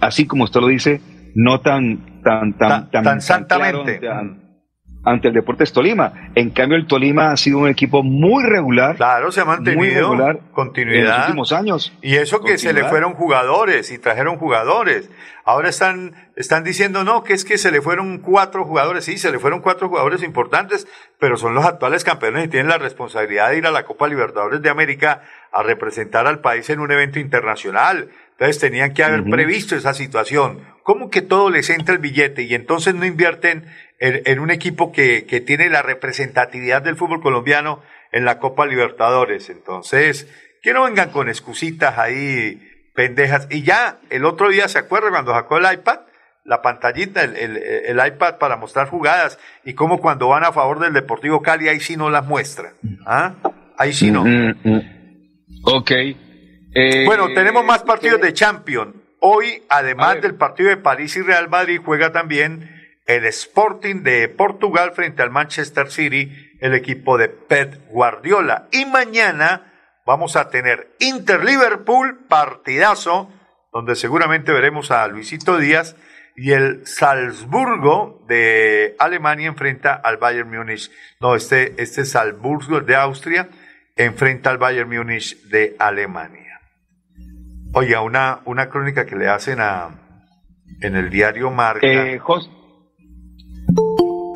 así 0.00 0.26
como 0.26 0.44
usted 0.44 0.60
lo 0.60 0.68
dice, 0.68 1.00
no 1.34 1.60
tan 1.60 2.22
tan 2.22 2.52
tan 2.58 2.90
Tan- 2.90 2.90
tan 2.90 3.02
claro 3.02 3.20
santamente. 3.20 4.08
ante, 4.08 4.40
ante 5.02 5.28
el 5.28 5.34
Deportes 5.34 5.72
Tolima. 5.72 6.12
En 6.34 6.50
cambio, 6.50 6.76
el 6.76 6.86
Tolima 6.86 7.30
ha 7.32 7.36
sido 7.38 7.58
un 7.60 7.68
equipo 7.68 8.02
muy 8.02 8.44
regular, 8.44 8.96
Claro, 8.96 9.32
se 9.32 9.40
ha 9.40 9.44
muy 9.46 9.54
mantenido 9.56 10.10
regular 10.10 10.30
en 10.36 10.42
los 10.42 10.52
continuidad. 10.52 11.20
últimos 11.26 11.52
años. 11.52 11.96
Y 12.02 12.16
eso 12.16 12.40
que 12.42 12.58
se 12.58 12.66
le 12.74 12.80
Continuidad. 12.80 12.90
fueron 12.90 13.12
jugadores 13.14 13.90
y 13.92 13.98
trajeron 13.98 14.36
jugadores. 14.36 15.10
Ahora 15.46 15.70
están, 15.70 16.12
están 16.36 16.64
diciendo, 16.64 17.02
no, 17.02 17.24
que 17.24 17.32
es 17.32 17.46
que 17.46 17.56
se 17.56 17.72
le 17.72 17.80
fueron 17.80 18.18
cuatro 18.18 18.64
jugadores. 18.66 19.06
Sí, 19.06 19.16
se 19.16 19.32
le 19.32 19.38
fueron 19.38 19.60
cuatro 19.62 19.88
jugadores 19.88 20.22
importantes, 20.22 20.86
pero 21.18 21.38
son 21.38 21.54
los 21.54 21.64
actuales 21.64 22.04
campeones 22.04 22.44
y 22.44 22.48
tienen 22.48 22.68
la 22.68 22.76
responsabilidad 22.78 23.48
de 23.50 23.56
ir 23.58 23.66
a 23.66 23.70
la 23.70 23.84
Copa 23.84 24.06
Libertadores 24.06 24.60
de 24.60 24.68
América 24.68 25.22
a 25.52 25.62
representar 25.62 26.26
al 26.26 26.40
país 26.40 26.68
en 26.68 26.78
un 26.78 26.92
evento 26.92 27.18
internacional. 27.18 28.10
Entonces 28.40 28.58
tenían 28.58 28.94
que 28.94 29.04
haber 29.04 29.20
Ujú. 29.20 29.30
previsto 29.32 29.76
esa 29.76 29.92
situación. 29.92 30.64
¿Cómo 30.82 31.10
que 31.10 31.20
todo 31.20 31.50
les 31.50 31.68
entra 31.68 31.94
el 31.94 32.00
billete 32.00 32.42
y 32.44 32.54
entonces 32.54 32.94
no 32.94 33.04
invierten 33.04 33.66
en, 33.98 34.22
en 34.24 34.38
un 34.40 34.50
equipo 34.50 34.92
que, 34.92 35.26
que 35.26 35.42
tiene 35.42 35.68
la 35.68 35.82
representatividad 35.82 36.80
del 36.80 36.96
fútbol 36.96 37.20
colombiano 37.20 37.82
en 38.12 38.24
la 38.24 38.38
Copa 38.38 38.64
Libertadores? 38.64 39.50
Entonces, 39.50 40.26
que 40.62 40.72
no 40.72 40.84
vengan 40.84 41.10
con 41.10 41.28
excusitas 41.28 41.98
ahí 41.98 42.66
pendejas. 42.94 43.46
Y 43.50 43.62
ya 43.62 43.98
el 44.08 44.24
otro 44.24 44.48
día, 44.48 44.68
¿se 44.68 44.78
acuerda 44.78 45.10
cuando 45.10 45.34
sacó 45.34 45.58
el 45.58 45.70
iPad? 45.70 46.00
La 46.44 46.62
pantallita, 46.62 47.22
el, 47.22 47.36
el- 47.36 47.58
el 47.58 48.06
iPad 48.06 48.38
para 48.38 48.56
mostrar 48.56 48.88
jugadas 48.88 49.38
y 49.66 49.74
cómo 49.74 50.00
cuando 50.00 50.28
van 50.28 50.44
a 50.44 50.52
favor 50.52 50.80
del 50.80 50.94
Deportivo 50.94 51.42
Cali, 51.42 51.68
ahí 51.68 51.80
sí 51.80 51.94
no 51.94 52.08
las 52.08 52.24
muestran. 52.24 52.72
¿Ah? 53.04 53.34
Ahí 53.76 53.92
sí 53.92 54.10
no. 54.10 54.24
Mm, 54.24 54.54
mm. 54.64 54.80
Ok. 55.64 55.90
Eh, 56.74 57.04
Bueno, 57.04 57.28
tenemos 57.34 57.64
más 57.64 57.82
partidos 57.82 58.20
¿qué? 58.20 58.26
de 58.26 58.32
Champions. 58.32 58.94
Hoy, 59.20 59.62
además 59.68 60.22
del 60.22 60.34
partido 60.34 60.70
de 60.70 60.76
París 60.76 61.16
y 61.16 61.22
Real 61.22 61.48
Madrid, 61.48 61.80
juega 61.84 62.10
también 62.12 62.70
el 63.06 63.26
Sporting 63.26 64.02
de 64.02 64.28
Portugal 64.28 64.92
frente 64.92 65.22
al 65.22 65.30
Manchester 65.30 65.90
City, 65.90 66.56
el 66.60 66.74
equipo 66.74 67.18
de 67.18 67.28
Pep 67.28 67.74
Guardiola. 67.88 68.68
Y 68.70 68.86
mañana 68.86 69.72
vamos 70.06 70.36
a 70.36 70.48
tener 70.48 70.88
Inter-Liverpool, 71.00 72.20
partidazo, 72.28 73.30
donde 73.72 73.94
seguramente 73.94 74.52
veremos 74.52 74.90
a 74.90 75.06
Luisito 75.08 75.58
Díaz 75.58 75.96
y 76.36 76.52
el 76.52 76.86
Salzburgo 76.86 78.24
de 78.26 78.96
Alemania 78.98 79.48
enfrenta 79.48 79.94
al 79.94 80.16
Bayern 80.16 80.50
Múnich. 80.50 80.90
No, 81.20 81.34
este, 81.34 81.74
este 81.76 82.04
Salzburgo 82.04 82.80
de 82.80 82.96
Austria 82.96 83.48
enfrenta 83.96 84.50
al 84.50 84.58
Bayern 84.58 84.88
Múnich 84.88 85.36
de 85.48 85.76
Alemania. 85.78 86.39
Oiga, 87.72 88.02
una, 88.02 88.40
una 88.46 88.68
crónica 88.68 89.06
que 89.06 89.16
le 89.16 89.28
hacen 89.28 89.60
a 89.60 89.90
en 90.80 90.96
el 90.96 91.10
diario 91.10 91.50
Marca 91.50 91.86
Eh, 91.86 92.20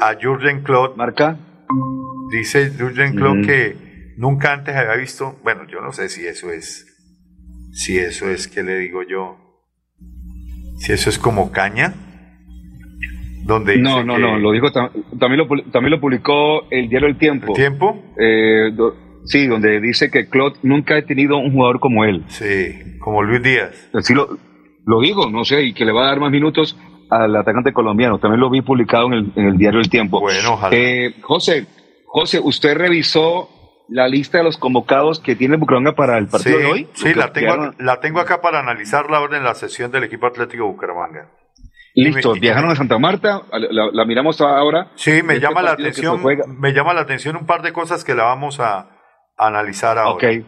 a 0.00 0.14
Jürgen 0.20 0.62
Klopp. 0.62 0.96
Marca. 0.96 1.36
Dice 2.30 2.70
Jürgen 2.70 3.14
Klopp 3.16 3.44
que 3.44 3.76
nunca 4.16 4.52
antes 4.52 4.76
había 4.76 4.96
visto, 4.96 5.38
bueno, 5.42 5.66
yo 5.66 5.80
no 5.80 5.92
sé 5.92 6.08
si 6.08 6.26
eso 6.26 6.50
es, 6.52 6.86
si 7.72 7.98
eso 7.98 8.28
es, 8.30 8.48
¿qué 8.48 8.62
le 8.62 8.78
digo 8.78 9.02
yo? 9.02 9.36
Si 10.78 10.92
eso 10.92 11.08
es 11.10 11.18
como 11.18 11.50
caña, 11.52 11.94
donde 13.44 13.76
No, 13.78 13.96
dice 13.96 14.04
no, 14.06 14.14
que 14.16 14.20
no, 14.20 14.38
lo 14.38 14.52
dijo, 14.52 14.66
tam- 14.72 14.90
también 15.18 15.38
lo, 15.46 15.70
también 15.70 15.90
lo 15.92 16.00
publicó 16.00 16.68
el 16.70 16.88
diario 16.88 17.08
El 17.08 17.18
Tiempo. 17.18 17.46
el 17.48 17.54
tiempo, 17.54 18.02
Eh, 18.18 18.70
do- 18.74 18.96
sí, 19.24 19.46
donde 19.46 19.80
dice 19.80 20.10
que 20.10 20.28
Claude 20.28 20.56
nunca 20.62 20.96
ha 20.96 21.02
tenido 21.02 21.36
un 21.38 21.52
jugador 21.52 21.80
como 21.80 22.04
él. 22.04 22.24
sí, 22.28 22.98
como 23.00 23.22
Luis 23.22 23.42
Díaz. 23.42 23.88
Así 23.94 24.14
lo, 24.14 24.28
lo 24.86 25.00
digo, 25.00 25.30
no 25.30 25.44
sé, 25.44 25.62
y 25.62 25.74
que 25.74 25.84
le 25.84 25.92
va 25.92 26.04
a 26.04 26.08
dar 26.08 26.20
más 26.20 26.30
minutos 26.30 26.76
al 27.10 27.34
atacante 27.36 27.72
colombiano. 27.72 28.18
También 28.18 28.40
lo 28.40 28.50
vi 28.50 28.60
publicado 28.62 29.06
en 29.08 29.12
el, 29.14 29.32
en 29.36 29.46
el 29.46 29.56
diario 29.58 29.80
El 29.80 29.88
Tiempo. 29.90 30.20
Bueno, 30.20 30.54
ojalá. 30.54 30.74
Eh, 30.76 31.14
José, 31.22 31.66
José, 32.06 32.40
¿usted 32.42 32.76
revisó 32.76 33.48
la 33.88 34.08
lista 34.08 34.38
de 34.38 34.44
los 34.44 34.56
convocados 34.56 35.20
que 35.20 35.36
tiene 35.36 35.56
Bucaramanga 35.58 35.94
para 35.94 36.16
el 36.16 36.26
partido 36.28 36.56
sí, 36.56 36.62
de 36.64 36.70
hoy? 36.70 36.88
sí, 36.94 37.12
la 37.14 37.32
tengo, 37.32 37.46
quedaron- 37.54 37.74
la 37.78 38.00
tengo 38.00 38.20
acá 38.20 38.40
para 38.40 38.60
analizarla 38.60 39.18
ahora 39.18 39.36
en 39.36 39.44
la 39.44 39.54
sesión 39.54 39.90
del 39.90 40.04
equipo 40.04 40.26
Atlético 40.26 40.66
Bucaramanga. 40.66 41.28
Listo, 41.96 42.32
viajaron 42.32 42.70
a 42.72 42.74
Santa 42.76 42.98
Marta, 42.98 43.42
la, 43.52 43.88
la 43.92 44.04
miramos 44.04 44.40
ahora. 44.40 44.90
Sí, 44.96 45.22
me 45.22 45.34
Este 45.34 45.40
llama 45.46 45.62
la 45.62 45.72
atención, 45.72 46.20
me 46.58 46.72
llama 46.72 46.92
la 46.92 47.02
atención 47.02 47.36
un 47.36 47.46
par 47.46 47.62
de 47.62 47.72
cosas 47.72 48.02
que 48.02 48.14
la 48.14 48.24
vamos 48.24 48.58
a 48.58 48.88
analizar 49.36 49.98
ahora. 49.98 50.28
Ok. 50.28 50.44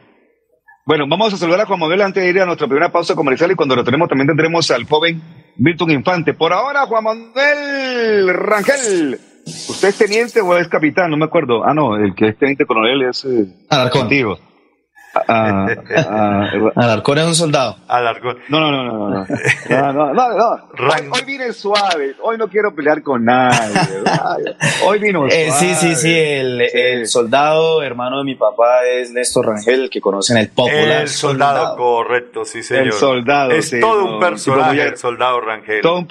Bueno, 0.86 1.04
vamos 1.08 1.34
a 1.34 1.36
saludar 1.36 1.62
a 1.62 1.66
Juan 1.66 1.80
Manuel 1.80 2.02
antes 2.02 2.22
de 2.22 2.30
ir 2.30 2.40
a 2.40 2.46
nuestra 2.46 2.68
primera 2.68 2.92
pausa 2.92 3.16
comercial 3.16 3.50
y 3.50 3.54
cuando 3.56 3.74
lo 3.74 3.82
tenemos 3.82 4.08
también 4.08 4.28
tendremos 4.28 4.70
al 4.70 4.84
joven 4.84 5.20
Milton 5.56 5.90
Infante. 5.90 6.32
Por 6.34 6.52
ahora, 6.52 6.86
Juan 6.86 7.02
Manuel 7.04 8.32
Rangel. 8.32 9.18
¿Usted 9.44 9.88
es 9.88 9.98
teniente 9.98 10.40
o 10.40 10.56
es 10.56 10.68
capitán? 10.68 11.10
No 11.10 11.16
me 11.16 11.24
acuerdo. 11.24 11.64
Ah, 11.64 11.74
no, 11.74 11.96
el 11.96 12.14
que 12.14 12.28
es 12.28 12.38
teniente 12.38 12.66
coronel 12.66 13.02
es 13.02 13.24
eh, 13.24 13.46
Alarcón. 13.68 14.02
contigo. 14.02 14.38
Ah, 15.28 15.66
ah, 15.66 15.66
ah, 16.08 16.70
Alarcón 16.76 17.18
es 17.18 17.26
un 17.26 17.34
soldado. 17.34 17.76
Alarcón. 17.88 18.38
no, 18.48 18.60
no, 18.60 18.70
no, 18.70 18.84
no, 18.84 19.08
no. 19.10 19.26
No, 19.70 19.92
no, 19.92 20.12
no. 20.14 20.50
Hoy, 20.78 21.08
hoy 21.10 21.20
vine 21.26 21.52
suave. 21.52 22.14
Hoy 22.22 22.36
no 22.38 22.48
quiero 22.48 22.74
pelear 22.74 23.02
con 23.02 23.24
nadie. 23.24 23.74
Hoy 24.84 24.98
vino 24.98 25.20
suave. 25.20 25.46
Eh, 25.46 25.50
sí, 25.52 25.74
sí, 25.74 25.94
sí, 25.94 26.14
el, 26.18 26.62
Sí. 26.70 26.78
el 26.78 27.06
soldado, 27.06 27.82
hermano 27.82 28.18
de 28.18 28.24
mi 28.24 28.34
papá, 28.34 28.84
es 28.84 29.10
Néstor 29.12 29.46
Rangel, 29.46 29.82
el 29.84 29.90
que 29.90 30.00
conocen 30.00 30.36
el 30.36 30.48
popular 30.48 31.02
El 31.02 31.08
soldado, 31.08 31.76
correcto, 31.76 32.44
sí, 32.44 32.62
señor. 32.62 32.86
El 32.86 32.92
soldado, 32.92 33.50
Es 33.52 33.68
sí, 33.70 33.80
todo 33.80 34.04
un 34.14 34.20
personaje, 34.20 34.82
el 34.82 34.96
soldado 34.96 35.40
Rangel. 35.40 35.80
Todo 35.82 35.98
un, 35.98 36.06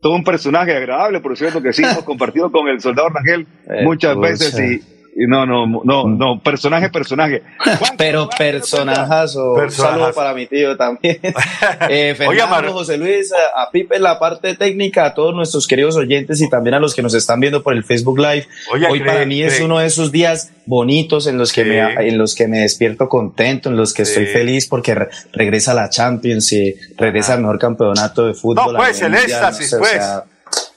todo 0.00 0.12
un 0.14 0.24
personaje 0.24 0.76
agradable, 0.76 1.20
por 1.20 1.36
cierto, 1.36 1.62
que 1.62 1.72
sí 1.72 1.82
hemos 1.84 2.02
compartido 2.04 2.50
con 2.50 2.68
el 2.68 2.80
soldado 2.80 3.08
Rangel 3.10 3.46
Eh, 3.68 3.84
muchas 3.84 4.14
pucha. 4.14 4.28
veces 4.28 4.58
y 4.58 5.01
no, 5.14 5.44
no, 5.46 5.66
no, 5.84 6.06
no, 6.08 6.40
personaje, 6.40 6.88
personaje. 6.90 7.42
Pero 7.98 8.28
personajazo. 8.28 9.54
Un 9.54 9.70
saludo 9.70 10.12
para 10.12 10.34
mi 10.34 10.46
tío 10.46 10.76
también. 10.76 11.18
Eh, 11.88 12.14
Fernando, 12.16 12.56
Oiga, 12.56 12.72
José 12.72 12.96
Luis, 12.96 13.32
a, 13.32 13.62
a 13.62 13.70
Pipe 13.70 13.96
en 13.96 14.02
la 14.02 14.18
parte 14.18 14.54
técnica, 14.56 15.04
a 15.06 15.14
todos 15.14 15.34
nuestros 15.34 15.66
queridos 15.66 15.96
oyentes 15.96 16.40
y 16.40 16.48
también 16.48 16.74
a 16.74 16.80
los 16.80 16.94
que 16.94 17.02
nos 17.02 17.14
están 17.14 17.40
viendo 17.40 17.62
por 17.62 17.74
el 17.74 17.84
Facebook 17.84 18.18
Live. 18.18 18.46
Oiga, 18.72 18.88
Hoy 18.90 19.00
cree- 19.00 19.06
para 19.12 19.26
mí 19.26 19.42
es 19.42 19.60
uno 19.60 19.78
de 19.78 19.86
esos 19.86 20.12
días 20.12 20.50
bonitos 20.66 21.26
en 21.26 21.38
los 21.38 21.52
que 21.52 21.62
Sí. 21.64 21.68
me 21.70 22.08
en 22.08 22.18
los 22.18 22.34
que 22.34 22.46
me 22.48 22.60
despierto 22.60 23.08
contento, 23.08 23.68
en 23.68 23.76
los 23.76 23.92
que 23.92 24.02
estoy 24.02 24.26
feliz 24.26 24.66
porque 24.68 24.94
re- 24.94 25.08
regresa 25.32 25.74
la 25.74 25.88
Champions 25.90 26.52
y 26.52 26.74
regresa 26.96 27.34
el 27.34 27.40
mejor 27.40 27.58
campeonato 27.58 28.26
de 28.26 28.34
fútbol. 28.34 28.72
No, 28.72 28.78
pues, 28.78 29.00
el 29.02 29.14
éxtasis, 29.14 29.70
sé, 29.70 29.76
o 29.76 29.78
pues. 29.80 29.90
sea, 29.92 30.24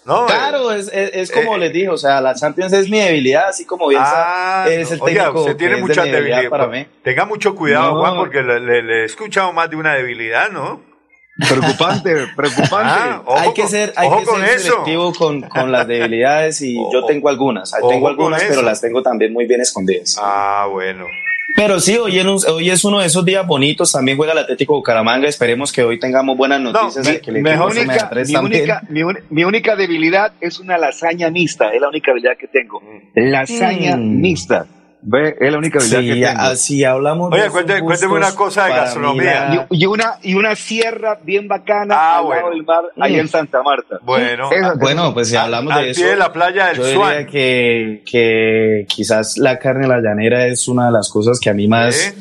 No, 0.05 0.27
Claro, 0.27 0.71
es, 0.71 0.87
es, 0.93 1.09
es 1.13 1.31
como 1.31 1.55
eh, 1.55 1.59
les 1.59 1.73
dije, 1.73 1.89
o 1.89 1.97
sea, 1.97 2.21
la 2.21 2.35
Champions 2.35 2.71
es 2.73 2.89
mi 2.89 2.99
debilidad, 2.99 3.47
así 3.49 3.65
como 3.65 3.87
Bielsa 3.87 4.13
Ah, 4.63 4.65
es 4.69 4.91
el. 4.91 5.01
Oiga, 5.01 5.23
técnico 5.23 5.41
usted 5.41 5.57
tiene 5.57 5.73
es 5.73 5.77
de 5.79 5.87
mucha 5.87 6.03
mi 6.03 6.09
debilidad 6.11 6.35
debilidad. 6.37 6.49
para 6.59 6.67
mí. 6.71 6.85
Tenga 7.03 7.25
mucho 7.25 7.55
cuidado, 7.55 7.93
No. 7.95 7.99
Juan, 8.01 8.15
porque 8.17 8.43
le, 8.43 8.59
le- 8.59 8.83
le 8.83 9.01
he 9.01 9.05
escuchado 9.05 9.51
más 9.51 9.69
de 9.69 9.75
una 9.77 9.95
debilidad, 9.95 10.49
¿no? 10.51 10.81
Preocupante, 11.49 12.27
preocupante. 12.35 12.93
Ah, 12.95 13.21
ojo 13.25 13.39
hay 13.39 13.53
que 13.53 13.67
ser, 13.67 13.93
hay 13.97 14.07
ojo 14.07 14.19
que 14.19 14.25
con 14.25 14.39
ser 14.41 14.49
eso. 14.55 14.67
selectivo 14.71 15.13
con, 15.13 15.41
con 15.41 15.71
las 15.71 15.87
debilidades 15.87 16.61
y 16.61 16.77
Ojo. 16.77 16.93
yo 16.93 17.05
tengo 17.07 17.27
algunas, 17.29 17.71
tengo 17.71 18.07
algunas, 18.07 18.43
pero 18.43 18.61
las 18.61 18.79
tengo 18.79 19.01
también 19.01 19.33
muy 19.33 19.45
bien 19.47 19.59
escondidas. 19.61 20.17
Ah, 20.21 20.67
bueno. 20.71 21.05
Pero 21.55 21.79
sí, 21.79 21.95
hoy, 21.97 22.19
en 22.19 22.27
un- 22.27 22.39
hoy 22.51 22.69
es 22.69 22.83
uno 22.83 22.99
de 22.99 23.05
esos 23.07 23.23
días 23.23 23.47
bonitos, 23.47 23.91
también 23.91 24.17
juega 24.17 24.33
el 24.33 24.39
Atlético 24.39 24.75
Bucaramanga, 24.75 25.27
esperemos 25.29 25.71
que 25.71 25.83
hoy 25.83 25.97
tengamos 25.99 26.35
buenas 26.35 26.59
No, 26.59 26.71
noticias. 26.73 27.07
mi- 27.07 27.19
que 27.19 27.31
única, 27.31 28.09
mi, 28.89 29.03
única, 29.03 29.23
mi, 29.29 29.43
única 29.45 29.75
debilidad 29.77 30.33
es 30.41 30.59
una 30.59 30.77
lasaña 30.77 31.29
mixta, 31.29 31.69
es 31.69 31.79
la 31.79 31.87
única 31.87 32.11
habilidad 32.11 32.35
que 32.37 32.47
tengo. 32.47 32.81
Lasaña 33.15 33.95
Mm. 33.95 34.19
mixta. 34.21 34.65
Ve, 35.07 35.35
es 35.39 35.51
la 35.51 35.57
única 35.59 35.77
habilidad 35.79 36.01
Sí, 36.01 36.19
que 36.19 36.25
tengo. 36.25 36.41
así 36.41 36.83
hablamos 36.83 37.31
Oye, 37.31 37.43
de 37.43 37.49
cuénteme- 37.51 37.83
cuénteme 37.83 38.13
una 38.13 38.33
cosa 38.33 38.65
de 38.65 38.71
gastronomía. 38.73 39.67
Y, 39.69 39.83
y 39.83 39.85
una, 39.85 40.15
y 40.23 40.33
una 40.33 40.55
sierra 40.55 41.19
bien 41.21 41.47
bacana 41.47 41.95
Ah, 41.95 42.17
al 42.17 42.23
bueno. 42.25 42.41
lado 42.41 42.53
del 42.55 42.63
mar, 42.65 42.83
ahí 42.99 43.13
Mm. 43.15 43.19
en 43.19 43.27
Santa 43.27 43.61
Marta. 43.61 43.99
Bueno, 44.01 44.51
Esa- 44.51 44.73
Bueno, 44.75 45.13
pues 45.13 45.29
si 45.29 45.35
hablamos 45.35 45.73
al 45.73 45.83
de 45.85 45.91
eso, 45.91 46.05
de 46.05 46.15
la 46.15 46.33
playa 46.33 46.67
del 46.67 46.77
yo 46.77 46.85
diría 46.85 47.27
que, 47.27 48.01
que 48.09 48.85
quizás 48.89 49.37
la 49.37 49.59
carne 49.59 49.83
de 49.83 49.87
la 49.89 49.99
llanera 50.01 50.47
es 50.47 50.67
una 50.67 50.87
de 50.87 50.91
las 50.93 51.09
cosas 51.11 51.39
que 51.39 51.49
a 51.49 51.53
mí 51.53 51.67
más 51.67 52.13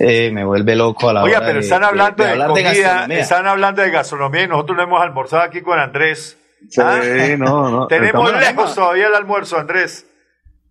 eh, 0.00 0.30
me 0.30 0.44
vuelve 0.44 0.76
loco 0.76 1.08
a 1.08 1.14
la 1.14 1.22
Oiga, 1.22 1.38
hora 1.38 1.46
pero 1.46 1.58
de- 1.60 1.64
están 1.64 1.80
de- 1.80 1.86
hablando 1.86 2.22
de, 2.22 2.30
hablar 2.30 2.48
comida, 2.48 2.70
gastronomía. 2.72 3.18
están 3.18 3.46
hablando 3.46 3.82
de 3.82 3.90
gastronomía 3.90 4.42
y 4.42 4.48
nosotros 4.48 4.76
lo 4.76 4.82
hemos 4.82 5.00
almorzado 5.02 5.42
aquí 5.42 5.62
con 5.62 5.78
Andrés. 5.78 6.36
Sí, 6.68 6.80
Ah, 6.84 7.00
no, 7.38 7.70
no. 7.70 7.86
Tenemos 7.86 8.30
lejos 8.38 8.74
todavía 8.74 9.06
el 9.06 9.14
almuerzo, 9.14 9.56
Andrés. 9.58 10.06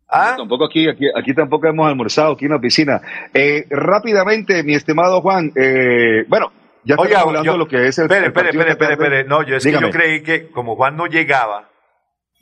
¿Ah? 0.09 0.35
Tampoco 0.37 0.65
aquí, 0.65 0.87
aquí, 0.87 1.05
aquí 1.15 1.33
tampoco 1.33 1.67
hemos 1.67 1.87
almorzado 1.87 2.33
aquí 2.33 2.45
en 2.45 2.51
la 2.51 2.59
piscina. 2.59 3.01
Eh, 3.33 3.65
rápidamente, 3.69 4.63
mi 4.63 4.75
estimado 4.75 5.21
Juan, 5.21 5.51
eh, 5.55 6.25
bueno, 6.27 6.51
ya 6.83 6.93
estamos 6.93 7.07
Oiga, 7.07 7.21
hablando 7.21 7.43
yo- 7.45 7.51
de 7.53 7.57
lo 7.57 7.67
que 7.67 7.87
es 7.87 7.97
el. 7.97 8.05
Espere, 8.05 8.27
espere, 8.27 8.49
espere, 8.71 8.93
espere. 8.93 9.23
No, 9.23 9.41
yo 9.43 9.55
es 9.57 9.63
que 9.63 9.71
yo 9.71 9.89
creí 9.89 10.21
que 10.21 10.49
como 10.51 10.75
Juan 10.75 10.95
no 10.95 11.07
llegaba, 11.07 11.69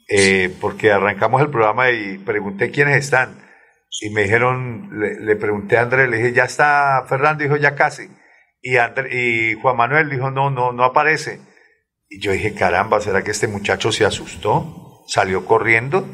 eh, 0.09 0.53
porque 0.59 0.91
arrancamos 0.91 1.41
el 1.41 1.49
programa 1.49 1.89
y 1.91 2.17
pregunté 2.17 2.69
quiénes 2.71 2.97
están. 2.97 3.41
Y 4.01 4.09
me 4.09 4.23
dijeron, 4.23 4.89
le, 4.99 5.19
le 5.21 5.35
pregunté 5.37 5.77
a 5.77 5.83
Andrés, 5.83 6.09
le 6.09 6.17
dije, 6.17 6.33
ya 6.33 6.43
está 6.43 7.05
Fernando, 7.07 7.43
dijo, 7.43 7.55
ya 7.57 7.75
casi. 7.75 8.07
Y, 8.61 8.75
André- 8.77 9.09
y 9.11 9.53
Juan 9.61 9.77
Manuel 9.77 10.09
dijo, 10.09 10.31
no, 10.31 10.49
no, 10.49 10.71
no 10.73 10.83
aparece. 10.83 11.39
Y 12.09 12.19
yo 12.19 12.31
dije, 12.33 12.53
caramba, 12.55 12.99
¿será 12.99 13.23
que 13.23 13.31
este 13.31 13.47
muchacho 13.47 13.91
se 13.91 14.03
asustó? 14.03 15.03
¿Salió 15.07 15.45
corriendo? 15.45 16.05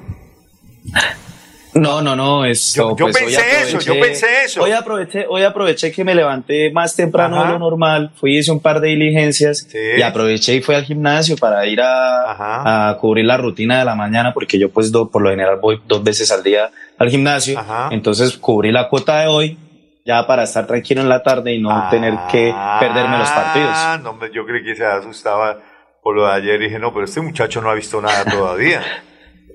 No, 1.73 2.01
no, 2.01 2.15
no, 2.15 2.45
esto, 2.45 2.89
Yo- 2.91 2.95
yo 2.97 3.05
pues, 3.11 3.17
pensé 3.17 3.61
eso, 3.61 3.79
yo 3.79 3.99
pensé 3.99 4.25
eso. 4.45 4.63
Hoy 4.63 4.71
aproveché, 4.71 5.25
hoy 5.29 5.43
aproveché 5.43 5.91
que 5.91 6.03
me 6.03 6.15
levanté 6.15 6.71
más 6.71 6.95
temprano 6.95 7.37
Ajá. 7.37 7.45
de 7.45 7.53
lo 7.53 7.59
normal, 7.59 8.11
fui 8.15 8.37
hice 8.37 8.51
un 8.51 8.59
par 8.59 8.79
de 8.81 8.87
diligencias 8.89 9.67
Sí. 9.69 9.77
y 9.97 10.01
aproveché 10.01 10.55
y 10.55 10.61
fui 10.61 10.73
al 10.73 10.83
gimnasio 10.83 11.37
para 11.37 11.65
ir 11.67 11.79
a, 11.83 12.97
cubrir 12.99 13.25
la 13.25 13.37
rutina 13.37 13.77
de 13.79 13.85
la 13.85 13.93
mañana 13.95 14.33
porque 14.33 14.57
yo 14.57 14.69
pues 14.71 14.91
do- 14.91 15.09
por 15.09 15.21
lo 15.21 15.29
general 15.29 15.59
voy 15.61 15.79
dos 15.87 16.03
veces 16.03 16.31
al 16.31 16.41
día 16.43 16.71
al 16.97 17.09
gimnasio, 17.09 17.59
Ajá. 17.59 17.89
entonces 17.91 18.37
cubrí 18.37 18.71
la 18.71 18.89
cuota 18.89 19.19
de 19.21 19.27
hoy 19.27 19.57
ya 20.05 20.25
para 20.25 20.43
estar 20.43 20.65
tranquilo 20.65 21.01
en 21.01 21.09
la 21.09 21.21
tarde 21.21 21.53
y 21.53 21.61
no 21.61 21.87
tener 21.91 22.15
que 22.31 22.53
perderme 22.79 23.19
los 23.19 23.29
partidos. 23.29 23.69
Ah, 23.73 23.99
no, 24.01 24.17
yo 24.33 24.43
creí 24.45 24.63
que 24.63 24.75
se 24.75 24.85
asustaba 24.85 25.59
por 26.01 26.15
lo 26.15 26.25
de 26.25 26.33
ayer 26.33 26.59
y 26.61 26.65
dije, 26.65 26.79
no, 26.79 26.91
pero 26.91 27.05
este 27.05 27.21
muchacho 27.21 27.61
no 27.61 27.69
ha 27.69 27.75
visto 27.75 28.01
nada 28.01 28.25
todavía. 28.25 28.81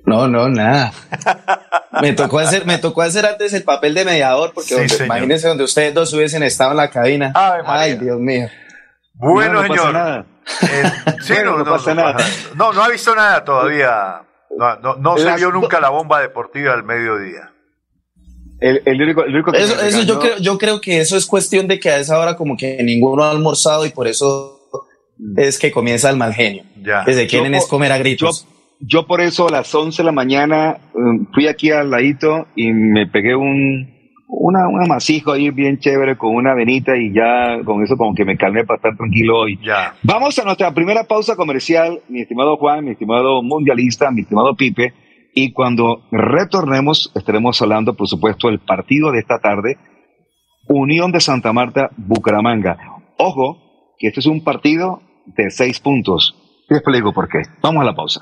No, 0.05 0.27
no, 0.27 0.47
nada. 0.49 0.93
me 2.01 2.13
tocó 2.13 2.39
hacer, 2.39 2.65
me 2.65 2.77
tocó 2.77 3.01
hacer 3.01 3.25
antes 3.25 3.53
el 3.53 3.63
papel 3.63 3.93
de 3.93 4.05
mediador, 4.05 4.51
porque 4.53 4.69
Sí, 4.69 4.75
donde- 4.75 4.89
señor. 4.89 5.05
imagínense 5.07 5.47
donde 5.47 5.63
ustedes 5.63 5.93
dos 5.93 6.13
hubiesen 6.13 6.43
estado 6.43 6.71
en 6.71 6.77
la 6.77 6.89
cabina. 6.89 7.31
María. 7.33 7.63
Ay, 7.65 7.97
Dios 7.97 8.19
mío. 8.19 8.47
Bueno, 9.15 9.53
No, 9.53 9.61
no 9.63 9.67
pasa 9.67 9.79
señor. 9.81 9.93
nada. 9.93 10.25
Eh, 10.61 10.83
sí, 11.21 11.33
Bueno, 11.33 11.51
no, 11.51 11.57
no 11.59 11.63
no, 11.65 11.71
pasa 11.71 11.93
no 11.93 12.01
nada. 12.01 12.13
pasa- 12.13 12.49
no, 12.55 12.73
no 12.73 12.83
ha 12.83 12.89
visto 12.89 13.15
nada 13.15 13.43
todavía. 13.43 14.21
No, 14.57 14.75
no, 14.77 14.95
no 14.95 15.17
se 15.17 15.35
vio 15.35 15.51
nunca 15.51 15.79
la 15.79 15.89
bomba 15.89 16.21
deportiva 16.21 16.73
al 16.73 16.83
mediodía. 16.83 17.51
El, 18.61 18.81
el 18.85 19.01
único, 19.01 19.23
el 19.23 19.33
único 19.35 19.51
que 19.51 19.61
Eso, 19.61 19.79
eso 19.81 20.01
yo 20.03 20.19
creo, 20.19 20.37
yo 20.37 20.57
creo 20.57 20.79
que 20.79 21.01
eso 21.01 21.17
es 21.17 21.25
cuestión 21.25 21.67
de 21.67 21.77
que 21.79 21.89
a 21.89 21.97
esa 21.97 22.17
hora 22.19 22.37
como 22.37 22.55
que 22.55 22.81
ninguno 22.83 23.23
ha 23.23 23.31
almorzado 23.31 23.85
y 23.85 23.89
por 23.89 24.07
eso 24.07 24.61
es 25.35 25.59
que 25.59 25.71
comienza 25.71 26.09
el 26.09 26.15
mal 26.15 26.33
genio. 26.33 26.63
Ya. 26.81 27.03
Que 27.03 27.13
se 27.13 27.27
quieren 27.27 27.51
Yo 27.51 27.57
es 27.57 27.65
comer 27.65 27.91
a 27.91 27.97
gritos. 27.97 28.45
yo 28.45 28.54
por 29.07 29.21
eso 29.21 29.47
a 29.47 29.51
las 29.51 29.73
11 29.73 30.01
de 30.01 30.05
la 30.05 30.11
mañana 30.11 30.77
um, 30.93 31.25
fui 31.33 31.47
aquí 31.47 31.71
al 31.71 31.89
ladito 31.89 32.47
y 32.55 32.71
me 32.71 33.07
pegué 33.07 33.35
un, 33.35 33.95
una, 34.27 34.67
un 34.67 34.83
amasijo 34.83 35.31
ahí 35.31 35.49
bien 35.49 35.79
chévere 35.79 36.17
con 36.17 36.35
una 36.35 36.53
venita 36.53 36.97
y 36.97 37.13
ya 37.13 37.63
con 37.63 37.83
eso 37.83 37.95
como 37.97 38.13
que 38.13 38.25
me 38.25 38.37
calmé 38.37 38.65
para 38.65 38.77
estar 38.77 38.97
tranquilo 38.97 39.39
hoy. 39.39 39.59
Ya. 39.63 39.95
Vamos 40.03 40.37
a 40.39 40.43
nuestra 40.43 40.73
primera 40.73 41.05
pausa 41.05 41.35
comercial, 41.35 42.01
mi 42.09 42.21
estimado 42.21 42.57
Juan, 42.57 42.85
mi 42.85 42.91
estimado 42.91 43.41
mundialista, 43.41 44.11
mi 44.11 44.21
estimado 44.21 44.55
Pipe, 44.55 44.93
y 45.33 45.51
cuando 45.51 46.03
retornemos 46.11 47.11
estaremos 47.15 47.61
hablando, 47.61 47.95
por 47.95 48.07
supuesto, 48.07 48.47
del 48.47 48.59
partido 48.59 49.11
de 49.11 49.19
esta 49.19 49.39
tarde, 49.39 49.77
Unión 50.67 51.11
de 51.11 51.19
Santa 51.19 51.53
Marta, 51.53 51.89
Bucaramanga. 51.97 52.77
Ojo, 53.17 53.93
que 53.99 54.07
este 54.07 54.21
es 54.21 54.25
un 54.25 54.43
partido 54.43 55.01
de 55.25 55.51
seis 55.51 55.79
puntos. 55.79 56.35
Te 56.67 56.75
explico 56.75 57.13
por 57.13 57.27
qué. 57.27 57.41
Vamos 57.61 57.81
a 57.81 57.85
la 57.85 57.95
pausa. 57.95 58.21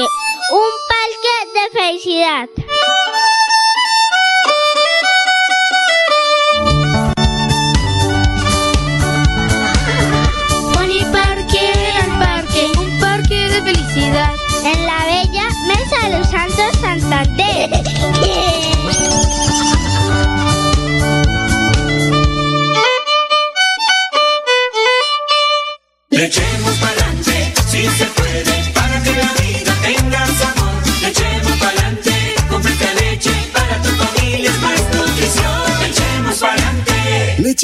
un 0.00 0.72
parque 0.88 1.34
de 1.52 1.78
felicidad. 1.78 2.48
Pony 10.72 11.04
Parque, 11.12 11.72
el 12.00 12.18
parque, 12.18 12.72
un 12.78 13.00
parque 13.00 13.34
de 13.34 13.62
felicidad. 13.62 14.41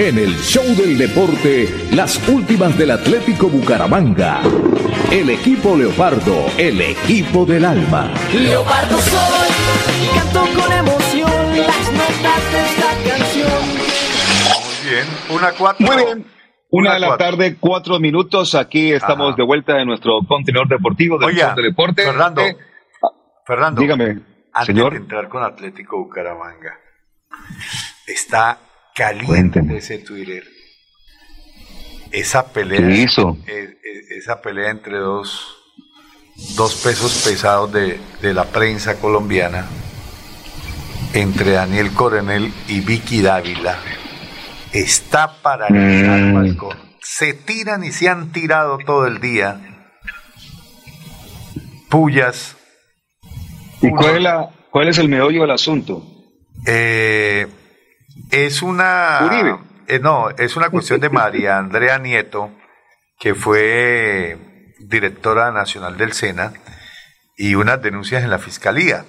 En 0.00 0.16
el 0.16 0.34
show 0.38 0.64
del 0.76 0.96
deporte, 0.96 1.68
las 1.92 2.26
últimas 2.26 2.76
del 2.78 2.90
Atlético 2.92 3.48
Bucaramanga. 3.50 4.40
El 5.10 5.28
equipo 5.28 5.76
Leopardo, 5.76 6.46
el 6.56 6.80
equipo 6.80 7.44
del 7.44 7.66
alma. 7.66 8.10
Leopardo 8.32 8.96
soy 8.96 9.48
y 10.02 10.18
canto 10.18 10.40
con 10.58 10.72
emoción 10.72 11.30
las 11.54 11.92
notas 11.92 12.52
de 12.52 12.60
esta 12.64 13.10
canción. 13.10 13.62
Muy 14.48 14.90
bien, 14.90 15.06
una 15.36 15.52
cuatro. 15.52 15.86
Muy 15.86 15.96
bien. 16.02 16.26
Una 16.70 16.94
de 16.94 17.00
la 17.00 17.18
tarde, 17.18 17.56
cuatro 17.60 17.98
minutos. 18.00 18.54
Aquí 18.54 18.92
estamos 18.92 19.36
de 19.36 19.42
vuelta 19.42 19.78
en 19.82 19.86
nuestro 19.88 20.20
contenedor 20.26 20.66
deportivo 20.68 21.18
del 21.18 21.28
Oiga, 21.28 21.48
Show 21.48 21.56
de 21.56 21.62
Deporte. 21.62 22.04
Fernando, 22.04 22.40
Eh, 22.40 22.56
Fernando, 23.46 23.82
dígame, 23.82 24.20
antes 24.54 24.66
señor. 24.66 24.92
de 24.92 24.96
entrar 24.98 25.28
con 25.28 25.42
Atlético 25.42 25.98
Bucaramanga, 25.98 26.78
está 28.06 28.58
caliente 28.94 29.60
ese 29.76 29.98
Twitter. 29.98 30.44
Esa 32.12 32.52
pelea, 32.52 32.80
¿Qué 32.88 33.02
hizo? 33.02 33.36
eh, 33.46 33.78
eh, 33.84 34.00
esa 34.18 34.40
pelea 34.42 34.70
entre 34.70 34.98
dos, 34.98 35.56
dos 36.56 36.74
pesos 36.76 37.22
pesados 37.24 37.72
de, 37.72 38.00
de 38.20 38.34
la 38.34 38.44
prensa 38.46 38.98
colombiana, 38.98 39.66
entre 41.14 41.52
Daniel 41.52 41.92
Coronel 41.92 42.52
y 42.68 42.80
Vicky 42.80 43.20
Dávila, 43.22 43.78
está 44.72 45.40
para 45.40 45.68
Mm. 45.70 46.34
balcón. 46.34 46.76
Se 47.00 47.32
tiran 47.34 47.84
y 47.84 47.92
se 47.92 48.08
han 48.08 48.32
tirado 48.32 48.78
todo 48.78 49.06
el 49.06 49.20
día. 49.20 49.60
Pullas, 51.88 52.56
¿Y 53.82 53.90
cuál 53.90 54.16
es, 54.16 54.22
la, 54.22 54.50
cuál 54.70 54.88
es 54.88 54.98
el 54.98 55.08
meollo 55.08 55.40
del 55.42 55.50
asunto? 55.52 56.04
Eh, 56.66 57.46
es 58.30 58.62
una. 58.62 59.20
Uribe. 59.24 59.58
eh, 59.86 59.98
no, 59.98 60.30
es 60.30 60.56
una 60.56 60.70
cuestión 60.70 61.00
de 61.00 61.10
María 61.10 61.58
Andrea 61.58 61.98
Nieto, 61.98 62.50
que 63.18 63.34
fue 63.34 64.38
directora 64.78 65.50
nacional 65.50 65.96
del 65.96 66.12
SENA, 66.12 66.52
y 67.36 67.54
unas 67.54 67.82
denuncias 67.82 68.22
en 68.22 68.30
la 68.30 68.38
fiscalía. 68.38 69.04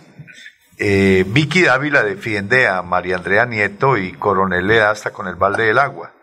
Eh, 0.78 1.26
Vicky 1.28 1.62
Dávila 1.62 2.04
defiende 2.04 2.68
a 2.68 2.82
María 2.82 3.18
Andrea 3.18 3.46
Nieto 3.46 3.98
y 3.98 4.14
Coronel 4.14 4.68
le 4.68 4.78
da 4.78 4.92
hasta 4.92 5.12
con 5.12 5.28
el 5.28 5.36
balde 5.36 5.66
del 5.66 5.80
agua. 5.80 6.14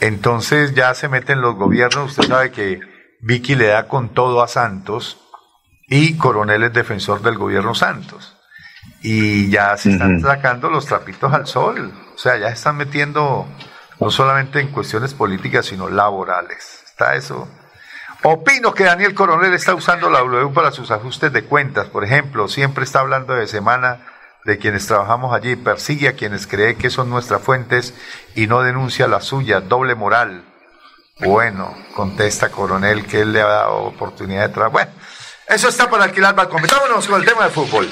Entonces 0.00 0.74
ya 0.74 0.94
se 0.94 1.08
meten 1.08 1.40
los 1.40 1.56
gobiernos. 1.56 2.10
Usted 2.10 2.28
sabe 2.28 2.52
que 2.52 2.80
Vicky 3.20 3.56
le 3.56 3.66
da 3.66 3.88
con 3.88 4.10
todo 4.10 4.42
a 4.42 4.48
Santos 4.48 5.20
y 5.88 6.16
Coronel 6.16 6.62
es 6.62 6.72
defensor 6.72 7.20
del 7.22 7.36
gobierno 7.36 7.74
Santos 7.74 8.39
y 9.02 9.48
ya 9.50 9.76
se 9.76 9.92
están 9.92 10.20
sacando 10.20 10.68
los 10.68 10.86
trapitos 10.86 11.32
al 11.32 11.46
sol. 11.46 11.92
O 12.14 12.18
sea, 12.18 12.36
ya 12.36 12.48
se 12.48 12.54
están 12.54 12.76
metiendo 12.76 13.46
no 13.98 14.10
solamente 14.10 14.60
en 14.60 14.68
cuestiones 14.68 15.14
políticas, 15.14 15.66
sino 15.66 15.88
laborales. 15.88 16.82
Está 16.86 17.14
eso. 17.14 17.48
Opino 18.22 18.74
que 18.74 18.84
Daniel 18.84 19.14
Coronel 19.14 19.54
está 19.54 19.74
usando 19.74 20.10
la 20.10 20.20
W 20.20 20.52
para 20.52 20.72
sus 20.72 20.90
ajustes 20.90 21.32
de 21.32 21.44
cuentas. 21.44 21.88
Por 21.88 22.04
ejemplo, 22.04 22.48
siempre 22.48 22.84
está 22.84 23.00
hablando 23.00 23.34
de 23.34 23.46
semana 23.46 24.00
de 24.44 24.58
quienes 24.58 24.86
trabajamos 24.86 25.34
allí, 25.34 25.56
persigue 25.56 26.08
a 26.08 26.14
quienes 26.14 26.46
cree 26.46 26.76
que 26.76 26.90
son 26.90 27.10
nuestras 27.10 27.42
fuentes 27.42 27.94
y 28.34 28.46
no 28.46 28.62
denuncia 28.62 29.06
la 29.06 29.20
suya, 29.20 29.60
doble 29.60 29.94
moral. 29.94 30.44
Bueno, 31.20 31.74
contesta 31.94 32.50
Coronel 32.50 33.06
que 33.06 33.20
él 33.20 33.32
le 33.32 33.42
ha 33.42 33.46
dado 33.46 33.76
oportunidad 33.84 34.48
de 34.48 34.54
trabajo. 34.54 34.72
Bueno, 34.72 34.90
eso 35.48 35.68
está 35.68 35.90
para 35.90 36.04
alquilar 36.04 36.34
balcón. 36.34 36.62
Metámonos 36.62 37.06
con 37.06 37.20
el 37.20 37.26
tema 37.26 37.44
de 37.44 37.50
fútbol. 37.50 37.88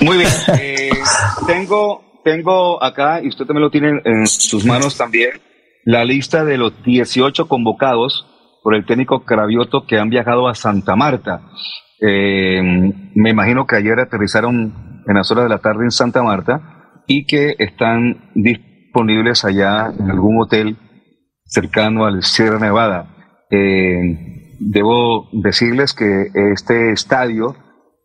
Muy 0.00 0.18
bien. 0.18 0.30
eh, 0.58 0.90
tengo, 1.46 2.20
tengo 2.24 2.82
acá, 2.82 3.22
y 3.22 3.28
usted 3.28 3.44
también 3.44 3.62
lo 3.62 3.70
tiene 3.70 4.00
en 4.04 4.26
sus 4.26 4.64
manos 4.64 4.96
también, 4.96 5.30
la 5.84 6.04
lista 6.04 6.44
de 6.44 6.58
los 6.58 6.82
18 6.82 7.48
convocados 7.48 8.26
por 8.62 8.74
el 8.74 8.84
técnico 8.84 9.24
Cravioto 9.24 9.86
que 9.86 9.98
han 9.98 10.10
viajado 10.10 10.48
a 10.48 10.54
Santa 10.54 10.96
Marta. 10.96 11.42
Eh, 12.00 12.60
me 13.14 13.30
imagino 13.30 13.66
que 13.66 13.76
ayer 13.76 13.98
aterrizaron 14.00 15.02
en 15.06 15.14
las 15.14 15.30
horas 15.30 15.44
de 15.44 15.50
la 15.50 15.58
tarde 15.58 15.84
en 15.84 15.92
Santa 15.92 16.22
Marta 16.22 17.02
y 17.06 17.26
que 17.26 17.54
están 17.58 18.30
disponibles 18.34 19.44
allá 19.44 19.92
en 19.96 20.10
algún 20.10 20.42
hotel 20.42 20.76
cercano 21.44 22.06
al 22.06 22.22
Sierra 22.22 22.58
Nevada. 22.58 23.46
Eh, 23.50 24.56
debo 24.58 25.28
decirles 25.32 25.94
que 25.94 26.26
este 26.52 26.90
estadio 26.90 27.54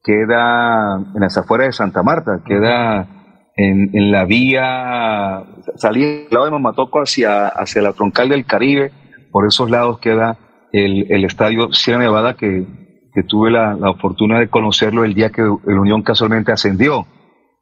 queda 0.03 0.95
en 0.97 1.21
las 1.21 1.37
afueras 1.37 1.67
de 1.67 1.73
Santa 1.73 2.03
Marta, 2.03 2.41
queda 2.45 3.07
en, 3.55 3.89
en 3.93 4.11
la 4.11 4.25
vía, 4.25 5.43
salí 5.75 6.01
del 6.01 6.27
lado 6.31 6.45
de 6.45 6.51
Mamatoco 6.51 7.01
hacia, 7.01 7.47
hacia 7.47 7.81
la 7.81 7.93
troncal 7.93 8.29
del 8.29 8.45
Caribe, 8.45 8.91
por 9.31 9.47
esos 9.47 9.69
lados 9.69 9.99
queda 9.99 10.37
el, 10.71 11.11
el 11.11 11.25
estadio 11.25 11.71
Sierra 11.73 11.99
Nevada 11.99 12.35
que, 12.35 12.65
que 13.13 13.23
tuve 13.23 13.51
la, 13.51 13.73
la 13.75 13.93
fortuna 13.95 14.39
de 14.39 14.49
conocerlo 14.49 15.03
el 15.03 15.13
día 15.13 15.29
que 15.29 15.41
el 15.41 15.77
Unión 15.79 16.01
casualmente 16.01 16.51
ascendió. 16.51 17.05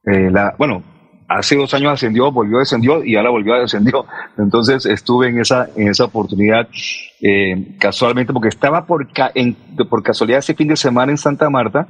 Eh, 0.06 0.32
la, 0.32 0.56
bueno, 0.58 0.84
hace 1.30 1.56
dos 1.56 1.74
años 1.74 1.94
ascendió, 1.94 2.32
volvió, 2.32 2.58
descendió 2.60 3.04
y 3.04 3.16
ahora 3.16 3.30
volvió 3.30 3.54
a 3.54 3.60
descendió. 3.60 4.06
Entonces 4.38 4.86
estuve 4.86 5.30
en 5.30 5.40
esa, 5.40 5.68
en 5.76 5.88
esa 5.90 6.06
oportunidad 6.06 6.68
eh, 7.22 7.76
casualmente 7.80 8.34
porque 8.34 8.50
estaba 8.50 8.86
por, 8.86 9.12
ca- 9.14 9.32
en- 9.36 9.56
por 9.90 10.04
casualidad 10.04 10.40
ese 10.40 10.56
fin 10.56 10.68
de 10.68 10.76
semana 10.76 11.12
en 11.12 11.18
Santa 11.18 11.50
Marta. 11.50 11.88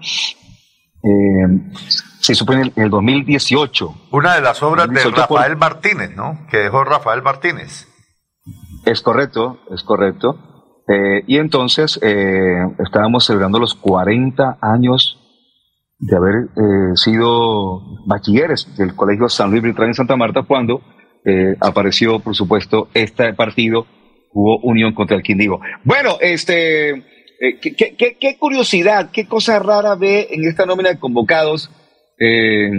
Eh, 1.02 1.72
se 2.20 2.36
supone 2.36 2.72
en 2.76 2.84
el 2.84 2.90
2018. 2.90 3.96
Una 4.12 4.36
de 4.36 4.42
las 4.42 4.62
obras 4.62 4.88
de 4.90 4.96
2018 4.96 5.28
por- 5.28 5.38
Rafael 5.38 5.58
Martínez, 5.58 6.16
¿no? 6.16 6.46
Que 6.52 6.58
dejó 6.58 6.84
Rafael 6.84 7.22
Martínez. 7.22 7.88
Es 8.86 9.02
correcto, 9.02 9.60
es 9.74 9.84
correcto. 9.84 10.38
Eh, 10.88 11.24
y 11.28 11.38
entonces 11.38 12.00
eh, 12.02 12.66
estábamos 12.80 13.26
celebrando 13.26 13.60
los 13.60 13.76
40 13.76 14.58
años 14.62 15.19
de 16.00 16.16
haber 16.16 16.36
eh, 16.56 16.96
sido 16.96 17.82
bachilleres 18.06 18.68
del 18.78 18.96
Colegio 18.96 19.28
San 19.30 19.52
Luis 19.52 19.62
Britrán 19.62 19.90
en 19.90 19.94
Santa 19.96 20.16
Marta 20.16 20.44
cuando 20.44 20.82
eh, 21.26 21.56
apareció, 21.60 22.20
por 22.20 22.36
supuesto, 22.36 22.88
este 22.94 23.34
partido, 23.34 23.86
hubo 24.32 24.60
unión 24.64 24.94
contra 24.94 25.18
el 25.18 25.24
Quindío. 25.24 25.60
Bueno, 25.84 26.16
este, 26.22 26.90
eh, 26.92 27.60
¿qué, 27.62 27.76
qué- 27.76 27.96
qué- 27.98 28.18
qué 28.20 28.38
curiosidad, 28.38 29.10
qué 29.12 29.26
cosa 29.28 29.60
rara 29.60 29.96
ve 29.96 30.28
en 30.32 30.48
esta 30.48 30.66
nómina 30.66 30.90
de 30.90 31.00
convocados. 31.00 31.70
Eh, 32.18 32.70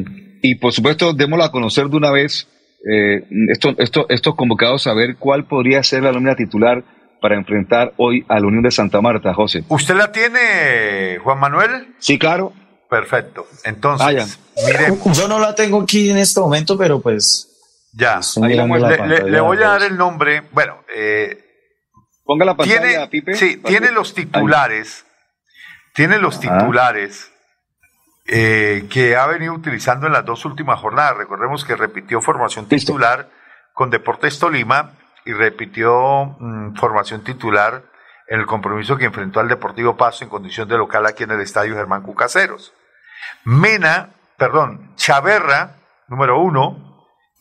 y 0.42 0.54
por 0.56 0.72
supuesto, 0.72 1.12
démoslo 1.12 1.44
a 1.44 1.52
conocer 1.52 1.88
de 1.88 1.96
una 1.96 2.10
vez 2.10 2.48
eh, 2.90 3.24
esto- 3.50 3.74
esto- 3.76 4.06
estos 4.08 4.34
convocados 4.36 4.86
a 4.86 4.94
ver 4.94 5.16
cuál 5.18 5.46
podría 5.46 5.82
ser 5.82 6.02
la 6.02 6.12
nómina 6.12 6.34
titular 6.36 6.82
para 7.20 7.36
enfrentar 7.36 7.92
hoy 7.98 8.24
a 8.28 8.40
la 8.40 8.46
Unión 8.46 8.62
de 8.62 8.70
Santa 8.70 9.02
Marta, 9.02 9.34
José. 9.34 9.64
¿Usted 9.68 9.94
la 9.96 10.10
tiene, 10.12 11.18
Juan 11.22 11.38
Manuel? 11.38 11.88
Sí, 11.98 12.18
claro. 12.18 12.54
Perfecto. 12.90 13.46
Entonces, 13.64 14.38
Yo 15.14 15.28
no 15.28 15.38
la 15.38 15.54
tengo 15.54 15.80
aquí 15.82 16.10
en 16.10 16.18
este 16.18 16.40
momento, 16.40 16.76
pero 16.76 17.00
pues. 17.00 17.48
ya. 17.92 18.20
la 18.36 18.48
le, 18.48 18.56
le- 18.56 18.66
pantalla, 18.68 19.24
le 19.24 19.40
voy 19.40 19.56
a 19.58 19.60
dar 19.60 19.78
pues. 19.78 19.90
el 19.92 19.96
nombre. 19.96 20.42
Bueno, 20.52 20.82
eh, 20.94 21.46
Ponga 22.24 22.44
la 22.44 22.56
pantalla, 22.56 22.80
tiene, 22.80 23.08
Pipe. 23.08 23.34
sí, 23.34 23.56
tiene 23.58 23.92
los 23.92 24.12
titulares. 24.12 25.06
Tiene 25.94 26.18
los 26.18 26.38
Ajá. 26.44 26.58
titulares 26.58 27.30
eh, 28.26 28.86
que 28.90 29.16
ha 29.16 29.26
venido 29.26 29.52
utilizando 29.54 30.06
en 30.06 30.12
las 30.12 30.24
dos 30.24 30.44
últimas 30.44 30.78
jornadas. 30.78 31.16
Recordemos 31.16 31.64
que 31.64 31.76
repitió 31.76 32.20
formación 32.20 32.66
titular 32.66 33.28
con 33.72 33.90
Deportes 33.90 34.38
Tolima 34.38 34.92
y 35.24 35.32
repitió 35.32 36.36
mm, 36.38 36.74
formación 36.76 37.22
titular 37.24 37.84
en 38.28 38.38
el 38.40 38.46
compromiso 38.46 38.96
que 38.96 39.06
enfrentó 39.06 39.40
al 39.40 39.48
Deportivo 39.48 39.96
Paso 39.96 40.22
en 40.22 40.30
condición 40.30 40.68
de 40.68 40.76
local 40.78 41.06
aquí 41.06 41.24
en 41.24 41.32
el 41.32 41.40
Estadio 41.40 41.74
Germán 41.74 42.02
Cucaseros. 42.02 42.72
Mena, 43.44 44.10
perdón, 44.36 44.92
Chaverra, 44.96 45.76
número 46.08 46.40
uno. 46.40 46.86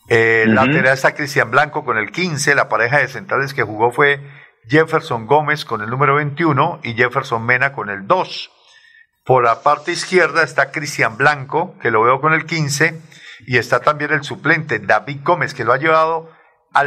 Eh, 0.10 0.44
Ujú. 0.48 0.56
Lateral 0.56 0.94
está 0.94 1.14
Cristian 1.14 1.52
Blanco 1.52 1.84
con 1.86 1.98
el 1.98 2.12
15. 2.12 2.56
La 2.56 2.70
pareja 2.70 2.98
de 3.00 3.08
centrales 3.08 3.54
que 3.54 3.64
jugó 3.64 3.92
fue 3.92 4.22
Jefferson 4.68 5.28
Gómez 5.28 5.66
con 5.66 5.82
el 5.82 5.90
número 5.90 6.16
21 6.16 6.80
y 6.84 6.94
Jefferson 6.96 7.46
Mena 7.46 7.74
con 7.74 7.90
el 7.90 8.08
2. 8.08 8.52
Por 9.26 9.44
la 9.44 9.62
parte 9.62 9.92
izquierda 9.92 10.42
está 10.44 10.72
Cristian 10.72 11.16
Blanco, 11.18 11.76
que 11.82 11.92
lo 11.92 12.02
veo 12.02 12.20
con 12.20 12.34
el 12.34 12.46
15, 12.46 13.00
y 13.46 13.58
está 13.58 13.80
también 13.82 14.12
el 14.12 14.24
suplente 14.24 14.80
David 14.80 15.20
Gómez, 15.24 15.54
que 15.54 15.64
lo 15.64 15.74
ha 15.74 15.78
llevado, 15.78 16.32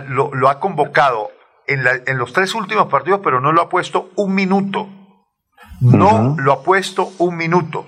lo, 0.08 0.34
lo 0.34 0.48
ha 0.48 0.58
convocado 0.58 1.30
en, 1.68 1.84
la- 1.84 2.00
en 2.04 2.18
los 2.18 2.32
tres 2.32 2.54
últimos 2.56 2.88
partidos, 2.88 3.20
pero 3.22 3.40
no 3.40 3.52
lo 3.52 3.62
ha 3.62 3.68
puesto 3.68 4.10
un 4.16 4.34
minuto. 4.34 4.88
No 5.80 6.34
lo 6.38 6.52
ha 6.52 6.62
puesto 6.62 7.10
un 7.18 7.36
minuto 7.36 7.86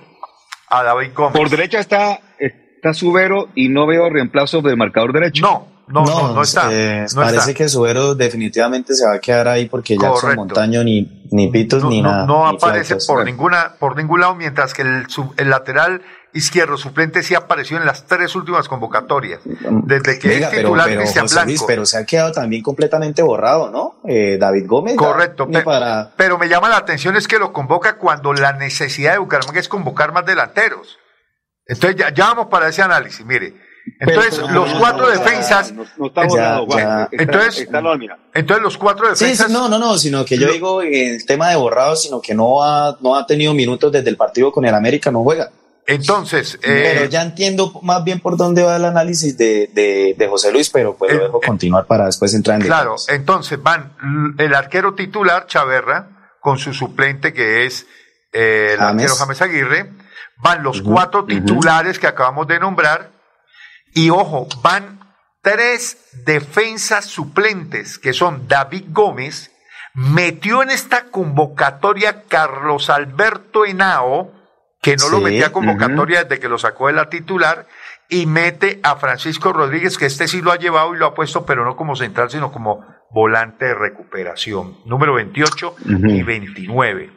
a 0.79 0.83
David 0.83 1.11
Gómez. 1.15 1.37
Por 1.37 1.49
derecha 1.49 1.79
está, 1.79 2.19
está 2.39 2.93
Subero 2.93 3.49
y 3.55 3.69
no 3.69 3.85
veo 3.87 4.09
reemplazo 4.09 4.61
de 4.61 4.75
marcador 4.75 5.13
derecho. 5.13 5.41
No, 5.41 5.67
no, 5.87 6.03
no, 6.05 6.33
no 6.33 6.41
está. 6.41 6.69
eh, 6.71 7.05
no 7.15 7.21
parece 7.21 7.51
está. 7.51 7.53
que 7.53 7.69
Subero 7.69 8.15
definitivamente 8.15 8.95
se 8.95 9.05
va 9.05 9.15
a 9.15 9.19
quedar 9.19 9.47
ahí 9.47 9.67
porque 9.67 9.95
Jackson 9.95 10.19
Correcto. 10.19 10.39
Montaño 10.41 10.83
ni, 10.83 11.23
ni 11.31 11.47
pitos 11.49 11.83
ni 11.85 12.01
no, 12.01 12.11
nada. 12.11 12.25
no 12.25 12.49
ni 12.51 12.57
aparece 12.57 12.95
por 13.07 13.23
ninguna 13.25 13.73
por 13.79 13.95
ningún 13.95 14.21
lado 14.21 14.35
mientras 14.35 14.73
que 14.73 14.81
el 14.83 15.49
lateral 15.49 16.01
izquierdo 16.35 16.77
suplente 16.77 17.23
sí 17.23 17.33
apareció 17.33 17.77
en 17.77 17.85
las 17.85 18.05
tres 18.05 18.35
últimas 18.35 18.67
convocatorias. 18.67 19.39
Desde 19.43 20.19
que 20.19 20.27
Venga, 20.27 20.47
es 20.47 20.53
pero, 20.53 20.67
titular 20.69 20.87
pero, 20.87 21.01
Cristian 21.01 21.23
José 21.25 21.35
Blanco. 21.35 21.47
Luis, 21.49 21.63
pero 21.65 21.85
se 21.85 21.97
ha 21.97 22.05
quedado 22.05 22.31
también 22.31 22.61
completamente 22.61 23.23
borrado, 23.23 23.71
¿no? 23.71 24.01
Eh, 24.07 24.37
David 24.39 24.65
Gómez. 24.67 24.95
Correcto, 24.95 25.47
para... 25.63 26.11
pero 26.15 26.37
me 26.37 26.47
llama 26.47 26.69
la 26.69 26.77
atención 26.77 27.15
es 27.15 27.27
que 27.27 27.39
lo 27.39 27.51
convoca 27.53 27.97
cuando 27.97 28.33
la 28.33 28.53
necesidad 28.53 29.13
de 29.13 29.17
Bucaramanga 29.17 29.59
es 29.59 29.67
convocar 29.69 30.11
más 30.11 30.25
delanteros. 30.25 30.99
Entonces 31.65 31.97
ya, 31.99 32.13
ya 32.13 32.25
vamos 32.27 32.47
para 32.47 32.67
ese 32.67 32.81
análisis, 32.81 33.25
mire. 33.25 33.53
Entonces 33.99 34.39
Pero, 34.39 34.51
los 34.51 34.73
no, 34.73 34.79
cuatro 34.79 35.05
no, 35.05 35.11
defensas, 35.11 35.71
No, 35.71 35.85
no 35.97 36.07
está 36.07 36.25
borrado, 36.25 36.65
Juan. 36.65 36.79
ya. 36.79 37.03
Está- 37.11 37.23
Entonces- 37.23 37.61
está 37.61 37.81
entonces 38.33 38.63
los 38.63 38.77
cuatro 38.77 39.07
defensas, 39.07 39.47
sí, 39.47 39.53
no, 39.53 39.69
no, 39.69 39.77
no, 39.77 39.97
sino 39.97 40.25
que 40.25 40.37
yo 40.37 40.51
digo 40.51 40.81
el 40.81 41.23
tema 41.25 41.49
de 41.49 41.55
borrado, 41.55 41.95
sino 41.95 42.19
que 42.19 42.33
no 42.33 42.63
ha, 42.63 42.97
no 43.01 43.15
ha 43.15 43.25
tenido 43.25 43.53
minutos 43.53 43.91
desde 43.91 44.09
el 44.09 44.17
partido 44.17 44.51
con 44.51 44.65
el 44.65 44.73
América, 44.73 45.11
no 45.11 45.23
juega. 45.23 45.51
Entonces, 45.87 46.57
pero 46.61 47.03
eh, 47.05 47.09
ya 47.09 47.21
entiendo 47.21 47.71
más 47.83 48.03
bien 48.03 48.19
por 48.19 48.37
dónde 48.37 48.63
va 48.63 48.75
el 48.77 48.85
análisis 48.85 49.37
de, 49.37 49.69
de, 49.73 50.15
de 50.17 50.27
José 50.27 50.51
Luis, 50.51 50.69
pero 50.69 50.95
pues 50.97 51.11
Eh, 51.11 51.15
lo 51.15 51.23
dejo 51.25 51.39
eh, 51.43 51.45
continuar 51.47 51.85
para 51.85 52.05
después 52.05 52.33
entrar 52.33 52.59
en 52.59 52.65
claro, 52.65 52.95
detalles. 52.97 53.09
entonces 53.19 53.61
van 53.61 53.93
el 54.39 54.53
arquero 54.55 54.95
titular, 54.95 55.45
Chaverra, 55.47 56.31
con 56.41 56.57
su 56.57 56.73
suplente 56.73 57.33
que 57.33 57.65
es 57.65 57.85
eh, 58.33 58.71
el 58.73 58.79
James. 58.79 59.03
arquero 59.11 59.15
James 59.15 59.41
Aguirre, 59.41 59.91
van 60.37 60.63
los 60.63 60.81
cuatro 60.81 61.25
titulares 61.25 61.99
que 61.99 62.07
acabamos 62.07 62.47
de 62.47 62.59
nombrar, 62.59 63.11
y 63.93 64.09
ojo, 64.09 64.47
van 64.61 64.99
tres 65.41 65.97
defensas 66.25 67.05
suplentes, 67.05 67.97
que 67.99 68.11
son 68.13 68.47
David 68.47 68.85
Gómez, 68.89 69.51
metió 69.93 70.61
en 70.63 70.71
esta 70.71 71.05
convocatoria 71.05 72.23
Carlos 72.27 72.89
Alberto 72.89 73.65
Henao, 73.65 74.33
que 74.85 74.97
no 74.97 75.09
lo 75.09 75.19
metía 75.19 75.47
a 75.47 75.51
convocatoria 75.51 76.25
desde 76.25 76.39
que 76.39 76.47
lo 76.47 76.59
sacó 76.59 76.85
de 76.85 76.93
la 76.93 77.09
titular, 77.09 77.65
y 78.07 78.27
mete 78.27 78.79
a 78.83 78.97
Francisco 78.97 79.51
Rodríguez, 79.51 79.97
que 79.97 80.05
este 80.05 80.27
sí 80.27 80.43
lo 80.43 80.51
ha 80.51 80.59
llevado 80.59 80.93
y 80.93 80.99
lo 80.99 81.07
ha 81.07 81.15
puesto, 81.15 81.43
pero 81.43 81.65
no 81.65 81.75
como 81.75 81.95
central, 81.95 82.29
sino 82.29 82.51
como 82.51 82.85
volante 83.09 83.65
de 83.65 83.73
recuperación, 83.73 84.77
número 84.85 85.15
28 85.15 85.75
y 85.85 86.21
29. 86.21 87.11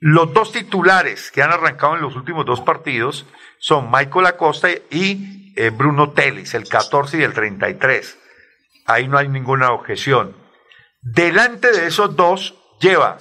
Los 0.00 0.32
dos 0.32 0.52
titulares 0.52 1.30
que 1.30 1.42
han 1.42 1.52
arrancado 1.52 1.94
en 1.94 2.00
los 2.00 2.16
últimos 2.16 2.46
dos 2.46 2.62
partidos 2.62 3.26
son 3.58 3.90
Michael 3.90 4.24
Acosta 4.24 4.68
y 4.90 5.52
eh, 5.56 5.68
Bruno 5.68 6.12
Telis, 6.12 6.54
el 6.54 6.66
14 6.66 7.18
y 7.18 7.22
el 7.22 7.34
33. 7.34 8.18
Ahí 8.86 9.08
no 9.08 9.18
hay 9.18 9.28
ninguna 9.28 9.72
objeción. 9.72 10.34
Delante 11.02 11.70
de 11.70 11.86
esos 11.86 12.16
dos 12.16 12.54
lleva 12.80 13.18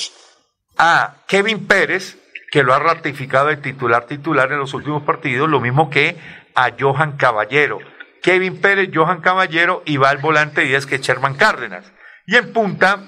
a 0.78 1.18
Kevin 1.28 1.68
Pérez, 1.68 2.23
que 2.54 2.62
lo 2.62 2.76
ha 2.76 2.78
ratificado 2.78 3.48
de 3.48 3.58
titular 3.58 4.06
titular 4.06 4.52
en 4.52 4.60
los 4.60 4.76
últimos 4.76 5.02
partidos, 5.02 5.50
lo 5.50 5.60
mismo 5.60 5.90
que 5.90 6.16
a 6.54 6.70
Johan 6.80 7.18
Caballero. 7.18 7.80
Kevin 8.22 8.62
Pérez, 8.62 8.92
Johan 8.94 9.22
Caballero 9.22 9.82
y 9.88 9.98
va 9.98 10.12
al 10.12 10.20
volante 10.20 10.62
10 10.62 10.86
que 10.86 11.00
Sherman 11.00 11.34
Cárdenas. 11.34 11.92
Y 12.28 12.36
en 12.36 12.54
punta 12.54 13.08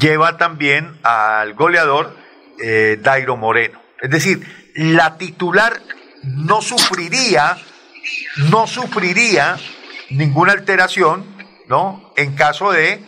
lleva 0.00 0.38
también 0.38 0.98
al 1.04 1.54
goleador 1.54 2.16
eh, 2.60 2.98
Dairo 3.00 3.36
Moreno. 3.36 3.80
Es 4.00 4.10
decir, 4.10 4.44
la 4.74 5.18
titular 5.18 5.80
no 6.24 6.60
sufriría, 6.60 7.58
no 8.50 8.66
sufriría 8.66 9.56
ninguna 10.10 10.50
alteración, 10.50 11.24
¿no? 11.68 12.12
En 12.16 12.34
caso 12.34 12.72
de 12.72 13.00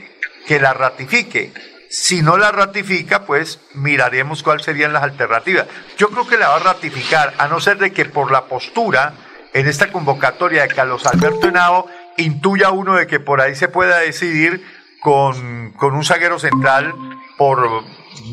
que 0.46 0.60
la 0.60 0.74
ratifique. 0.74 1.52
Si 1.90 2.22
no 2.22 2.38
la 2.38 2.52
ratifica, 2.52 3.26
pues 3.26 3.58
miraremos 3.74 4.44
cuáles 4.44 4.64
serían 4.64 4.92
las 4.92 5.02
alternativas. 5.02 5.66
Yo 5.98 6.08
creo 6.10 6.24
que 6.24 6.38
la 6.38 6.48
va 6.48 6.56
a 6.56 6.60
ratificar, 6.60 7.34
a 7.36 7.48
no 7.48 7.58
ser 7.58 7.78
de 7.78 7.92
que 7.92 8.04
por 8.04 8.30
la 8.30 8.44
postura 8.44 9.14
en 9.52 9.66
esta 9.66 9.90
convocatoria 9.90 10.62
de 10.62 10.68
Carlos 10.68 11.04
Alberto 11.04 11.48
Henao 11.48 11.88
intuya 12.16 12.70
uno 12.70 12.94
de 12.94 13.08
que 13.08 13.18
por 13.18 13.40
ahí 13.40 13.56
se 13.56 13.66
pueda 13.66 13.98
decidir 13.98 14.64
con, 15.00 15.72
con 15.72 15.96
un 15.96 16.04
zaguero 16.04 16.38
central 16.38 16.94
por, 17.36 17.82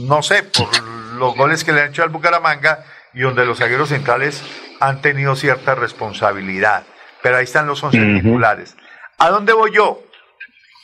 no 0.02 0.22
sé, 0.22 0.44
por 0.44 0.70
los 1.16 1.36
goles 1.36 1.64
que 1.64 1.74
le 1.74 1.82
han 1.82 1.90
hecho 1.90 2.04
al 2.04 2.10
Bucaramanga 2.10 2.86
y 3.16 3.22
donde 3.22 3.44
los 3.44 3.58
zagueros 3.58 3.90
centrales 3.90 4.44
han 4.80 5.02
tenido 5.02 5.36
cierta 5.36 5.74
responsabilidad. 5.74 6.86
Pero 7.24 7.38
ahí 7.38 7.46
están 7.46 7.66
los 7.66 7.82
11 7.82 8.22
titulares. 8.22 8.78
¿A 9.18 9.30
dónde 9.30 9.54
voy 9.54 9.72
yo? 9.74 10.04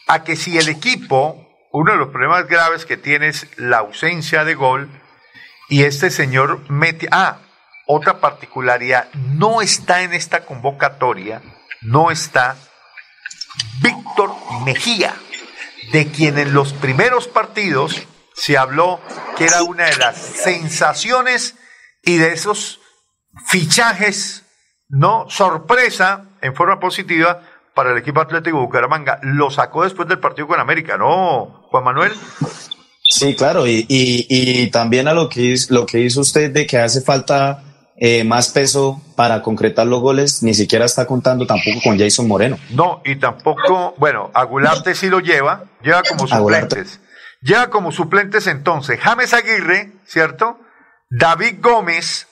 A 0.07 0.23
que 0.23 0.35
si 0.35 0.57
el 0.57 0.69
equipo, 0.69 1.42
uno 1.73 1.93
de 1.93 1.97
los 1.97 2.09
problemas 2.09 2.47
graves 2.47 2.85
que 2.85 2.97
tiene 2.97 3.29
es 3.29 3.47
la 3.57 3.79
ausencia 3.79 4.45
de 4.45 4.53
gol, 4.53 4.89
y 5.69 5.83
este 5.83 6.11
señor 6.11 6.69
mete. 6.69 7.07
Ah, 7.11 7.39
otra 7.87 8.19
particularidad, 8.19 9.11
no 9.13 9.61
está 9.61 10.03
en 10.03 10.13
esta 10.13 10.45
convocatoria, 10.45 11.41
no 11.81 12.11
está 12.11 12.55
Víctor 13.81 14.31
Mejía, 14.65 15.15
de 15.91 16.11
quien 16.11 16.37
en 16.37 16.53
los 16.53 16.73
primeros 16.73 17.27
partidos 17.27 18.03
se 18.35 18.55
habló 18.55 19.01
que 19.35 19.45
era 19.45 19.63
una 19.63 19.85
de 19.85 19.97
las 19.97 20.15
sensaciones 20.17 21.55
y 22.03 22.17
de 22.17 22.33
esos 22.33 22.81
fichajes, 23.47 24.45
¿no? 24.89 25.25
Sorpresa 25.27 26.25
en 26.41 26.55
forma 26.55 26.79
positiva 26.79 27.41
para 27.73 27.91
el 27.91 27.97
equipo 27.97 28.21
Atlético 28.21 28.59
Bucaramanga. 28.59 29.19
Lo 29.23 29.49
sacó 29.49 29.83
después 29.83 30.07
del 30.07 30.19
partido 30.19 30.47
con 30.47 30.59
América, 30.59 30.97
¿no, 30.97 31.63
Juan 31.69 31.83
Manuel? 31.83 32.11
Sí, 33.03 33.35
claro, 33.35 33.67
y, 33.67 33.85
y, 33.87 34.25
y 34.29 34.71
también 34.71 35.07
a 35.07 35.13
lo 35.13 35.29
que, 35.29 35.41
hizo, 35.41 35.73
lo 35.73 35.85
que 35.85 35.99
hizo 35.99 36.21
usted 36.21 36.51
de 36.51 36.65
que 36.65 36.77
hace 36.77 37.01
falta 37.01 37.63
eh, 37.95 38.23
más 38.23 38.49
peso 38.49 39.01
para 39.15 39.41
concretar 39.43 39.85
los 39.85 40.01
goles, 40.01 40.41
ni 40.41 40.53
siquiera 40.53 40.85
está 40.85 41.05
contando 41.05 41.45
tampoco 41.45 41.79
con 41.83 41.99
Jason 41.99 42.27
Moreno. 42.27 42.57
No, 42.71 43.01
y 43.05 43.17
tampoco, 43.17 43.93
bueno, 43.97 44.31
Agularte 44.33 44.95
sí 44.95 45.09
lo 45.09 45.19
lleva, 45.19 45.65
lleva 45.81 46.01
como 46.01 46.27
suplentes. 46.27 46.99
Lleva 47.41 47.69
como 47.69 47.91
suplentes 47.91 48.47
entonces 48.47 48.99
James 48.99 49.33
Aguirre, 49.33 49.91
¿cierto? 50.05 50.59
David 51.09 51.59
Gómez, 51.61 52.27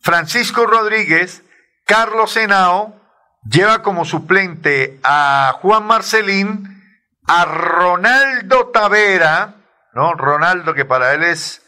Francisco 0.00 0.66
Rodríguez, 0.66 1.42
Carlos 1.84 2.36
Henao, 2.36 3.01
lleva 3.44 3.82
como 3.82 4.04
suplente 4.04 5.00
a 5.02 5.58
Juan 5.60 5.86
Marcelín, 5.86 6.82
a 7.26 7.44
Ronaldo 7.44 8.68
Tavera, 8.68 9.54
¿no? 9.94 10.14
Ronaldo, 10.14 10.74
que 10.74 10.84
para 10.84 11.14
él 11.14 11.22
es 11.22 11.62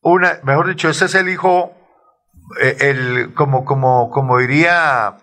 una, 0.00 0.38
mejor 0.42 0.68
dicho, 0.68 0.88
ese 0.88 1.06
es 1.06 1.14
el 1.14 1.28
hijo, 1.28 1.74
eh, 2.60 2.76
el, 2.80 3.34
como, 3.34 3.64
como, 3.64 4.10
como 4.10 4.38
diría 4.38 5.16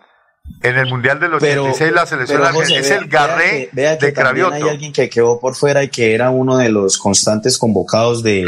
en 0.63 0.77
el 0.77 0.87
Mundial 0.89 1.19
del 1.19 1.33
86 1.33 1.91
la 1.91 2.05
selección 2.05 2.39
pero, 2.41 2.49
argentina, 2.49 2.79
José, 2.79 2.79
es 2.79 2.89
vea- 2.89 2.97
el 2.99 3.07
Garré 3.09 3.43
vea 3.43 3.49
que- 3.51 3.69
vea 3.73 3.97
que 3.97 4.05
de 4.07 4.13
Cravioto. 4.13 4.53
Hay 4.55 4.61
alguien 4.69 4.91
que 4.93 5.09
quedó 5.09 5.39
por 5.39 5.55
fuera 5.55 5.83
y 5.83 5.89
que 5.89 6.13
era 6.13 6.29
uno 6.29 6.57
de 6.57 6.69
los 6.69 6.97
constantes 6.97 7.57
convocados 7.57 8.23
de, 8.23 8.45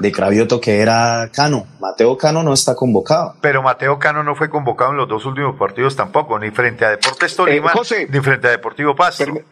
de 0.00 0.12
Cravioto, 0.12 0.60
que 0.60 0.80
era 0.80 1.30
Cano. 1.32 1.66
Mateo 1.80 2.16
Cano 2.16 2.42
no 2.42 2.52
está 2.52 2.74
convocado. 2.74 3.34
Pero 3.40 3.62
Mateo 3.62 3.98
Cano 3.98 4.22
no 4.22 4.34
fue 4.34 4.48
convocado 4.50 4.90
en 4.92 4.96
los 4.98 5.08
dos 5.08 5.24
últimos 5.26 5.56
partidos 5.58 5.94
tampoco, 5.96 6.38
ni 6.38 6.50
frente 6.50 6.84
a 6.84 6.90
Deportes 6.90 7.34
Tolima, 7.36 7.68
Eh, 7.70 7.74
José. 7.74 8.08
ni 8.10 8.20
frente 8.20 8.48
a 8.48 8.50
Deportivo 8.50 8.94
Pasto. 8.94 9.24
Eh, 9.24 9.44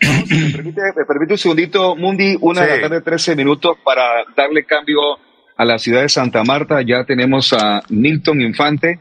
¿me, 0.30 0.52
permite, 0.52 0.80
me 0.96 1.04
permite 1.04 1.32
un 1.32 1.38
segundito, 1.38 1.96
Mundi, 1.96 2.36
una 2.40 2.62
de 2.62 2.76
la 2.76 2.80
tarde, 2.88 3.00
13 3.00 3.34
minutos 3.34 3.76
para 3.84 4.02
darle 4.36 4.64
cambio 4.64 4.98
a 5.56 5.64
la 5.64 5.78
ciudad 5.78 6.02
de 6.02 6.08
Santa 6.08 6.44
Marta. 6.44 6.80
Ya 6.82 7.04
tenemos 7.04 7.52
a 7.52 7.80
Milton 7.88 8.40
Infante, 8.40 8.98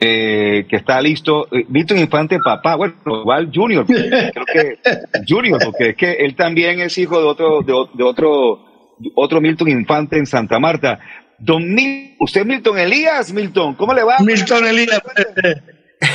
eh, 0.00 0.66
que 0.68 0.76
está 0.76 1.00
listo. 1.00 1.48
Eh, 1.50 1.66
Milton 1.68 1.98
Infante, 1.98 2.38
papá, 2.38 2.76
bueno, 2.76 2.94
igual 3.04 3.50
Junior, 3.52 3.84
creo 3.86 4.46
que 4.52 4.78
Junior, 5.26 5.60
porque 5.64 5.90
es 5.90 5.96
que 5.96 6.12
él 6.12 6.36
también 6.36 6.80
es 6.80 6.96
hijo 6.98 7.20
de 7.20 7.26
otro, 7.26 7.62
de, 7.62 8.02
otro, 8.04 8.94
otro 9.16 9.40
Milton 9.40 9.68
Infante 9.68 10.18
en 10.18 10.26
Santa 10.26 10.58
Marta. 10.58 11.00
Don 11.38 11.74
Mil, 11.74 12.16
usted 12.20 12.42
es 12.42 12.46
Milton 12.46 12.78
Elías, 12.78 13.32
Milton, 13.32 13.74
¿cómo 13.74 13.92
le 13.94 14.04
va? 14.04 14.16
Milton 14.20 14.66
Elías. 14.66 15.02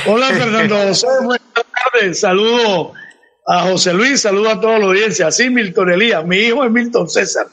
Hola 0.06 0.28
Fernando 0.28 0.76
José, 0.76 1.06
buenas 1.22 1.46
tardes. 1.92 2.20
Saludo 2.20 2.92
a 3.46 3.60
José 3.64 3.92
Luis, 3.92 4.20
saludo 4.20 4.50
a 4.50 4.60
toda 4.60 4.78
la 4.78 4.86
audiencia. 4.86 5.30
Sí, 5.30 5.50
Milton 5.50 5.92
Elías, 5.92 6.24
mi 6.24 6.38
hijo 6.38 6.64
es 6.64 6.70
Milton 6.70 7.08
César. 7.08 7.46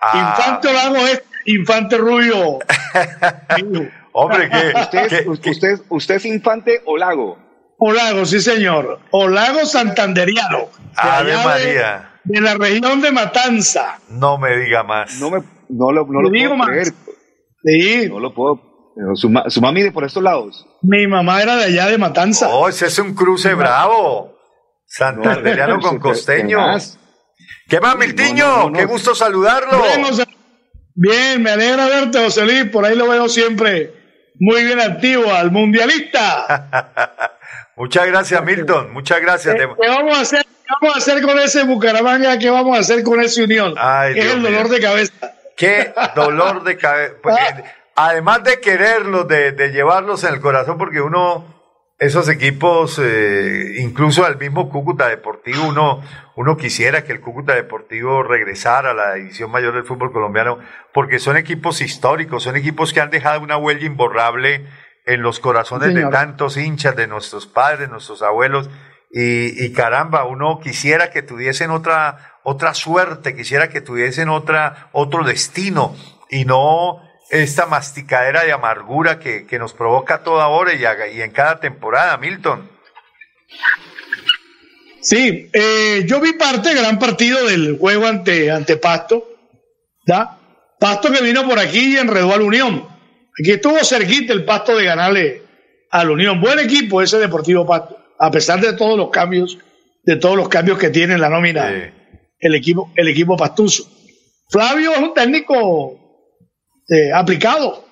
Ah. 0.00 0.36
Infante 0.36 0.68
Olago 0.68 1.06
es 1.08 1.22
Infante 1.46 1.98
Rubio. 1.98 2.58
Hombre, 4.12 4.48
que 4.50 4.72
usted, 4.80 5.12
es- 5.12 5.26
usted, 5.46 5.80
usted 5.88 6.14
es 6.16 6.24
Infante 6.26 6.82
o 6.86 6.96
Lago. 6.96 7.38
Olago, 7.78 8.24
sí 8.26 8.40
señor. 8.40 9.00
Olago 9.10 9.64
Santanderiano. 9.66 10.68
de 10.78 10.92
Ave 10.96 11.30
de- 11.32 11.44
María, 11.44 12.10
De, 12.24 12.40
la 12.40 12.54
región 12.54 13.00
de 13.00 13.10
Matanza. 13.10 13.98
no 14.08 14.38
me 14.38 14.56
diga 14.58 14.82
más. 14.84 15.18
No 15.18 15.30
me, 15.30 15.38
no 15.68 15.90
lo, 15.90 16.06
no 16.06 16.20
lo 16.22 16.30
digo 16.30 16.50
puedo 16.50 16.56
más. 16.58 16.68
creer. 16.68 16.88
Sí. 17.64 18.08
No 18.08 18.20
lo 18.20 18.32
puedo. 18.34 18.60
pero 18.94 19.16
Su, 19.16 19.32
su 19.48 19.60
mami 19.60 19.82
de 19.82 19.90
por 19.90 20.04
estos 20.04 20.22
lados. 20.22 20.66
Mi 20.82 21.06
mamá 21.06 21.42
era 21.42 21.56
de 21.56 21.64
allá 21.64 21.86
de 21.88 21.98
Matanza. 21.98 22.48
Oh, 22.50 22.68
ese 22.68 22.86
es 22.86 22.98
un 22.98 23.14
cruce 23.14 23.54
bravo. 23.54 24.36
Santanderiano 24.86 25.80
con 25.80 25.98
costeño. 25.98 26.58
¿Qué 26.58 26.64
más? 26.64 26.98
¿Qué 27.68 27.80
más, 27.80 27.96
Miltiño? 27.96 28.46
no, 28.46 28.56
no, 28.64 28.70
no. 28.70 28.78
Qué 28.78 28.84
gusto 28.84 29.14
saludarlo. 29.14 29.82
Bien, 29.82 30.04
José- 30.04 30.26
Bien, 30.94 31.42
me 31.42 31.50
alegra 31.50 31.86
verte, 31.86 32.22
José 32.22 32.44
Luis. 32.44 32.64
Por 32.66 32.84
ahí 32.84 32.94
lo 32.94 33.08
veo 33.08 33.28
siempre 33.28 33.92
muy 34.42 34.64
bien 34.64 34.80
activo 34.80 35.32
al 35.32 35.52
mundialista. 35.52 36.66
Muchas 37.76 38.06
gracias, 38.08 38.44
Milton. 38.44 38.92
Muchas 38.92 39.20
gracias. 39.20 39.54
¿Qué, 39.54 39.68
qué 39.80 39.88
vamos, 39.88 40.18
a 40.18 40.20
hacer, 40.20 40.44
qué 40.44 40.74
vamos 40.80 40.96
a 40.96 40.98
hacer 40.98 41.22
con 41.22 41.38
ese 41.38 41.62
Bucaramanga? 41.62 42.36
¿Qué 42.40 42.50
vamos 42.50 42.76
a 42.76 42.80
hacer 42.80 43.04
con 43.04 43.20
ese 43.20 43.44
Unión? 43.44 43.74
Ay, 43.78 44.14
¿Qué 44.14 44.18
es 44.18 44.24
Dios 44.24 44.36
el 44.36 44.42
mío. 44.42 44.50
dolor 44.50 44.68
de 44.68 44.80
cabeza? 44.80 45.12
Qué 45.56 45.92
dolor 46.16 46.64
de 46.64 46.76
cabeza. 46.76 47.14
Además 47.94 48.42
de 48.42 48.60
quererlos, 48.60 49.28
de, 49.28 49.52
de 49.52 49.68
llevarlos 49.70 50.24
en 50.24 50.34
el 50.34 50.40
corazón, 50.40 50.76
porque 50.76 51.00
uno, 51.00 51.51
esos 52.02 52.28
equipos, 52.28 52.98
eh, 53.00 53.76
incluso 53.78 54.24
al 54.24 54.36
mismo 54.36 54.68
Cúcuta 54.68 55.06
Deportivo, 55.06 55.68
uno, 55.68 56.02
uno 56.34 56.56
quisiera 56.56 57.04
que 57.04 57.12
el 57.12 57.20
Cúcuta 57.20 57.54
Deportivo 57.54 58.24
regresara 58.24 58.90
a 58.90 58.94
la 58.94 59.14
división 59.14 59.52
mayor 59.52 59.74
del 59.74 59.84
fútbol 59.84 60.10
colombiano, 60.10 60.58
porque 60.92 61.20
son 61.20 61.36
equipos 61.36 61.80
históricos, 61.80 62.42
son 62.42 62.56
equipos 62.56 62.92
que 62.92 63.00
han 63.00 63.10
dejado 63.10 63.40
una 63.40 63.56
huella 63.56 63.86
imborrable 63.86 64.66
en 65.06 65.22
los 65.22 65.38
corazones 65.38 65.94
de 65.94 66.04
tantos 66.06 66.56
hinchas, 66.56 66.96
de 66.96 67.06
nuestros 67.06 67.46
padres, 67.46 67.88
nuestros 67.88 68.22
abuelos. 68.22 68.68
Y, 69.12 69.64
y 69.64 69.72
caramba, 69.72 70.24
uno 70.24 70.58
quisiera 70.60 71.12
que 71.12 71.22
tuviesen 71.22 71.70
otra, 71.70 72.40
otra 72.42 72.74
suerte, 72.74 73.36
quisiera 73.36 73.68
que 73.68 73.80
tuviesen 73.80 74.28
otra, 74.28 74.88
otro 74.90 75.22
destino 75.22 75.94
y 76.28 76.46
no 76.46 77.00
esta 77.32 77.64
masticadera 77.66 78.44
de 78.44 78.52
amargura 78.52 79.18
que, 79.18 79.46
que 79.46 79.58
nos 79.58 79.72
provoca 79.72 80.22
toda 80.22 80.48
hora 80.48 80.74
y, 80.74 80.84
a- 80.84 81.08
y 81.08 81.22
en 81.22 81.30
cada 81.32 81.58
temporada, 81.60 82.16
Milton. 82.18 82.70
Sí, 85.00 85.48
eh, 85.52 86.04
yo 86.06 86.20
vi 86.20 86.34
parte, 86.34 86.74
gran 86.74 86.98
partido 86.98 87.44
del 87.46 87.78
juego 87.78 88.06
ante, 88.06 88.50
ante 88.50 88.76
Pasto. 88.76 89.26
¿ya? 90.06 90.38
Pasto 90.78 91.10
que 91.10 91.22
vino 91.22 91.48
por 91.48 91.58
aquí 91.58 91.94
y 91.94 91.96
enredó 91.96 92.34
al 92.34 92.42
Unión. 92.42 92.86
Aquí 93.40 93.50
estuvo 93.52 93.78
cerquita 93.82 94.32
el 94.34 94.44
Pasto 94.44 94.76
de 94.76 94.84
ganarle 94.84 95.42
al 95.90 96.10
Unión. 96.10 96.38
Buen 96.40 96.58
equipo 96.58 97.00
ese 97.00 97.18
Deportivo 97.18 97.66
Pasto, 97.66 97.96
a 98.18 98.30
pesar 98.30 98.60
de 98.60 98.74
todos 98.74 98.96
los 98.98 99.08
cambios, 99.10 99.56
de 100.04 100.16
todos 100.16 100.36
los 100.36 100.48
cambios 100.50 100.78
que 100.78 100.90
tiene 100.90 101.14
en 101.14 101.20
la 101.22 101.30
nómina 101.30 101.92
el 102.38 102.54
equipo, 102.54 102.92
el 102.94 103.08
equipo 103.08 103.36
pastuso. 103.38 103.84
Flavio 104.50 104.92
es 104.92 104.98
un 104.98 105.14
técnico 105.14 106.01
eh, 106.88 107.12
aplicado, 107.14 107.84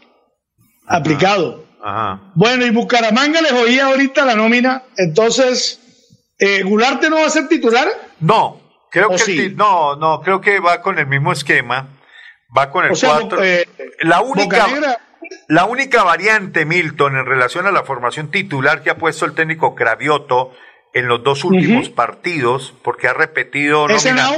aplicado. 0.86 1.64
Ajá. 1.82 2.20
Bueno, 2.34 2.66
y 2.66 2.70
Bucaramanga 2.70 3.40
les 3.40 3.52
oía 3.52 3.86
ahorita 3.86 4.24
la 4.24 4.34
nómina, 4.34 4.82
entonces, 4.96 5.80
eh, 6.38 6.62
¿Gularte 6.62 7.08
no 7.08 7.16
va 7.16 7.26
a 7.26 7.30
ser 7.30 7.48
titular? 7.48 7.88
No, 8.20 8.60
creo 8.90 9.08
¿O 9.08 9.10
que 9.12 9.18
sí? 9.18 9.38
el 9.38 9.56
no, 9.56 9.96
no, 9.96 10.20
creo 10.20 10.40
que 10.40 10.60
va 10.60 10.82
con 10.82 10.98
el 10.98 11.06
mismo 11.06 11.32
esquema, 11.32 11.88
va 12.56 12.70
con 12.70 12.84
el 12.84 12.92
O 12.92 12.94
sea, 12.94 13.14
4. 13.20 13.42
eh, 13.44 13.66
la 14.00 14.20
única 14.20 14.66
la 15.48 15.64
única 15.64 16.02
variante 16.02 16.64
Milton 16.64 17.16
en 17.16 17.26
relación 17.26 17.66
a 17.66 17.72
la 17.72 17.84
formación 17.84 18.30
titular 18.30 18.82
que 18.82 18.90
ha 18.90 18.96
puesto 18.98 19.24
el 19.24 19.32
técnico 19.34 19.74
Cravioto 19.74 20.52
en 20.92 21.06
los 21.06 21.22
dos 21.22 21.44
últimos 21.44 21.88
partidos, 21.88 22.74
porque 22.82 23.08
ha 23.08 23.12
repetido 23.12 23.88
¿Es 23.88 24.04
nómina? 24.04 24.28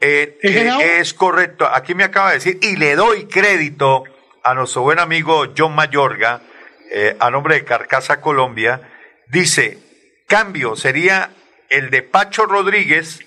Eh, 0.00 0.38
¿Es 0.42 0.56
eh, 0.56 1.00
es 1.00 1.14
correcto. 1.14 1.66
Aquí 1.66 1.94
me 1.94 2.04
acaba 2.04 2.28
de 2.28 2.34
decir 2.34 2.58
y 2.62 2.76
le 2.76 2.94
doy 2.94 3.26
crédito 3.26 4.04
a 4.44 4.54
nuestro 4.54 4.82
buen 4.82 4.98
amigo 4.98 5.46
John 5.56 5.74
Mayorga, 5.74 6.42
eh, 6.90 7.16
a 7.18 7.30
nombre 7.30 7.56
de 7.56 7.64
Carcasa 7.64 8.20
Colombia, 8.20 8.80
dice, 9.28 9.78
cambio 10.26 10.76
sería 10.76 11.30
el 11.68 11.90
de 11.90 12.02
Pacho 12.02 12.46
Rodríguez, 12.46 13.20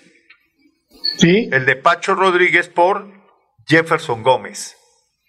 el 1.21 1.65
de 1.65 1.75
Pacho 1.75 2.15
Rodríguez 2.15 2.69
por 2.69 3.07
Jefferson 3.67 4.23
Gómez. 4.23 4.77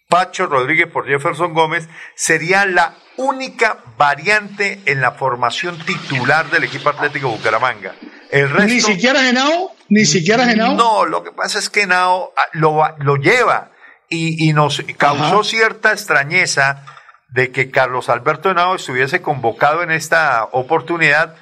Pacho 0.08 0.46
Rodríguez 0.46 0.88
por 0.88 1.06
Jefferson 1.06 1.54
Gómez 1.54 1.88
sería 2.14 2.66
la 2.66 2.96
única 3.16 3.78
variante 3.96 4.80
en 4.86 5.00
la 5.00 5.12
formación 5.12 5.78
titular 5.84 6.50
del 6.50 6.64
equipo 6.64 6.90
Atlético 6.90 7.30
Bucaramanga. 7.30 7.94
El 8.32 8.48
resto, 8.48 8.66
Ni 8.72 8.80
siquiera 8.80 9.20
Genao, 9.20 9.72
ni 9.90 10.06
siquiera 10.06 10.46
Genao. 10.46 10.74
no, 10.74 11.04
lo 11.04 11.22
que 11.22 11.32
pasa 11.32 11.58
es 11.58 11.68
que 11.68 11.86
Nao 11.86 12.32
ah, 12.34 12.40
lo, 12.52 12.82
lo 12.98 13.16
lleva 13.16 13.70
y, 14.08 14.48
y 14.48 14.54
nos 14.54 14.82
causó 14.96 15.44
cierta 15.44 15.92
extrañeza 15.92 16.82
de 17.28 17.52
que 17.52 17.70
Carlos 17.70 18.08
Alberto 18.08 18.50
Henao 18.50 18.74
estuviese 18.74 19.20
convocado 19.20 19.82
en 19.82 19.90
esta 19.90 20.44
oportunidad 20.52 21.34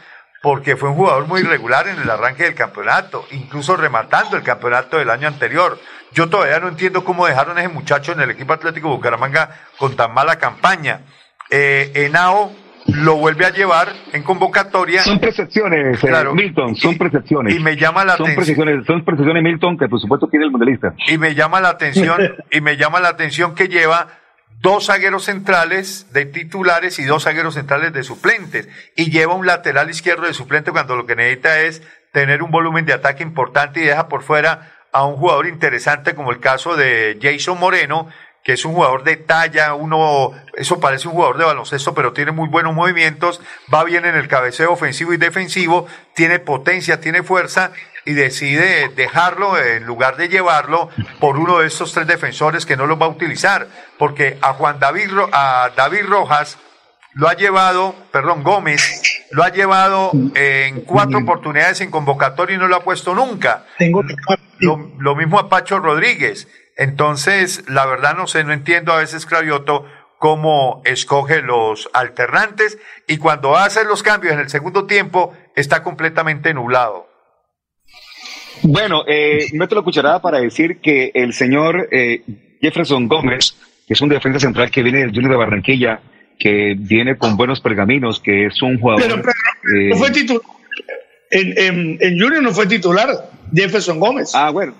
porque 0.43 0.77
fue 0.77 0.89
un 0.89 0.97
jugador 0.97 1.29
muy 1.29 1.43
irregular 1.43 1.87
en 1.87 2.01
el 2.01 2.11
arranque 2.11 2.43
del 2.43 2.57
campeonato, 2.57 3.25
incluso 3.31 3.77
rematando 3.77 4.37
el 4.37 4.43
campeonato 4.43 4.99
del 4.99 5.11
año 5.11 5.29
anterior. 5.29 5.79
Yo 6.13 6.29
todavía 6.29 6.59
no 6.59 6.67
entiendo 6.69 7.05
cómo 7.05 7.25
dejaron 7.27 7.57
a 7.57 7.61
ese 7.61 7.69
muchacho 7.73 8.13
en 8.13 8.21
el 8.21 8.31
equipo 8.31 8.53
Atlético 8.53 8.89
Bucaramanga 8.89 9.61
con 9.79 9.95
tan 9.95 10.13
mala 10.13 10.41
campaña. 10.41 11.03
Eh, 11.51 11.93
Henao 11.95 12.53
lo 12.95 13.17
vuelve 13.17 13.47
a 13.47 13.51
llevar 13.51 13.89
en 14.13 14.23
convocatoria. 14.23 15.03
Son 15.03 15.19
percepciones, 15.21 16.03
eh, 16.03 16.07
Claro. 16.07 16.35
Milton, 16.35 16.77
son 16.77 16.97
percepciones. 16.99 17.55
y 17.55 17.59
me 17.61 17.77
llama 17.77 18.05
la 18.05 18.17
son 18.17 18.27
atención. 18.31 18.37
percepciones, 18.57 18.87
son 18.87 19.05
percepciones, 19.05 19.43
Milton, 19.43 19.79
que 19.79 19.89
por 19.89 20.01
supuesto 20.01 20.29
tiene 20.29 20.47
el 20.47 20.51
mundialista. 20.51 20.95
y 21.09 21.19
me 21.19 21.35
llama 21.35 21.61
la 21.61 21.69
atención 21.71 22.19
y 22.51 22.61
me 22.61 22.77
llama 22.77 23.01
la 23.01 23.09
atención 23.09 23.55
que 23.55 23.69
lleva 23.69 24.09
dos 24.61 24.87
zagueros 24.87 25.25
centrales 25.25 26.13
de 26.13 26.27
titulares 26.27 26.99
y 26.99 27.05
dos 27.05 27.25
zagueros 27.25 27.55
centrales 27.55 27.93
de 27.95 28.03
suplentes 28.03 28.69
y 28.97 29.11
lleva 29.11 29.35
un 29.35 29.47
lateral 29.47 29.89
izquierdo 29.89 30.27
de 30.27 30.35
suplente 30.35 30.71
cuando 30.71 30.97
lo 30.97 31.07
que 31.07 31.17
necesita 31.17 31.61
es 31.61 31.83
tener 32.13 32.43
un 32.43 32.51
volumen 32.51 32.85
de 32.85 32.93
ataque 32.93 33.23
importante 33.23 33.81
y 33.81 33.85
deja 33.85 34.09
por 34.09 34.23
fuera 34.23 34.73
a 34.93 35.07
un 35.07 35.17
jugador 35.17 35.47
interesante 35.47 36.15
como 36.15 36.31
el 36.33 36.41
caso 36.41 36.77
de 36.77 37.19
Jason 37.23 37.59
Moreno 37.59 38.09
que 38.43 38.55
es 38.55 38.65
un 38.65 38.73
jugador 38.75 39.05
de 39.05 39.17
talla, 39.17 39.75
uno, 39.75 40.33
eso 40.55 40.81
parece 40.81 41.09
un 41.09 41.15
jugador 41.15 41.37
de 41.39 41.45
baloncesto, 41.45 41.95
pero 41.95 42.13
tiene 42.13 42.33
muy 42.33 42.49
buenos 42.49 42.75
movimientos, 42.75 43.41
va 43.73 43.85
bien 43.85 44.05
en 44.07 44.15
el 44.17 44.29
cabeceo 44.29 44.73
ofensivo 44.73 45.13
y 45.13 45.19
defensivo, 45.19 45.87
tiene 46.15 46.39
potencia, 46.39 47.01
tiene 47.01 47.23
fuerza 47.23 47.73
y 48.07 48.15
decide 48.15 48.89
dejarlo 48.89 49.59
en 49.59 49.85
lugar 49.85 50.17
de 50.17 50.29
llevarlo 50.29 50.89
por 51.21 51.37
uno 51.37 51.59
de 51.59 51.67
estos 51.67 51.93
tres 51.93 52.07
defensores 52.07 52.65
que 52.65 52.77
no 52.79 52.87
los 52.87 52.99
va 53.01 53.05
a 53.07 53.11
utilizar, 53.11 53.69
porque 53.99 54.39
a 54.41 54.55
Juan 54.55 54.79
David, 54.81 55.11
Ro- 55.13 55.29
a 55.33 55.71
David 55.77 56.07
Rojas 56.07 56.57
lo 57.13 57.29
ha 57.29 57.35
llevado, 57.35 57.95
perdón, 58.13 58.43
Gómez, 58.43 59.03
lo 59.33 59.43
ha 59.43 59.51
llevado 59.51 60.13
en 60.35 60.81
cuatro 60.83 61.19
oportunidades 61.19 61.81
en 61.83 61.91
convocatoria 61.91 62.55
y 62.57 62.59
no 62.59 62.69
lo 62.69 62.77
ha 62.77 62.85
puesto 62.85 63.15
nunca. 63.15 63.65
Lo, 64.61 64.91
lo 64.99 65.15
mismo 65.17 65.39
a 65.39 65.49
Pacho 65.49 65.79
Rodríguez. 65.81 66.47
Entonces, 66.77 67.65
la 67.69 67.87
verdad 67.87 68.17
no 68.17 68.27
sé, 68.27 68.45
no 68.45 68.53
entiendo 68.53 68.93
a 68.93 68.99
veces 68.99 69.27
Cravioto 69.27 69.85
cómo 70.19 70.83
escoge 70.85 71.41
los 71.43 71.89
alternantes 71.95 72.79
y 73.07 73.17
cuando 73.17 73.57
hace 73.57 73.85
los 73.85 74.03
cambios 74.03 74.35
en 74.35 74.41
el 74.41 74.51
segundo 74.51 74.87
tiempo 74.87 75.35
está 75.57 75.83
completamente 75.83 76.53
nublado. 76.53 77.09
Bueno, 78.63 79.05
eh, 79.07 79.47
meto 79.55 79.75
la 79.75 79.83
cucharada 79.83 80.21
para 80.21 80.41
decir 80.41 80.81
que 80.81 81.11
el 81.15 81.33
señor 81.33 81.89
eh, 81.91 82.23
Jefferson 82.61 83.09
Gómez, 83.09 83.57
que 83.87 83.95
es 83.95 84.01
un 84.03 84.11
defensa 84.11 84.39
central 84.39 84.71
que 84.71 84.83
viene 84.83 84.99
del 84.99 85.11
Junior 85.11 85.31
de 85.33 85.39
Barranquilla, 85.39 86.01
que 86.39 86.75
viene 86.79 87.17
con 87.17 87.37
buenos 87.37 87.61
pergaminos, 87.61 88.21
que 88.21 88.47
es 88.47 88.61
un 88.61 88.79
jugador... 88.79 89.03
Pero, 89.03 89.23
pero 89.23 89.33
eh, 89.79 89.89
no 89.89 89.97
fue 89.97 90.11
titular. 90.11 90.43
En, 91.31 91.59
en, 91.59 91.99
en 92.01 92.21
Junior 92.21 92.43
no 92.43 92.53
fue 92.53 92.67
titular 92.67 93.09
Jefferson 93.55 93.99
Gómez. 93.99 94.33
Ah, 94.35 94.51
bueno. 94.51 94.75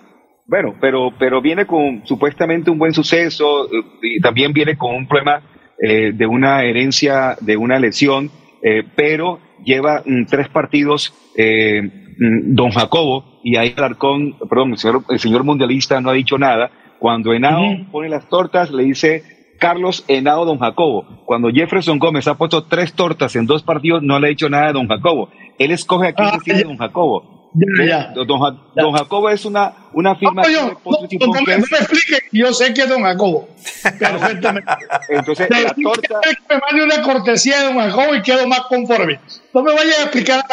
Bueno, 0.51 0.75
pero, 0.81 1.13
pero 1.17 1.41
viene 1.41 1.65
con 1.65 2.05
supuestamente 2.05 2.73
un 2.73 2.79
buen 2.79 2.93
suceso 2.93 3.67
eh, 3.67 3.85
y 4.03 4.21
también 4.21 4.53
viene 4.53 4.77
con 4.77 4.97
un 4.97 5.07
problema 5.07 5.43
eh, 5.81 6.11
de 6.13 6.27
una 6.27 6.65
herencia, 6.65 7.37
de 7.41 7.57
una 7.57 7.79
lesión, 7.79 8.33
eh, 8.61 8.83
pero 8.97 9.39
lleva 9.65 10.03
mm, 10.05 10.25
tres 10.25 10.49
partidos 10.49 11.15
eh, 11.37 11.83
mm, 11.83 12.53
don 12.53 12.73
Jacobo 12.73 13.39
y 13.45 13.59
ahí 13.59 13.73
Alarcón, 13.77 14.37
perdón, 14.49 14.73
el 14.73 14.79
señor, 14.79 15.05
el 15.09 15.21
señor 15.21 15.45
mundialista 15.45 16.01
no 16.01 16.11
ha 16.11 16.15
dicho 16.15 16.37
nada. 16.37 16.73
Cuando 16.99 17.33
Henao 17.33 17.87
pone 17.93 18.09
las 18.09 18.29
tortas, 18.29 18.73
le 18.73 18.83
dice 18.83 19.23
Carlos 19.61 20.05
Henao 20.09 20.45
don 20.45 20.59
Jacobo. 20.59 21.23
Cuando 21.27 21.51
Jefferson 21.51 22.01
Gómez 22.01 22.27
ha 22.27 22.37
puesto 22.37 22.65
tres 22.65 22.93
tortas 22.95 23.37
en 23.37 23.47
dos 23.47 23.63
partidos, 23.63 24.03
no 24.03 24.19
le 24.19 24.27
ha 24.27 24.31
dicho 24.31 24.51
nada 24.51 24.67
de 24.67 24.73
don 24.73 24.89
Jacobo. 24.89 25.31
Él 25.61 25.71
escoge 25.71 26.09
a 26.09 26.13
quién 26.13 26.29
decirle 26.33 26.65
don 26.65 26.77
Jacobo. 26.77 27.40
Ya. 27.87 28.13
Don, 28.15 28.39
Ja- 28.41 28.57
don 28.77 28.93
Jacobo 28.95 29.29
es 29.31 29.45
una, 29.45 29.73
una 29.93 30.15
firma 30.17 30.43
No, 30.43 30.49
yo- 30.49 30.81
no, 30.85 31.27
no, 31.27 31.33
me, 31.43 31.59
no 31.59 31.65
me 31.71 31.79
explique, 31.79 32.19
yo 32.33 32.53
sé 32.53 32.73
que 32.73 32.83
es 32.83 32.89
don 32.89 33.03
Jacobo. 33.03 33.49
Perfectamente. 33.99 34.71
Entonces, 35.09 35.49
la 35.51 35.75
torta, 35.83 36.21
que 36.23 36.55
me 36.55 36.61
mande 36.61 36.85
una 36.85 37.03
cortesía 37.03 37.59
de 37.61 37.65
don 37.73 37.79
Jacobo 37.79 38.15
y 38.15 38.23
quedo 38.23 38.47
más 38.47 38.61
conforme. 38.69 39.21
No 39.53 39.63
me 39.63 39.73
vayas 39.75 39.99
a 39.99 40.03
explicar 40.03 40.45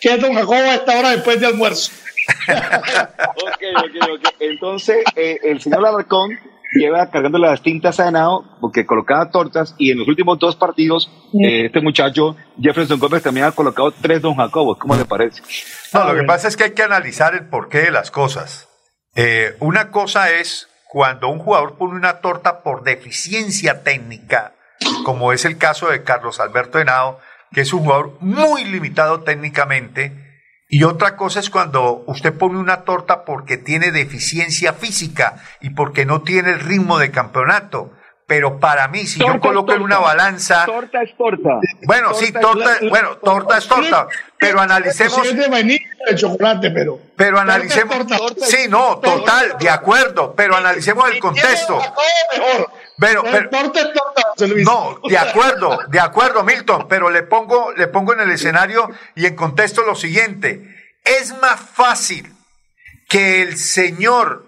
que 0.00 0.14
es 0.14 0.20
don 0.20 0.34
Jacobo 0.34 0.54
a 0.56 0.74
esta 0.74 0.98
hora 0.98 1.10
después 1.10 1.40
de 1.40 1.46
almuerzo. 1.46 1.92
Ok, 2.48 3.62
ok, 3.76 4.08
ok. 4.14 4.34
Entonces, 4.40 4.98
eh, 5.16 5.38
el 5.42 5.60
señor 5.60 5.84
Alarcón 5.86 6.30
lleva 6.72 7.10
cargando 7.10 7.38
las 7.38 7.62
tintas 7.62 8.00
a 8.00 8.08
Henao 8.08 8.44
porque 8.60 8.86
colocaba 8.86 9.30
tortas 9.30 9.74
y 9.78 9.90
en 9.90 9.98
los 9.98 10.08
últimos 10.08 10.38
dos 10.38 10.56
partidos, 10.56 11.10
eh, 11.34 11.66
este 11.66 11.80
muchacho, 11.80 12.36
Jefferson 12.60 12.98
Gómez, 12.98 13.22
también 13.22 13.46
ha 13.46 13.52
colocado 13.52 13.90
tres 13.92 14.22
Don 14.22 14.36
Jacobos. 14.36 14.78
¿Cómo 14.78 14.96
le 14.96 15.04
parece? 15.04 15.42
No, 15.92 16.04
lo 16.04 16.20
que 16.20 16.24
pasa 16.24 16.48
es 16.48 16.56
que 16.56 16.64
hay 16.64 16.72
que 16.72 16.82
analizar 16.82 17.34
el 17.34 17.48
porqué 17.48 17.78
de 17.78 17.90
las 17.90 18.10
cosas. 18.10 18.68
Eh, 19.14 19.56
una 19.60 19.90
cosa 19.90 20.30
es 20.30 20.68
cuando 20.88 21.28
un 21.28 21.38
jugador 21.38 21.76
pone 21.76 21.94
una 21.94 22.20
torta 22.20 22.62
por 22.62 22.82
deficiencia 22.82 23.82
técnica 23.82 24.54
como 25.04 25.32
es 25.32 25.44
el 25.44 25.58
caso 25.58 25.88
de 25.88 26.02
Carlos 26.02 26.40
Alberto 26.40 26.78
Henao, 26.78 27.18
que 27.52 27.62
es 27.62 27.72
un 27.72 27.80
jugador 27.80 28.16
muy 28.20 28.64
limitado 28.64 29.20
técnicamente, 29.20 30.19
y 30.72 30.84
otra 30.84 31.16
cosa 31.16 31.40
es 31.40 31.50
cuando 31.50 32.04
usted 32.06 32.32
pone 32.32 32.56
una 32.56 32.82
torta 32.82 33.24
porque 33.24 33.56
tiene 33.56 33.90
deficiencia 33.90 34.72
física 34.72 35.42
y 35.60 35.70
porque 35.70 36.06
no 36.06 36.22
tiene 36.22 36.50
el 36.50 36.60
ritmo 36.60 37.00
de 37.00 37.10
campeonato. 37.10 37.90
Pero 38.28 38.60
para 38.60 38.86
mí, 38.86 39.04
si 39.06 39.18
yo 39.18 39.40
coloco 39.40 39.72
en 39.72 39.82
una 39.82 39.98
balanza. 39.98 40.64
Torta 40.64 41.02
es 41.02 41.16
torta. 41.16 41.58
Bueno, 41.82 42.14
sí, 42.14 42.30
torta, 42.30 42.78
bueno, 42.88 43.16
torta 43.16 43.58
es 43.58 43.66
torta. 43.66 44.06
Pero 44.38 44.60
analicemos. 44.60 45.26
Es 45.26 45.36
de 45.36 45.48
vainilla 45.48 45.84
de 46.08 46.14
chocolate, 46.14 46.70
pero. 46.70 47.00
Pero 47.16 47.40
analicemos. 47.40 48.06
Sí, 48.42 48.68
no, 48.68 49.00
total, 49.00 49.56
de 49.58 49.68
acuerdo. 49.68 50.32
Pero 50.36 50.54
analicemos 50.54 51.10
el 51.10 51.18
contexto. 51.18 51.80
Pero, 53.00 53.22
pero, 53.22 53.50
no, 54.62 55.00
de 55.08 55.16
acuerdo, 55.16 55.78
de 55.88 55.98
acuerdo, 55.98 56.44
Milton, 56.44 56.86
pero 56.86 57.08
le 57.08 57.22
pongo, 57.22 57.72
le 57.72 57.86
pongo 57.88 58.12
en 58.12 58.20
el 58.20 58.30
escenario 58.30 58.90
y 59.14 59.24
en 59.24 59.34
contexto 59.34 59.82
lo 59.82 59.94
siguiente. 59.94 60.94
Es 61.02 61.34
más 61.40 61.58
fácil 61.58 62.30
que 63.08 63.40
el 63.40 63.56
señor 63.56 64.44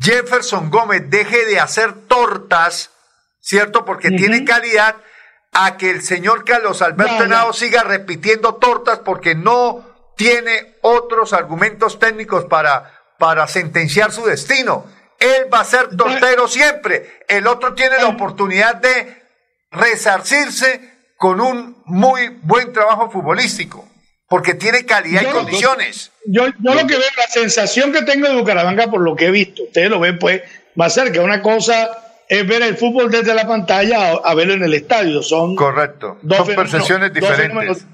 Jefferson 0.00 0.70
Gómez 0.70 1.10
deje 1.10 1.44
de 1.46 1.58
hacer 1.58 1.92
tortas, 2.06 2.92
¿cierto? 3.40 3.84
Porque 3.84 4.10
tiene 4.10 4.44
calidad, 4.44 4.96
a 5.52 5.76
que 5.76 5.90
el 5.90 6.02
señor 6.02 6.44
Carlos 6.44 6.82
Alberto 6.82 7.24
Henao 7.24 7.52
siga 7.52 7.82
repitiendo 7.82 8.54
tortas 8.54 9.00
porque 9.00 9.34
no 9.34 9.84
tiene 10.16 10.76
otros 10.82 11.32
argumentos 11.32 11.98
técnicos 11.98 12.44
para, 12.44 13.00
para 13.18 13.48
sentenciar 13.48 14.12
su 14.12 14.24
destino. 14.24 14.86
Él 15.20 15.52
va 15.52 15.60
a 15.60 15.64
ser 15.64 15.94
tortero 15.96 16.48
siempre. 16.48 17.20
El 17.28 17.46
otro 17.46 17.74
tiene 17.74 17.98
la 17.98 18.08
oportunidad 18.08 18.76
de 18.76 19.22
resarcirse 19.70 20.80
con 21.16 21.40
un 21.40 21.82
muy 21.84 22.38
buen 22.42 22.72
trabajo 22.72 23.10
futbolístico, 23.10 23.86
porque 24.26 24.54
tiene 24.54 24.86
calidad 24.86 25.22
y 25.22 25.26
condiciones. 25.26 26.10
Yo, 26.24 26.46
yo 26.46 26.74
lo 26.74 26.86
que 26.86 26.96
veo, 26.96 27.08
la 27.16 27.28
sensación 27.28 27.92
que 27.92 28.02
tengo 28.02 28.26
de 28.26 28.36
Bucaramanga 28.36 28.90
por 28.90 29.02
lo 29.02 29.14
que 29.14 29.26
he 29.26 29.30
visto, 29.30 29.64
ustedes 29.64 29.90
lo 29.90 30.00
ven, 30.00 30.18
pues 30.18 30.42
va 30.80 30.86
a 30.86 30.90
ser 30.90 31.12
que 31.12 31.20
una 31.20 31.42
cosa 31.42 31.90
es 32.26 32.46
ver 32.46 32.62
el 32.62 32.76
fútbol 32.76 33.10
desde 33.10 33.34
la 33.34 33.46
pantalla 33.46 34.12
a, 34.12 34.34
verlo 34.34 34.54
en 34.54 34.62
el 34.62 34.72
estadio. 34.72 35.22
Son 35.22 35.54
Correcto. 35.54 36.18
Son 36.26 36.46
percepciones 36.54 37.12
diferentes. 37.12 37.84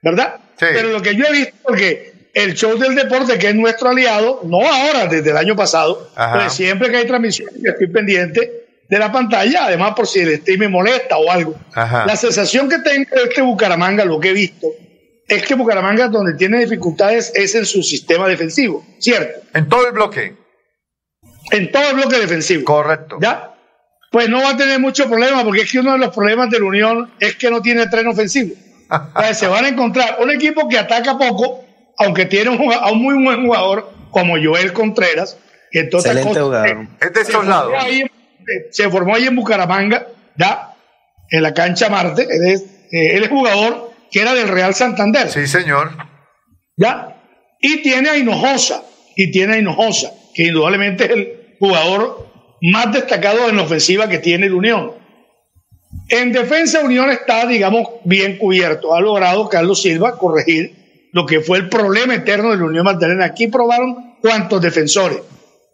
¿Verdad? 0.00 0.36
Pero 0.58 0.90
lo 0.90 1.02
que 1.02 1.16
yo 1.16 1.24
he 1.26 1.32
visto, 1.32 1.56
porque 1.64 2.13
el 2.34 2.54
show 2.54 2.76
del 2.76 2.94
deporte, 2.94 3.38
que 3.38 3.48
es 3.48 3.54
nuestro 3.54 3.90
aliado, 3.90 4.40
no 4.44 4.60
ahora, 4.60 5.06
desde 5.06 5.30
el 5.30 5.36
año 5.36 5.54
pasado, 5.56 6.10
pero 6.14 6.50
siempre 6.50 6.90
que 6.90 6.98
hay 6.98 7.06
transmisión, 7.06 7.50
estoy 7.64 7.86
pendiente 7.86 8.64
de 8.88 8.98
la 8.98 9.10
pantalla, 9.10 9.66
además 9.66 9.94
por 9.94 10.06
si 10.06 10.20
el 10.20 10.36
stream 10.38 10.60
me 10.60 10.68
molesta 10.68 11.16
o 11.16 11.30
algo. 11.30 11.54
La 11.74 12.16
sensación 12.16 12.68
que 12.68 12.78
tengo 12.78 13.08
de 13.14 13.22
este 13.24 13.40
Bucaramanga, 13.40 14.04
lo 14.04 14.20
que 14.20 14.30
he 14.30 14.32
visto, 14.32 14.68
es 15.26 15.42
que 15.44 15.54
Bucaramanga 15.54 16.08
donde 16.08 16.34
tiene 16.34 16.58
dificultades 16.58 17.32
es 17.34 17.54
en 17.54 17.64
su 17.64 17.82
sistema 17.82 18.28
defensivo, 18.28 18.84
¿cierto? 18.98 19.40
En 19.54 19.68
todo 19.68 19.86
el 19.86 19.92
bloque. 19.92 20.36
En 21.50 21.70
todo 21.70 21.90
el 21.90 21.96
bloque 21.96 22.18
defensivo. 22.18 22.64
Correcto. 22.64 23.18
¿Ya? 23.20 23.54
Pues 24.10 24.28
no 24.28 24.42
va 24.42 24.50
a 24.50 24.56
tener 24.56 24.78
mucho 24.78 25.08
problema, 25.08 25.42
porque 25.44 25.62
es 25.62 25.72
que 25.72 25.78
uno 25.78 25.92
de 25.92 25.98
los 25.98 26.14
problemas 26.14 26.50
de 26.50 26.58
la 26.58 26.66
Unión 26.66 27.12
es 27.18 27.36
que 27.36 27.50
no 27.50 27.62
tiene 27.62 27.86
tren 27.86 28.06
ofensivo. 28.06 28.54
se 29.34 29.46
van 29.46 29.64
a 29.64 29.68
encontrar 29.68 30.18
un 30.20 30.30
equipo 30.30 30.68
que 30.68 30.78
ataca 30.78 31.18
poco, 31.18 31.63
aunque 31.98 32.26
tiene 32.26 32.50
un, 32.50 32.72
a 32.72 32.90
un 32.90 33.02
muy 33.02 33.22
buen 33.22 33.44
jugador 33.44 33.90
como 34.10 34.34
Joel 34.42 34.72
Contreras. 34.72 35.38
Entonces, 35.72 36.12
Excelente 36.12 36.40
jugador. 36.40 36.86
Es 37.00 37.12
de 37.12 37.20
estos 37.20 37.46
lados. 37.46 37.72
se 38.70 38.90
formó 38.90 39.16
ahí 39.16 39.26
en 39.26 39.36
Bucaramanga, 39.36 40.06
¿ya? 40.36 40.74
En 41.30 41.42
la 41.42 41.52
cancha 41.52 41.88
Marte. 41.88 42.26
Él 42.30 42.44
es, 42.46 42.62
eh, 42.92 43.16
él 43.16 43.24
es 43.24 43.28
jugador 43.28 43.92
que 44.10 44.20
era 44.20 44.34
del 44.34 44.48
Real 44.48 44.74
Santander. 44.74 45.30
Sí, 45.30 45.46
señor. 45.46 45.90
¿Ya? 46.76 47.16
Y 47.60 47.82
tiene 47.82 48.10
a 48.10 48.16
Hinojosa. 48.16 48.84
Y 49.16 49.30
tiene 49.30 49.54
a 49.54 49.58
Hinojosa, 49.58 50.12
que 50.34 50.44
indudablemente 50.44 51.04
es 51.04 51.10
el 51.10 51.56
jugador 51.58 52.28
más 52.60 52.92
destacado 52.92 53.48
en 53.48 53.56
la 53.56 53.62
ofensiva 53.62 54.08
que 54.08 54.18
tiene 54.18 54.46
el 54.46 54.54
Unión. 54.54 54.92
En 56.08 56.32
defensa, 56.32 56.80
Unión 56.80 57.10
está, 57.10 57.46
digamos, 57.46 57.88
bien 58.04 58.38
cubierto. 58.38 58.94
Ha 58.94 59.00
logrado 59.00 59.48
Carlos 59.48 59.82
Silva 59.82 60.18
corregir 60.18 60.83
lo 61.14 61.26
que 61.26 61.40
fue 61.40 61.58
el 61.58 61.68
problema 61.68 62.16
eterno 62.16 62.50
de 62.50 62.56
la 62.56 62.64
Unión 62.64 62.84
Magdalena. 62.84 63.24
Aquí 63.24 63.46
probaron 63.46 64.16
cuántos 64.20 64.60
defensores 64.60 65.20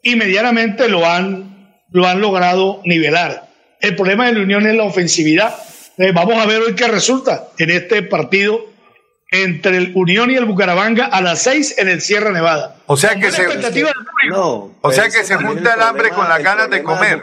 y 0.02 0.14
medianamente 0.14 0.86
lo 0.86 1.06
han, 1.06 1.82
lo 1.90 2.06
han 2.06 2.20
logrado 2.20 2.82
nivelar. 2.84 3.48
El 3.80 3.96
problema 3.96 4.26
de 4.26 4.34
la 4.34 4.42
Unión 4.42 4.66
es 4.66 4.74
la 4.76 4.84
ofensividad. 4.84 5.54
Eh, 5.96 6.12
vamos 6.12 6.36
a 6.36 6.44
ver 6.44 6.60
hoy 6.60 6.74
qué 6.74 6.88
resulta 6.88 7.48
en 7.56 7.70
este 7.70 8.02
partido 8.02 8.66
entre 9.30 9.78
el 9.78 9.92
Unión 9.94 10.30
y 10.30 10.34
el 10.34 10.44
Bucaramanga 10.44 11.06
a 11.06 11.22
las 11.22 11.40
seis 11.40 11.74
en 11.78 11.88
el 11.88 12.02
Sierra 12.02 12.32
Nevada. 12.32 12.76
O 12.84 12.98
sea 12.98 13.14
que 13.14 13.30
se, 13.30 13.46
no, 14.28 14.76
o 14.78 14.92
sea 14.92 15.04
que 15.04 15.24
se 15.24 15.36
junta 15.36 15.72
el 15.72 15.80
hambre 15.80 16.10
con 16.10 16.28
las 16.28 16.42
ganas 16.42 16.68
de 16.68 16.82
comer. 16.82 17.22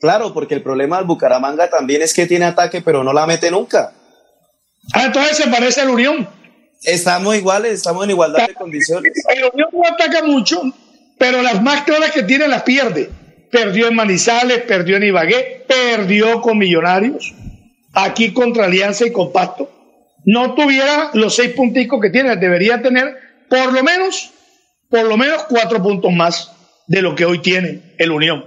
Claro, 0.00 0.34
porque 0.34 0.54
el 0.54 0.62
problema 0.62 0.96
del 0.96 1.06
Bucaramanga 1.06 1.70
también 1.70 2.02
es 2.02 2.12
que 2.14 2.26
tiene 2.26 2.46
ataque, 2.46 2.82
pero 2.82 3.04
no 3.04 3.12
la 3.12 3.26
mete 3.26 3.48
nunca. 3.48 3.92
Ah, 4.92 5.04
entonces 5.04 5.36
se 5.36 5.48
parece 5.48 5.82
al 5.82 5.90
Unión. 5.90 6.37
Estamos 6.82 7.36
iguales, 7.36 7.72
estamos 7.72 8.04
en 8.04 8.10
igualdad 8.10 8.46
de 8.46 8.54
condiciones. 8.54 9.12
El 9.28 9.44
Unión 9.52 9.68
no 9.72 9.82
ataca 9.86 10.22
mucho, 10.24 10.62
pero 11.18 11.42
las 11.42 11.62
más 11.62 11.82
claras 11.82 12.12
que 12.12 12.22
tiene 12.22 12.46
las 12.48 12.62
pierde. 12.62 13.10
Perdió 13.50 13.88
en 13.88 13.94
Manizales, 13.94 14.62
perdió 14.62 14.96
en 14.96 15.04
Ibagué, 15.04 15.64
perdió 15.66 16.40
con 16.40 16.58
Millonarios, 16.58 17.34
aquí 17.94 18.32
contra 18.32 18.66
Alianza 18.66 19.06
y 19.06 19.12
Compacto. 19.12 19.70
No 20.24 20.54
tuviera 20.54 21.10
los 21.14 21.34
seis 21.34 21.50
punticos 21.50 22.00
que 22.00 22.10
tiene, 22.10 22.36
debería 22.36 22.82
tener 22.82 23.16
por 23.48 23.72
lo 23.72 23.82
menos, 23.82 24.30
por 24.90 25.04
lo 25.04 25.16
menos 25.16 25.44
cuatro 25.48 25.82
puntos 25.82 26.12
más 26.12 26.52
de 26.86 27.02
lo 27.02 27.14
que 27.14 27.24
hoy 27.24 27.40
tiene 27.40 27.94
el 27.98 28.10
Unión. 28.10 28.44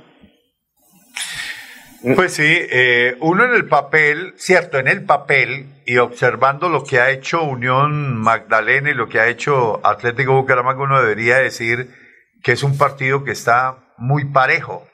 Pues 2.16 2.34
sí, 2.34 2.44
eh, 2.46 3.16
uno 3.20 3.46
en 3.46 3.54
el 3.54 3.68
papel, 3.68 4.34
cierto, 4.38 4.80
en 4.80 4.88
el 4.88 5.04
papel 5.04 5.68
y 5.92 5.98
observando 5.98 6.70
lo 6.70 6.86
que 6.86 7.02
ha 7.02 7.10
hecho 7.10 7.44
Unión 7.44 8.16
Magdalena 8.16 8.92
y 8.92 8.94
lo 8.94 9.10
que 9.10 9.20
ha 9.20 9.28
hecho 9.28 9.86
Atlético 9.86 10.36
Bucaramanga, 10.36 10.84
uno 10.84 11.02
debería 11.02 11.36
decir 11.36 11.94
que 12.42 12.54
es 12.54 12.64
un 12.64 12.78
partido 12.78 13.26
que 13.26 13.32
está 13.32 13.76
muy 13.98 14.24
parejo. 14.24 14.88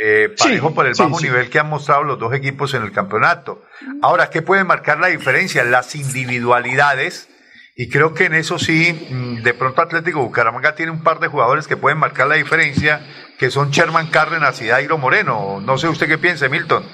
Eh, 0.00 0.32
parejo 0.38 0.72
por 0.72 0.86
el 0.86 0.94
bajo 0.96 1.20
nivel 1.20 1.50
que 1.50 1.58
han 1.58 1.68
mostrado 1.68 2.04
los 2.04 2.20
dos 2.20 2.32
equipos 2.32 2.74
en 2.74 2.84
el 2.84 2.92
campeonato. 2.92 3.64
Ahora, 4.02 4.30
¿qué 4.30 4.40
puede 4.40 4.62
marcar 4.62 5.00
la 5.00 5.08
diferencia? 5.08 5.64
Las 5.64 5.96
individualidades. 5.96 7.28
Y 7.74 7.88
creo 7.88 8.14
que 8.14 8.26
en 8.26 8.34
eso 8.34 8.60
sí, 8.60 9.08
mm, 9.10 9.42
de 9.42 9.52
pronto 9.52 9.82
Atlético 9.82 10.22
Bucaramanga 10.22 10.76
tiene 10.76 10.92
un 10.92 11.02
par 11.02 11.18
de 11.18 11.26
jugadores 11.26 11.66
que 11.66 11.76
pueden 11.76 11.98
marcar 11.98 12.28
la 12.28 12.36
diferencia 12.36 13.04
que 13.36 13.50
son 13.50 13.72
Sherman 13.72 14.10
Cárdenas 14.10 14.62
y 14.62 14.66
Dairo 14.66 14.96
Moreno. 14.96 15.60
No 15.60 15.76
sé 15.76 15.88
usted 15.88 16.06
qué 16.06 16.18
piensa, 16.18 16.48
Milton. 16.48 16.84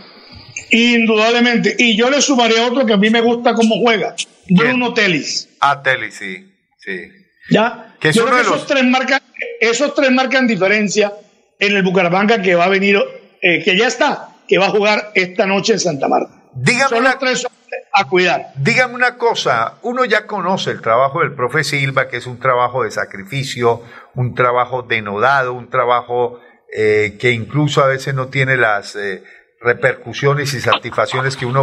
Indudablemente. 0.72 1.76
Y 1.78 1.96
yo 1.96 2.08
le 2.08 2.22
sumaré 2.22 2.58
otro 2.60 2.86
que 2.86 2.94
a 2.94 2.96
mí 2.96 3.10
me 3.10 3.20
gusta 3.20 3.52
cómo 3.52 3.76
juega. 3.78 4.14
Bruno 4.48 4.94
Telis. 4.94 5.48
Ah, 5.60 5.82
Telis, 5.82 6.14
sí. 6.14 6.50
sí. 6.78 7.12
¿Ya? 7.50 7.94
Que 8.00 8.10
yo 8.10 8.24
creo 8.24 8.36
que 8.36 8.42
esos, 8.42 8.66
tres 8.66 8.84
marcan, 8.84 9.20
esos 9.60 9.94
tres 9.94 10.10
marcan 10.10 10.46
diferencia 10.46 11.12
en 11.58 11.76
el 11.76 11.82
Bucaramanga 11.82 12.40
que 12.40 12.54
va 12.54 12.64
a 12.64 12.68
venir, 12.68 12.98
eh, 13.40 13.62
que 13.62 13.76
ya 13.76 13.86
está, 13.86 14.30
que 14.48 14.58
va 14.58 14.66
a 14.66 14.70
jugar 14.70 15.12
esta 15.14 15.46
noche 15.46 15.74
en 15.74 15.80
Santa 15.80 16.08
Marta. 16.08 16.42
Dígame 16.54 16.88
Son 16.88 17.04
los 17.04 17.18
tres 17.18 17.46
a 17.92 18.08
cuidar. 18.08 18.52
Dígame 18.56 18.94
una 18.94 19.16
cosa, 19.16 19.74
uno 19.82 20.04
ya 20.04 20.26
conoce 20.26 20.70
el 20.70 20.80
trabajo 20.80 21.20
del 21.20 21.34
profe 21.34 21.64
Silva, 21.64 22.08
que 22.08 22.16
es 22.16 22.26
un 22.26 22.38
trabajo 22.38 22.82
de 22.84 22.90
sacrificio, 22.90 23.82
un 24.14 24.34
trabajo 24.34 24.82
denodado, 24.82 25.52
un 25.52 25.68
trabajo 25.68 26.40
eh, 26.74 27.18
que 27.20 27.32
incluso 27.32 27.82
a 27.82 27.86
veces 27.86 28.14
no 28.14 28.28
tiene 28.28 28.56
las 28.56 28.96
eh, 28.96 29.22
repercusiones 29.62 30.54
y 30.54 30.60
satisfacciones 30.60 31.36
que 31.36 31.46
uno 31.46 31.62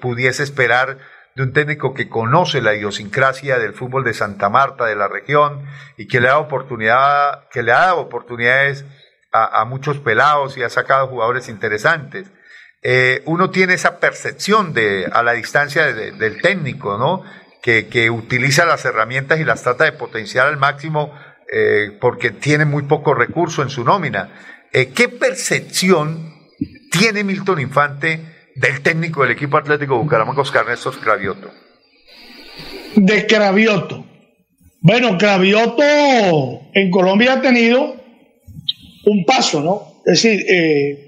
pudiese 0.00 0.42
esperar 0.42 0.98
de 1.34 1.42
un 1.42 1.52
técnico 1.52 1.92
que 1.92 2.08
conoce 2.08 2.62
la 2.62 2.74
idiosincrasia 2.74 3.58
del 3.58 3.74
fútbol 3.74 4.04
de 4.04 4.14
Santa 4.14 4.48
Marta, 4.48 4.86
de 4.86 4.96
la 4.96 5.06
región, 5.06 5.66
y 5.96 6.08
que 6.08 6.20
le 6.20 6.28
da 6.28 6.38
oportunidad, 6.38 7.48
que 7.50 7.62
le 7.62 7.72
ha 7.72 7.80
dado 7.80 7.98
oportunidades 7.98 8.84
a, 9.32 9.64
muchos 9.66 9.98
pelados 9.98 10.56
y 10.56 10.62
ha 10.62 10.70
sacado 10.70 11.08
jugadores 11.08 11.50
interesantes. 11.50 12.30
Eh, 12.82 13.22
uno 13.26 13.50
tiene 13.50 13.74
esa 13.74 14.00
percepción 14.00 14.72
de, 14.72 15.10
a 15.12 15.22
la 15.22 15.32
distancia 15.32 15.92
del 15.92 16.40
técnico, 16.40 16.96
¿no? 16.96 17.22
Que, 17.62 17.88
que, 17.88 18.08
utiliza 18.08 18.64
las 18.64 18.84
herramientas 18.86 19.38
y 19.38 19.44
las 19.44 19.62
trata 19.62 19.84
de 19.84 19.92
potenciar 19.92 20.46
al 20.46 20.56
máximo 20.56 21.12
eh, 21.52 21.98
porque 22.00 22.30
tiene 22.30 22.64
muy 22.64 22.84
poco 22.84 23.12
recurso 23.12 23.62
en 23.62 23.68
su 23.68 23.84
nómina. 23.84 24.30
Eh, 24.72 24.92
¿Qué 24.92 25.08
percepción 25.08 26.35
tiene 26.90 27.24
Milton 27.24 27.60
Infante 27.60 28.20
del 28.54 28.82
técnico 28.82 29.22
del 29.22 29.32
equipo 29.32 29.56
Atlético 29.56 29.98
Bucaramanga, 29.98 30.40
Oscar 30.40 30.66
Néstor 30.66 30.98
Cravioto? 30.98 31.50
De 32.96 33.26
Cravioto. 33.26 34.06
Bueno, 34.80 35.18
Cravioto 35.18 35.82
en 36.72 36.90
Colombia 36.90 37.34
ha 37.34 37.40
tenido 37.40 37.96
un 39.04 39.24
paso, 39.24 39.60
¿no? 39.60 40.02
Es 40.06 40.22
decir, 40.22 40.44
eh, 40.48 41.06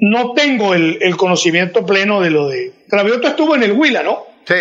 no 0.00 0.32
tengo 0.32 0.74
el, 0.74 0.98
el 1.00 1.16
conocimiento 1.16 1.84
pleno 1.84 2.20
de 2.20 2.30
lo 2.30 2.48
de. 2.48 2.72
Cravioto 2.88 3.28
estuvo 3.28 3.54
en 3.54 3.64
el 3.64 3.72
Huila, 3.72 4.02
¿no? 4.02 4.24
Sí. 4.46 4.54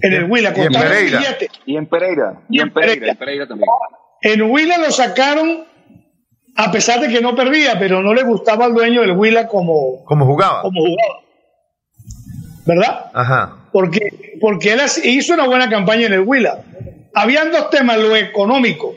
En 0.00 0.12
el 0.12 0.24
Huila, 0.24 0.52
Y 0.56 0.60
en 0.60 0.66
contaron 0.66 0.88
Pereira. 0.88 1.36
Y 1.66 1.76
en 1.76 1.86
Pereira. 1.86 2.42
Y 2.48 2.60
en 2.60 2.72
Pereira. 2.72 3.10
En 3.10 3.16
Pereira 3.16 3.48
también. 3.48 3.68
En 4.22 4.42
Huila 4.42 4.78
lo 4.78 4.90
sacaron 4.90 5.64
a 6.56 6.70
pesar 6.70 7.00
de 7.00 7.08
que 7.08 7.20
no 7.20 7.34
perdía, 7.34 7.78
pero 7.78 8.02
no 8.02 8.14
le 8.14 8.22
gustaba 8.22 8.66
al 8.66 8.74
dueño 8.74 9.00
del 9.00 9.12
Huila 9.12 9.48
como, 9.48 10.04
¿Cómo 10.04 10.26
jugaba? 10.26 10.62
como 10.62 10.80
jugaba. 10.80 11.20
¿Verdad? 12.66 13.10
Ajá. 13.14 13.68
Porque, 13.72 14.36
porque 14.40 14.72
él 14.72 14.80
hizo 15.04 15.34
una 15.34 15.46
buena 15.46 15.68
campaña 15.68 16.06
en 16.06 16.12
el 16.12 16.20
Huila. 16.20 16.62
Habían 17.14 17.50
dos 17.50 17.70
temas, 17.70 17.98
lo 17.98 18.14
económico, 18.16 18.94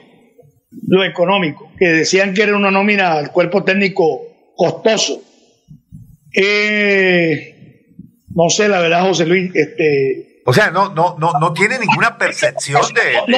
lo 0.88 1.04
económico, 1.04 1.72
que 1.78 1.88
decían 1.88 2.34
que 2.34 2.44
era 2.44 2.56
una 2.56 2.72
nómina 2.72 3.14
al 3.14 3.32
cuerpo 3.32 3.64
técnico 3.64 4.22
costoso. 4.56 5.22
Eh, 6.34 7.56
no 8.36 8.50
sé, 8.50 8.68
la 8.68 8.80
verdad, 8.82 9.08
José 9.08 9.26
Luis, 9.26 9.52
este, 9.56 10.42
O 10.46 10.54
sea, 10.54 10.70
no, 10.70 10.94
no, 10.94 11.16
no, 11.18 11.40
no 11.40 11.54
tiene 11.54 11.80
ninguna 11.80 12.18
percepción 12.18 12.82
de, 12.94 13.14
no, 13.28 13.38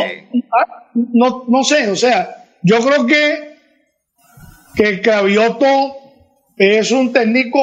no, 1.13 1.45
no 1.47 1.63
sé, 1.63 1.89
o 1.89 1.95
sea, 1.95 2.45
yo 2.63 2.80
creo 2.80 3.05
que, 3.05 3.57
que 4.78 5.01
Cravioto 5.01 5.95
es 6.55 6.91
un 6.91 7.11
técnico, 7.11 7.59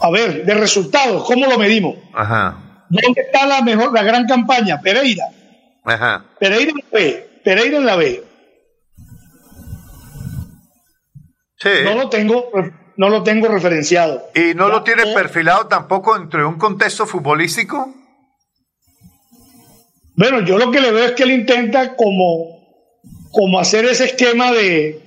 a 0.00 0.10
ver, 0.10 0.44
de 0.44 0.54
resultados, 0.54 1.24
¿cómo 1.24 1.46
lo 1.46 1.58
medimos? 1.58 1.96
Ajá. 2.12 2.84
¿Dónde 2.90 3.22
está 3.22 3.46
la 3.46 3.62
mejor, 3.62 3.92
la 3.92 4.02
gran 4.02 4.26
campaña? 4.26 4.80
Pereira. 4.80 5.24
Ajá. 5.84 6.24
Pereira 6.38 6.70
en 6.70 6.76
la 6.76 6.84
B. 6.92 7.30
Pereira 7.42 7.76
en 7.78 7.86
la 7.86 7.96
B. 7.96 8.24
Sí. 11.56 11.68
No 11.84 11.94
lo 11.94 12.08
tengo, 12.08 12.50
no 12.96 13.08
lo 13.08 13.22
tengo 13.22 13.48
referenciado. 13.48 14.22
¿Y 14.34 14.54
no 14.54 14.68
lo 14.68 14.82
tiene 14.82 15.06
perfilado 15.14 15.66
tampoco 15.66 16.14
entre 16.14 16.44
un 16.44 16.58
contexto 16.58 17.06
futbolístico? 17.06 17.94
Bueno, 20.14 20.40
yo 20.40 20.58
lo 20.58 20.70
que 20.70 20.80
le 20.80 20.92
veo 20.92 21.06
es 21.06 21.12
que 21.12 21.22
él 21.22 21.30
intenta 21.30 21.96
como, 21.96 22.57
como 23.30 23.58
hacer 23.58 23.84
ese 23.84 24.06
esquema 24.06 24.52
de, 24.52 25.00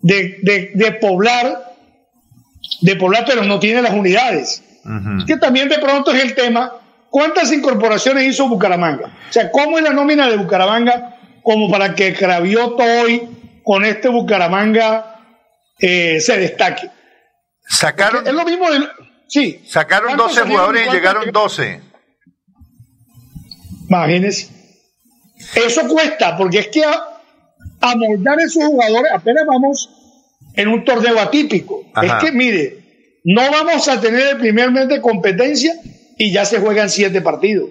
de, 0.00 0.38
de, 0.42 0.72
de 0.74 0.92
poblar, 0.92 1.74
de 2.80 2.96
poblar, 2.96 3.24
pero 3.26 3.44
no 3.44 3.58
tiene 3.58 3.82
las 3.82 3.92
unidades. 3.92 4.62
Es 5.18 5.24
que 5.24 5.38
también 5.38 5.68
de 5.70 5.78
pronto 5.78 6.12
es 6.12 6.22
el 6.22 6.34
tema, 6.34 6.72
¿cuántas 7.08 7.50
incorporaciones 7.52 8.24
hizo 8.24 8.48
Bucaramanga? 8.48 9.16
O 9.30 9.32
sea, 9.32 9.50
¿cómo 9.50 9.78
es 9.78 9.84
la 9.84 9.94
nómina 9.94 10.28
de 10.28 10.36
Bucaramanga 10.36 11.16
como 11.42 11.70
para 11.70 11.94
que 11.94 12.12
Cravioto 12.12 12.82
hoy 12.82 13.22
con 13.62 13.84
este 13.86 14.08
Bucaramanga 14.08 15.20
eh, 15.78 16.20
se 16.20 16.36
destaque? 16.36 16.90
Sacaron, 17.66 18.26
es 18.26 18.34
lo 18.34 18.44
mismo 18.44 18.70
del... 18.70 18.86
Sí. 19.26 19.62
sacaron 19.66 20.08
¿Cuántos 20.08 20.36
12 20.36 20.40
salieron 20.40 20.66
jugadores 20.66 20.86
y 20.86 20.94
llegaron? 20.94 21.32
12. 21.32 21.80
Imagínense. 23.88 24.48
Eso 25.54 25.88
cuesta, 25.88 26.36
porque 26.36 26.58
es 26.58 26.68
que 26.68 26.84
a, 27.84 27.92
amoldar 27.92 28.40
esos 28.40 28.64
jugadores, 28.64 29.12
apenas 29.12 29.44
vamos 29.46 29.90
en 30.54 30.68
un 30.68 30.84
torneo 30.84 31.18
atípico. 31.18 31.84
Ajá. 31.94 32.18
Es 32.18 32.24
que, 32.24 32.32
mire, 32.32 32.84
no 33.24 33.42
vamos 33.50 33.88
a 33.88 34.00
tener 34.00 34.28
el 34.28 34.38
primer 34.38 34.70
mes 34.70 34.88
de 34.88 35.00
competencia 35.00 35.74
y 36.18 36.32
ya 36.32 36.44
se 36.44 36.60
juegan 36.60 36.90
siete 36.90 37.20
partidos. 37.20 37.70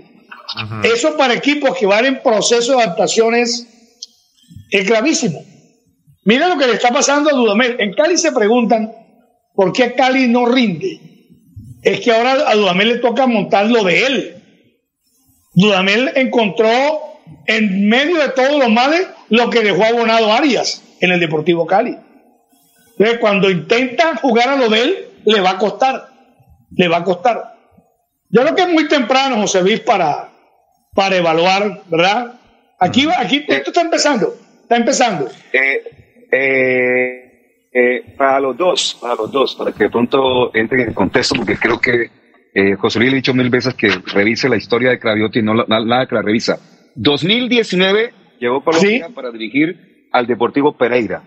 Eso 0.83 1.17
para 1.17 1.33
equipos 1.33 1.77
que 1.77 1.85
van 1.85 2.05
en 2.05 2.21
proceso 2.21 2.75
de 2.75 2.83
adaptaciones 2.83 3.67
es 4.69 4.87
gravísimo. 4.87 5.43
Mira 6.25 6.47
lo 6.47 6.57
que 6.57 6.67
le 6.67 6.73
está 6.73 6.91
pasando 6.91 7.29
a 7.29 7.33
Dudamel. 7.33 7.77
En 7.79 7.93
Cali 7.93 8.17
se 8.17 8.31
preguntan 8.31 8.91
por 9.53 9.73
qué 9.73 9.93
Cali 9.93 10.27
no 10.27 10.45
rinde. 10.45 10.99
Es 11.81 11.99
que 11.99 12.11
ahora 12.11 12.49
a 12.49 12.55
Dudamel 12.55 12.89
le 12.89 12.97
toca 12.97 13.27
montar 13.27 13.67
lo 13.67 13.83
de 13.83 14.05
él. 14.05 14.43
Dudamel 15.53 16.11
encontró 16.15 16.67
en 17.45 17.87
medio 17.87 18.17
de 18.17 18.29
todos 18.29 18.57
los 18.57 18.69
males 18.69 19.07
lo 19.29 19.49
que 19.49 19.61
dejó 19.61 19.83
abonado 19.83 20.31
Arias 20.31 20.83
en 21.01 21.11
el 21.11 21.19
Deportivo 21.19 21.65
Cali. 21.65 21.97
Entonces, 22.97 23.19
cuando 23.19 23.49
intenta 23.49 24.15
jugar 24.17 24.49
a 24.49 24.55
lo 24.55 24.69
de 24.69 24.81
él, 24.81 25.07
le 25.25 25.41
va 25.41 25.51
a 25.51 25.57
costar. 25.57 26.09
Le 26.75 26.87
va 26.87 26.97
a 26.97 27.03
costar. 27.03 27.55
Yo 28.29 28.41
creo 28.41 28.55
que 28.55 28.61
es 28.63 28.69
muy 28.69 28.87
temprano, 28.87 29.37
José 29.37 29.61
Luis, 29.61 29.79
para, 29.79 30.29
para 30.93 31.15
evaluar, 31.15 31.81
¿verdad? 31.87 32.39
Aquí, 32.79 33.07
aquí 33.15 33.45
esto 33.47 33.69
está 33.71 33.81
empezando. 33.81 34.35
Está 34.61 34.77
empezando. 34.77 35.29
Eh, 35.51 36.27
eh, 36.31 37.23
eh, 37.71 38.13
para 38.15 38.39
los 38.39 38.55
dos, 38.55 38.97
para 39.01 39.15
los 39.15 39.31
dos, 39.31 39.55
para 39.55 39.71
que 39.71 39.85
de 39.85 39.89
pronto 39.89 40.55
entren 40.55 40.89
en 40.89 40.93
contexto, 40.93 41.35
porque 41.35 41.57
creo 41.57 41.79
que 41.79 42.09
eh, 42.53 42.75
José 42.75 42.99
Luis 42.99 43.11
le 43.11 43.15
ha 43.15 43.21
dicho 43.21 43.33
mil 43.33 43.49
veces 43.49 43.73
que 43.73 43.89
revise 43.89 44.47
la 44.47 44.57
historia 44.57 44.91
de 44.91 44.99
Craviotti 44.99 45.41
no 45.41 45.55
nada 45.65 46.05
que 46.05 46.15
la 46.15 46.21
revisa. 46.21 46.59
2019 46.95 48.13
llegó 48.39 48.63
Colombia 48.63 49.09
para 49.13 49.31
dirigir 49.31 50.07
al 50.11 50.27
Deportivo 50.27 50.77
Pereira. 50.77 51.21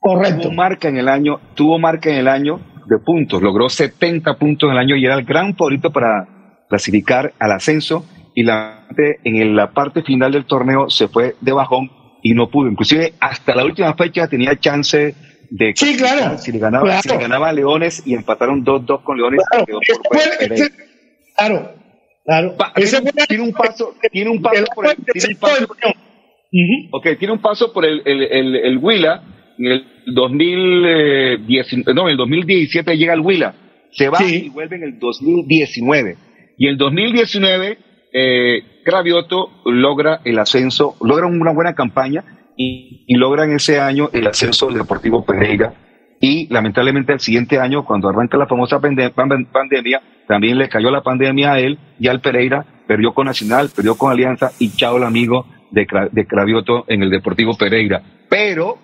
Correcto. 0.00 0.42
Tuvo 0.42 0.52
marca 0.52 0.88
en 0.88 0.96
el 0.98 1.08
año, 1.08 1.40
tuvo 1.54 1.78
marca 1.78 2.10
en 2.10 2.16
el 2.16 2.28
año 2.28 2.60
de 2.86 2.98
puntos, 2.98 3.40
logró 3.42 3.68
70 3.68 4.34
puntos 4.38 4.68
en 4.68 4.72
el 4.76 4.78
año 4.78 4.96
y 4.96 5.04
era 5.06 5.14
el 5.14 5.24
gran 5.24 5.54
favorito 5.56 5.90
para 5.90 6.64
clasificar 6.68 7.32
al 7.38 7.52
ascenso 7.52 8.04
y 8.34 8.42
la, 8.42 8.86
en 9.24 9.56
la 9.56 9.70
parte 9.72 10.02
final 10.02 10.32
del 10.32 10.44
torneo 10.44 10.90
se 10.90 11.08
fue 11.08 11.36
de 11.40 11.52
bajón 11.52 11.90
y 12.22 12.34
no 12.34 12.50
pudo. 12.50 12.68
Inclusive 12.68 13.14
hasta 13.20 13.54
la 13.54 13.64
última 13.64 13.94
fecha 13.94 14.28
tenía 14.28 14.56
chance 14.58 15.14
de 15.50 15.72
Sí, 15.76 15.96
claro. 15.96 16.36
si 16.38 16.52
le 16.52 16.58
ganaba, 16.58 16.84
Claro. 16.84 17.00
si 17.02 17.08
le 17.08 17.16
ganaba 17.18 17.48
a 17.48 17.52
Leones 17.52 18.02
y 18.06 18.14
empataron 18.14 18.64
2-2 18.64 19.02
con 19.02 19.16
Leones. 19.16 19.40
Claro, 19.50 19.66
fue- 20.08 20.70
claro, 22.24 22.54
claro. 22.56 22.72
Ese 22.76 23.00
tiene, 23.02 23.12
un- 23.20 23.26
tiene 23.26 23.42
un 23.44 23.52
paso, 23.52 23.94
tiene 24.12 24.30
un 24.30 24.42
paso 24.42 24.64
por 24.74 24.86
el, 24.86 24.96
tiene 24.96 25.28
un 25.34 25.40
paso, 25.40 25.66
Ok, 26.92 27.06
tiene 27.18 27.32
un 27.34 27.40
paso 27.40 27.72
por 27.72 27.84
el, 27.84 28.02
el, 28.04 28.22
el, 28.22 28.56
el 28.56 28.78
Huila. 28.78 29.22
En 29.58 29.66
el 29.66 29.84
2019, 30.06 31.94
no, 31.94 32.02
en 32.06 32.10
el 32.12 32.16
2017 32.16 32.96
llega 32.96 33.14
el 33.14 33.20
Huila. 33.20 33.54
Se 33.92 34.08
va 34.08 34.18
y 34.22 34.48
vuelve 34.48 34.76
en 34.76 34.82
el 34.84 34.98
2019. 34.98 36.16
Y 36.58 36.66
en 36.66 36.72
el 36.72 36.78
2019, 36.78 37.78
eh, 38.12 38.62
Cravioto 38.84 39.50
logra 39.64 40.20
el 40.24 40.38
ascenso, 40.38 40.96
logra 41.02 41.26
una 41.26 41.52
buena 41.52 41.74
campaña 41.74 42.24
y, 42.56 43.04
y 43.06 43.14
logra 43.16 43.44
en 43.44 43.54
ese 43.54 43.78
año 43.80 44.10
el 44.12 44.26
ascenso 44.26 44.66
del 44.66 44.78
Deportivo 44.78 45.24
Pereira. 45.24 45.74
Y 46.24 46.46
lamentablemente 46.52 47.12
el 47.12 47.20
siguiente 47.20 47.58
año, 47.58 47.84
cuando 47.84 48.08
arranca 48.08 48.38
la 48.38 48.46
famosa 48.46 48.80
pande- 48.80 49.12
pande- 49.12 49.46
pandemia, 49.52 50.00
también 50.26 50.56
le 50.58 50.68
cayó 50.68 50.90
la 50.90 51.02
pandemia 51.02 51.52
a 51.52 51.58
él 51.60 51.78
y 51.98 52.08
al 52.08 52.20
Pereira, 52.20 52.64
perdió 52.86 53.12
con 53.12 53.26
Nacional, 53.26 53.68
perdió 53.74 53.94
con 53.96 54.10
Alianza 54.10 54.52
y 54.58 54.70
chao 54.70 54.96
el 54.96 55.04
amigo 55.04 55.46
de, 55.70 55.86
de 56.12 56.26
Cravioto 56.26 56.84
en 56.88 57.02
el 57.02 57.10
Deportivo 57.10 57.56
Pereira. 57.58 58.02
Pero 58.30 58.78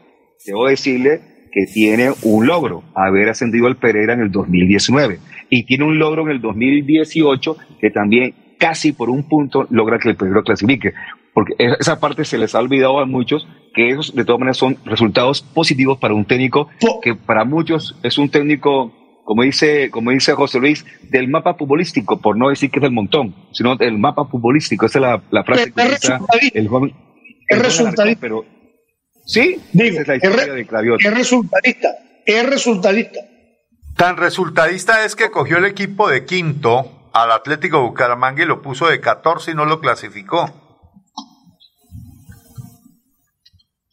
debo 0.47 0.67
decirle 0.67 1.21
que 1.53 1.65
tiene 1.73 2.11
un 2.23 2.47
logro, 2.47 2.83
haber 2.95 3.29
ascendido 3.31 3.67
al 3.67 3.77
Pereira 3.77 4.13
en 4.15 4.21
el 4.21 4.31
2019. 4.31 5.19
Y 5.49 5.65
tiene 5.65 5.85
un 5.85 5.99
logro 5.99 6.23
en 6.23 6.31
el 6.31 6.41
2018 6.43 7.57
que 7.81 7.91
también 7.91 8.35
casi 8.59 8.93
por 8.93 9.09
un 9.11 9.29
punto 9.29 9.67
logra 9.71 9.99
que 9.99 10.11
el 10.11 10.17
Pereira 10.17 10.43
clasifique. 10.43 10.93
Porque 11.33 11.55
e- 11.59 11.77
esa 11.81 11.99
parte 12.01 12.25
se 12.25 12.39
les 12.39 12.55
ha 12.55 12.61
olvidado 12.61 13.01
a 13.01 13.07
muchos, 13.07 13.49
que 13.75 13.91
esos 13.91 14.15
de 14.15 14.25
todas 14.25 14.41
maneras 14.41 14.57
son 14.57 14.79
resultados 14.85 15.43
positivos 15.43 15.99
para 15.99 16.15
un 16.15 16.25
técnico, 16.25 16.69
que 17.03 17.15
para 17.15 17.45
muchos 17.45 17.97
es 18.03 18.19
un 18.19 18.29
técnico, 18.31 18.93
como 19.25 19.43
dice, 19.43 19.91
como 19.91 20.11
dice 20.11 20.35
José 20.35 20.59
Luis, 20.59 20.85
del 21.03 21.29
mapa 21.29 21.55
futbolístico, 21.55 22.21
por 22.21 22.37
no 22.37 22.49
decir 22.49 22.71
que 22.71 22.79
es 22.79 22.83
del 22.83 22.93
montón, 22.93 23.35
sino 23.53 23.77
del 23.77 23.99
mapa 23.99 24.25
futbolístico. 24.27 24.87
Esa 24.87 24.99
es 24.99 25.03
la, 25.03 25.23
la 25.31 25.45
frase 25.45 25.73
que 25.73 25.83
utiliza 25.83 26.15
el 26.15 26.21
joven. 26.21 26.51
el 26.55 26.69
joven 26.69 26.95
resultadista. 27.63 28.21
Pero 28.21 28.45
sí, 29.25 29.61
Digo, 29.73 30.01
esa 30.01 30.01
es 30.01 30.09
la 30.09 30.15
es, 30.15 30.25
historia 30.25 30.55
de 30.55 30.97
es 30.99 31.15
resultadista. 31.15 31.89
Es 32.27 32.49
resultadista. 32.49 33.21
Tan 33.97 34.17
resultadista 34.17 35.05
es 35.05 35.17
que 35.17 35.31
cogió 35.31 35.59
el 35.59 35.65
equipo 35.65 36.09
de 36.09 36.25
quinto 36.25 37.11
al 37.13 37.33
Atlético 37.33 37.83
Bucaramanga 37.83 38.43
y 38.43 38.47
lo 38.47 38.63
puso 38.63 38.87
de 38.89 39.01
14 39.01 39.51
y 39.51 39.55
no 39.55 39.65
lo 39.65 39.81
clasificó. 39.81 40.70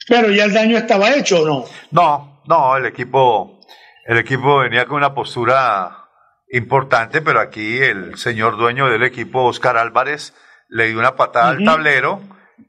Pero 0.07 0.31
ya 0.31 0.45
el 0.45 0.53
daño 0.53 0.77
estaba 0.77 1.13
hecho, 1.13 1.41
¿o 1.41 1.45
no? 1.45 1.65
No, 1.91 2.41
no, 2.45 2.77
el 2.77 2.85
equipo, 2.85 3.59
el 4.05 4.17
equipo 4.17 4.59
venía 4.59 4.85
con 4.85 4.97
una 4.97 5.13
postura 5.13 6.07
importante, 6.49 7.21
pero 7.21 7.41
aquí 7.41 7.79
el 7.79 8.17
señor 8.17 8.57
dueño 8.57 8.87
del 8.87 9.03
equipo, 9.03 9.43
Oscar 9.43 9.77
Álvarez, 9.77 10.33
le 10.69 10.87
dio 10.87 10.99
una 10.99 11.15
patada 11.15 11.49
al 11.49 11.63
tablero 11.63 12.21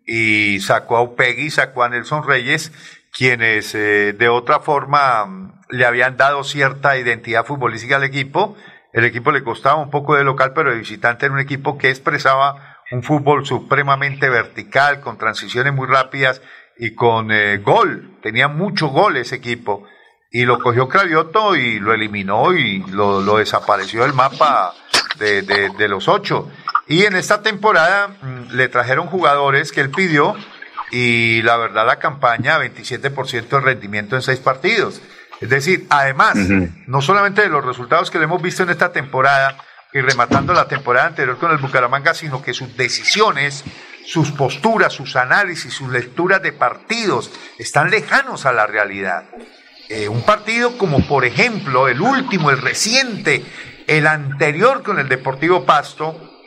y 0.07 0.61
sacó 0.61 0.97
a 0.97 1.03
Upegui, 1.03 1.51
sacó 1.51 1.85
a 1.85 1.89
Nelson 1.89 2.27
Reyes, 2.27 2.73
quienes 3.13 3.75
eh, 3.75 4.13
de 4.13 4.29
otra 4.29 4.61
forma 4.61 5.25
mm, 5.27 5.53
le 5.71 5.87
habían 5.87 6.17
dado 6.17 6.45
cierta 6.45 6.99
identidad 6.99 7.45
futbolística 7.45 7.97
al 7.97 8.05
equipo. 8.05 8.57
El 8.93 9.05
equipo 9.05 9.31
le 9.33 9.45
costaba 9.45 9.77
un 9.77 9.91
poco 9.91 10.17
de 10.17 10.25
local, 10.25 10.53
pero 10.55 10.71
de 10.71 10.79
visitante 10.79 11.27
era 11.27 11.35
un 11.35 11.41
equipo 11.41 11.79
que 11.79 11.91
expresaba 11.91 12.79
un 12.91 13.03
fútbol 13.03 13.45
supremamente 13.47 14.29
vertical, 14.29 15.01
con 15.01 15.19
transiciones 15.19 15.75
muy 15.75 15.87
rápidas 15.87 16.41
y 16.79 16.95
con 16.95 17.31
eh, 17.33 17.59
gol. 17.59 18.19
Tenía 18.23 18.49
mucho 18.49 18.89
gol 18.89 19.17
ese 19.17 19.37
equipo. 19.37 19.85
y 20.31 20.45
lo 20.45 20.59
cogió 20.59 20.89
Cravioto 20.89 21.57
y 21.57 21.79
lo 21.81 21.95
eliminó 21.95 22.53
y 22.53 22.81
lo, 22.91 23.21
lo 23.23 23.39
desapareció 23.39 24.03
del 24.03 24.13
mapa 24.13 24.75
de, 25.19 25.41
de- 25.43 25.71
de 25.71 25.89
los 25.89 26.07
ocho. 26.09 26.51
Y 26.87 27.05
en 27.05 27.17
esta 27.17 27.41
temporada 27.43 28.09
mm, 28.21 28.53
le 28.53 28.69
trajeron 28.69 29.07
jugadores 29.07 29.73
que 29.73 29.81
él 29.81 29.91
pidió 29.91 30.35
y 30.91 31.41
la 31.43 31.57
verdad 31.57 31.87
la 31.87 31.99
campaña 31.99 32.59
27% 32.59 33.49
de 33.49 33.61
rendimiento 33.61 34.17
en 34.17 34.23
seis 34.23 34.39
partidos. 34.39 35.01
Es 35.41 35.49
decir, 35.51 35.87
además, 35.91 36.37
no 36.87 37.01
solamente 37.01 37.43
de 37.43 37.49
los 37.49 37.65
resultados 37.65 38.11
que 38.11 38.19
le 38.19 38.25
hemos 38.25 38.43
visto 38.43 38.63
en 38.65 38.71
esta 38.71 38.91
temporada 38.93 39.57
y 39.93 40.01
rematando 40.01 40.53
la 40.53 40.67
temporada 40.69 41.07
anterior 41.09 41.39
con 41.39 41.51
el 41.53 41.59
Bucaramanga, 41.59 42.13
sino 42.13 42.43
que 42.43 42.53
sus 42.55 42.77
decisiones, 42.77 43.65
sus 44.09 44.33
posturas, 44.33 44.95
sus 44.95 45.17
análisis, 45.17 45.75
sus 45.75 45.91
lecturas 45.91 46.41
de 46.41 46.53
partidos 46.53 47.31
están 47.59 47.91
lejanos 47.91 48.47
a 48.47 48.55
la 48.55 48.67
realidad. 48.67 49.25
Eh, 49.91 50.09
un 50.09 50.23
partido 50.23 50.79
como 50.79 51.07
por 51.07 51.27
ejemplo 51.27 51.89
el 51.89 52.01
último, 52.01 52.51
el 52.51 52.57
reciente, 52.57 53.45
el 53.87 54.07
anterior 54.07 54.83
con 54.83 54.99
el 54.99 55.11
Deportivo 55.11 55.67
Pasto, 55.67 56.41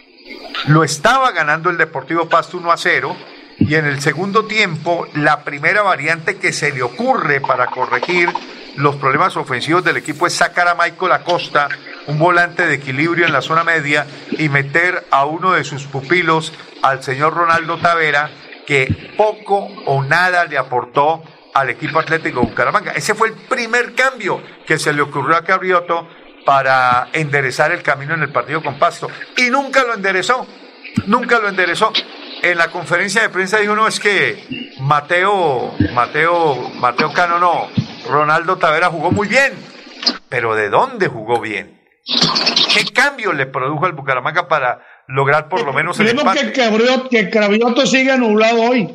lo 0.66 0.84
estaba 0.84 1.32
ganando 1.34 1.70
el 1.70 1.78
Deportivo 1.78 2.28
Pasto 2.28 2.58
1 2.58 2.72
a 2.72 2.78
0 2.78 3.16
y 3.60 3.76
en 3.76 3.86
el 3.86 4.02
segundo 4.02 4.46
tiempo 4.46 5.08
la 5.14 5.44
primera 5.44 5.84
variante 5.84 6.38
que 6.38 6.54
se 6.54 6.72
le 6.72 6.82
ocurre 6.82 7.42
para 7.42 7.68
corregir 7.68 8.28
los 8.76 8.96
problemas 8.96 9.38
ofensivos 9.38 9.84
del 9.84 9.98
equipo 9.98 10.26
es 10.26 10.34
sacar 10.34 10.68
a 10.68 10.74
Michael 10.74 11.12
Acosta, 11.12 11.70
un 12.12 12.20
volante 12.20 12.68
de 12.68 12.76
equilibrio 12.76 13.26
en 13.26 13.32
la 13.32 13.42
zona 13.42 13.64
media 13.64 14.06
y 14.32 14.50
meter 14.50 15.08
a 15.12 15.26
uno 15.26 15.54
de 15.54 15.64
sus 15.64 15.86
pupilos, 15.86 16.52
al 16.82 17.02
señor 17.02 17.34
Ronaldo 17.34 17.78
Tavera, 17.78 18.30
que 18.68 19.14
poco 19.16 19.70
o 19.86 20.04
nada 20.04 20.44
le 20.46 20.58
aportó 20.58 21.24
al 21.54 21.70
equipo 21.70 22.00
Atlético 22.00 22.42
Bucaramanga. 22.42 22.92
Ese 22.92 23.16
fue 23.16 23.30
el 23.30 23.34
primer 23.34 23.96
cambio 23.96 24.42
que 24.68 24.78
se 24.78 24.92
le 24.92 25.02
ocurrió 25.02 25.38
a 25.38 25.46
Cabrioto 25.46 26.08
para 26.46 27.08
enderezar 27.14 27.72
el 27.72 27.82
camino 27.82 28.14
en 28.14 28.24
el 28.24 28.32
partido 28.32 28.62
con 28.62 28.78
Pasto. 28.78 29.08
Y 29.38 29.50
nunca 29.50 29.84
lo 29.84 29.94
enderezó, 29.94 30.46
nunca 31.08 31.40
lo 31.40 31.48
enderezó. 31.48 31.94
En 32.42 32.58
la 32.58 32.72
conferencia 32.72 33.22
de 33.22 33.30
prensa 33.30 33.58
dijo, 33.60 33.76
no, 33.76 33.88
es 33.88 34.00
que 34.00 34.74
Mateo, 34.80 35.76
Mateo, 35.94 36.72
Mateo 36.76 37.14
Cano 37.14 37.40
no, 37.40 37.70
Ronaldo 38.10 38.58
Tavera 38.58 38.90
jugó 38.90 39.12
muy 39.12 39.30
bien. 39.30 39.54
Pero 40.28 40.56
¿de 40.56 40.70
dónde 40.70 41.08
jugó 41.08 41.40
bien? 41.40 41.81
¿Qué 42.06 42.86
cambio 42.94 43.34
le 43.34 43.46
produjo 43.46 43.86
al 43.86 43.94
Bucaramanga 43.94 44.48
para 44.48 44.82
lograr 45.08 45.50
por 45.50 45.66
lo 45.66 45.74
menos 45.74 46.00
el 46.00 46.10
empate? 46.10 46.52
que, 46.52 46.52
Cravioto, 46.54 47.10
que 47.10 47.30
Cravioto 47.30 47.86
siga 47.86 48.18
nublado 48.18 48.62
hoy. 48.62 48.90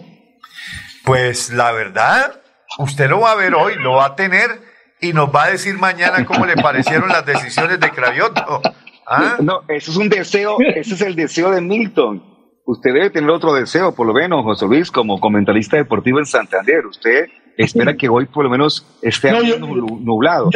Pues 1.04 1.50
la 1.52 1.70
verdad, 1.72 2.40
usted 2.78 3.09
lo 3.09 3.20
va 3.20 3.32
a 3.32 3.36
ver 3.36 3.54
hoy, 3.54 3.74
lo 3.76 3.92
va 3.92 4.07
a 4.07 4.16
tener 4.16 4.61
y 5.00 5.12
nos 5.12 5.34
va 5.34 5.44
a 5.44 5.50
decir 5.50 5.78
mañana 5.78 6.24
cómo 6.24 6.46
le 6.46 6.57
parecieron 6.57 7.09
las 7.09 7.24
decisiones 7.24 7.78
de 7.78 7.90
Cravioto. 7.90 8.61
¿Ah? 9.07 9.36
No, 9.40 9.62
eso 9.68 9.92
es 9.92 9.96
un 9.96 10.09
deseo, 10.09 10.57
ese 10.59 10.94
es 10.94 11.00
el 11.00 11.14
deseo 11.14 11.50
de 11.52 11.61
Milton. 11.61 12.22
Usted 12.64 12.92
debe 12.92 13.11
tener 13.11 13.30
otro 13.30 13.54
deseo, 13.54 13.94
por 13.94 14.09
lo 14.09 14.12
menos, 14.12 14.42
José 14.42 14.66
Luis, 14.66 14.90
como 14.90 15.20
comentarista 15.20 15.76
deportivo 15.76 16.18
en 16.18 16.26
Santander. 16.26 16.84
Usted 16.86 17.28
espera 17.57 17.96
que 17.96 18.09
hoy 18.09 18.26
por 18.26 18.44
lo 18.44 18.50
menos 18.50 18.86
esté 19.02 19.30
No, 19.32 19.42
yo- 19.42 19.59
nublado. 19.59 20.50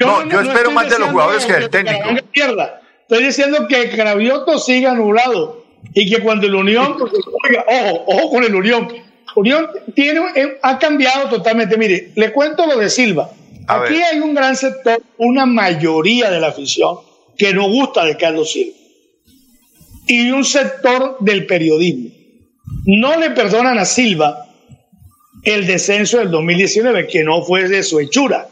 No, 0.00 0.28
yo 0.28 0.40
espero 0.40 0.70
más 0.70 0.90
de 0.90 0.98
los 0.98 1.10
jugadores 1.10 1.44
que 1.46 1.52
del 1.54 1.70
técnico. 1.70 2.08
pierda. 2.32 2.80
Estoy 3.08 3.24
diciendo 3.24 3.66
que 3.68 3.90
Cravioto 3.90 4.58
siga 4.58 4.94
nublado 4.94 5.64
y 5.94 6.08
que 6.10 6.20
cuando 6.22 6.46
el 6.46 6.54
Unión, 6.54 6.96
porque, 6.98 7.16
oiga, 7.48 7.64
ojo, 7.68 8.04
ojo 8.06 8.30
con 8.30 8.44
el 8.44 8.54
Unión. 8.54 8.88
Unión 9.36 9.68
tiene, 9.94 10.20
eh, 10.36 10.58
ha 10.62 10.78
cambiado 10.78 11.28
totalmente. 11.28 11.76
Mire, 11.76 12.12
le 12.16 12.32
cuento 12.32 12.66
lo 12.66 12.76
de 12.78 12.88
Silva. 12.90 13.30
A 13.68 13.82
Aquí 13.82 13.94
ver. 13.94 14.02
hay 14.04 14.18
un 14.20 14.34
gran 14.34 14.56
sector, 14.56 15.00
una 15.18 15.46
mayoría 15.46 16.30
de 16.30 16.40
la 16.40 16.48
afición 16.48 16.96
que 17.38 17.54
no 17.54 17.68
gusta 17.68 18.04
de 18.04 18.16
Carlos 18.16 18.50
Silva. 18.52 18.76
Y 20.06 20.30
un 20.32 20.44
sector 20.44 21.16
del 21.20 21.46
periodismo. 21.46 22.10
No 22.86 23.16
le 23.18 23.30
perdonan 23.30 23.78
a 23.78 23.84
Silva 23.84 24.46
el 25.42 25.66
descenso 25.66 26.18
del 26.18 26.30
2019, 26.30 27.06
que 27.06 27.22
no 27.24 27.42
fue 27.42 27.68
de 27.68 27.82
su 27.82 28.00
hechura. 28.00 28.48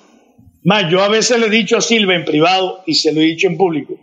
Más, 0.64 0.90
yo 0.90 1.02
a 1.02 1.08
veces 1.08 1.38
le 1.38 1.46
he 1.46 1.50
dicho 1.50 1.76
a 1.76 1.80
Silva 1.80 2.14
en 2.14 2.24
privado 2.24 2.82
y 2.86 2.94
se 2.94 3.12
lo 3.12 3.20
he 3.20 3.24
dicho 3.24 3.46
en 3.46 3.56
público, 3.56 3.94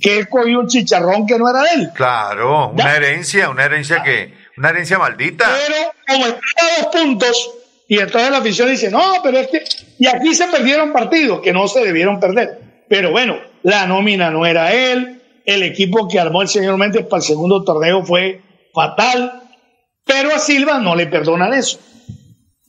que 0.00 0.18
él 0.18 0.28
cogió 0.28 0.60
un 0.60 0.68
chicharrón 0.68 1.26
que 1.26 1.38
no 1.38 1.48
era 1.48 1.62
de 1.62 1.68
él. 1.74 1.90
Claro, 1.94 2.70
una 2.70 2.96
herencia, 2.96 3.48
una 3.48 3.64
herencia 3.64 4.02
que, 4.02 4.34
una 4.56 4.70
herencia 4.70 4.98
maldita. 4.98 5.46
Pero 5.66 5.92
como 6.06 6.26
está 6.26 6.66
a 6.66 6.82
dos 6.82 6.92
puntos, 6.92 7.50
y 7.88 7.98
entonces 7.98 8.30
la 8.30 8.38
afición 8.38 8.68
dice, 8.68 8.90
no, 8.90 9.14
pero 9.22 9.38
es 9.38 9.48
que, 9.48 9.64
y 9.98 10.06
aquí 10.06 10.34
se 10.34 10.46
perdieron 10.48 10.92
partidos 10.92 11.40
que 11.40 11.52
no 11.52 11.66
se 11.68 11.84
debieron 11.84 12.20
perder. 12.20 12.60
Pero 12.88 13.10
bueno, 13.10 13.38
la 13.62 13.86
nómina 13.86 14.30
no 14.30 14.46
era 14.46 14.72
él, 14.72 15.22
el 15.44 15.62
equipo 15.62 16.08
que 16.08 16.18
armó 16.18 16.42
el 16.42 16.48
señor 16.48 16.76
Méndez 16.76 17.06
para 17.06 17.20
el 17.20 17.26
segundo 17.26 17.64
torneo 17.64 18.04
fue 18.04 18.40
fatal, 18.72 19.42
pero 20.04 20.34
a 20.34 20.38
Silva 20.38 20.78
no 20.78 20.94
le 20.94 21.06
perdonan 21.06 21.52
eso. 21.54 21.78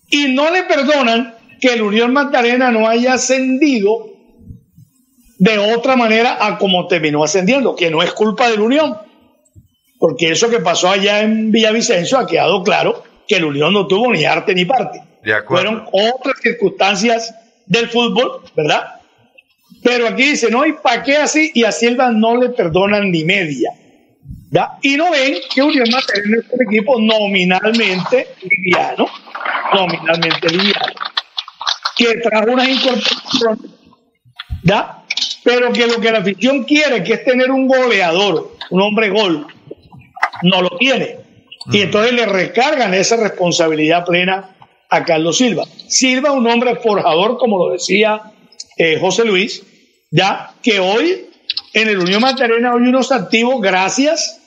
Y 0.10 0.34
no 0.34 0.52
le 0.52 0.64
perdonan 0.64 1.36
que 1.60 1.74
el 1.74 1.82
Unión 1.82 2.14
Magdalena 2.14 2.72
no 2.72 2.88
haya 2.88 3.14
ascendido 3.14 4.16
de 5.38 5.58
otra 5.58 5.96
manera 5.96 6.38
a 6.46 6.58
como 6.58 6.88
terminó 6.88 7.24
ascendiendo, 7.24 7.76
que 7.76 7.90
no 7.90 8.02
es 8.02 8.14
culpa 8.14 8.50
del 8.50 8.62
Unión, 8.62 8.98
porque 10.00 10.32
eso 10.32 10.50
que 10.50 10.60
pasó 10.60 10.90
allá 10.90 11.22
en 11.22 11.52
Villavicencio 11.52 12.18
ha 12.18 12.28
quedado 12.28 12.64
claro 12.64 13.04
que 13.28 13.36
el 13.38 13.46
Unión 13.46 13.74
no 13.74 13.88
tuvo 13.88 14.12
ni 14.12 14.24
arte 14.26 14.54
ni 14.54 14.66
parte. 14.66 15.02
De 15.24 15.34
acuerdo. 15.34 15.88
Fueron 15.90 15.90
otras 15.92 16.40
circunstancias 16.42 17.34
del 17.66 17.90
fútbol, 17.90 18.42
¿verdad? 18.56 19.02
Pero 19.84 20.08
aquí 20.08 20.24
dice, 20.24 20.50
no, 20.50 20.66
¿y 20.66 20.74
para 20.74 21.04
qué 21.04 21.18
así? 21.18 21.52
Y 21.54 21.64
a 21.64 21.72
Silva 21.72 22.12
no 22.12 22.38
le 22.38 22.50
perdonan 22.50 23.12
ni 23.12 23.24
media. 23.24 23.72
¿ya? 24.52 24.78
Y 24.82 24.96
no 24.96 25.12
ven 25.12 25.36
que 25.54 25.62
Unión 25.62 25.90
Magdalena 25.92 26.38
es 26.38 26.52
un 26.52 26.62
equipo 26.62 27.00
nominalmente 27.00 28.28
liviano, 28.44 29.08
nominalmente 29.74 30.50
liviano, 30.50 30.94
que 31.96 32.16
trajo 32.18 32.52
unas 32.52 32.70
incorporaciones, 32.70 33.72
¿ya? 34.64 35.04
pero 35.44 35.72
que 35.72 35.86
lo 35.86 36.00
que 36.02 36.12
la 36.12 36.20
afición 36.20 36.64
quiere, 36.64 37.04
que 37.04 37.14
es 37.14 37.24
tener 37.24 37.52
un 37.52 37.68
goleador, 37.68 38.58
un 38.72 38.82
hombre 38.82 39.10
gol, 39.10 39.48
no 40.42 40.62
lo 40.62 40.78
tiene. 40.78 41.18
Y 41.72 41.82
entonces 41.82 42.14
le 42.14 42.26
recargan 42.26 42.94
esa 42.94 43.16
responsabilidad 43.18 44.06
plena 44.06 44.56
a 44.90 45.04
Carlos 45.04 45.38
Silva. 45.38 45.66
Silva, 45.88 46.32
un 46.32 46.48
hombre 46.48 46.76
forjador, 46.78 47.38
como 47.38 47.58
lo 47.58 47.74
decía 47.74 48.22
eh, 48.78 48.98
José 49.00 49.24
Luis, 49.26 49.64
ya 50.12 50.52
que 50.64 50.80
hoy 50.80 51.28
en 51.74 51.90
el 51.90 52.00
Unión 52.00 52.22
Magdalena 52.22 52.72
hay 52.72 52.88
unos 52.88 53.12
activos 53.12 53.62
gracias 53.62 54.42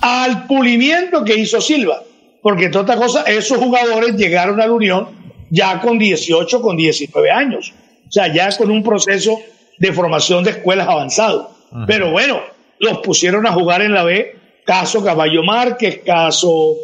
al 0.00 0.46
pulimiento 0.46 1.24
que 1.24 1.36
hizo 1.36 1.60
Silva. 1.60 2.02
Porque 2.42 2.66
entre 2.66 2.80
otras 2.80 2.98
cosas, 2.98 3.28
esos 3.28 3.58
jugadores 3.58 4.16
llegaron 4.16 4.60
a 4.60 4.66
la 4.66 4.72
Unión 4.72 5.08
ya 5.50 5.80
con 5.80 5.98
18, 5.98 6.62
con 6.62 6.76
19 6.76 7.30
años. 7.30 7.72
O 8.06 8.10
sea, 8.12 8.32
ya 8.32 8.48
con 8.56 8.70
un 8.70 8.82
proceso 8.82 9.40
de 9.78 9.92
formación 9.92 10.44
de 10.44 10.50
escuelas 10.50 10.88
avanzado. 10.88 11.56
Pero 11.86 12.10
bueno, 12.10 12.40
los 12.78 12.98
pusieron 12.98 13.46
a 13.46 13.52
jugar 13.52 13.82
en 13.82 13.92
la 13.92 14.02
B, 14.02 14.36
caso 14.64 15.04
Caballo 15.04 15.42
Márquez, 15.42 16.00
caso 16.04 16.76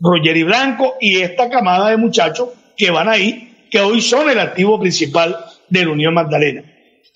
Rogeri 0.00 0.42
Blanco 0.42 0.94
y 1.00 1.20
esta 1.20 1.50
camada 1.50 1.90
de 1.90 1.96
muchachos 1.96 2.48
que 2.76 2.90
van 2.90 3.08
ahí, 3.08 3.66
que 3.70 3.80
hoy 3.80 4.00
son 4.00 4.30
el 4.30 4.40
activo 4.40 4.80
principal 4.80 5.36
de 5.68 5.84
la 5.84 5.90
Unión 5.90 6.14
Magdalena. 6.14 6.62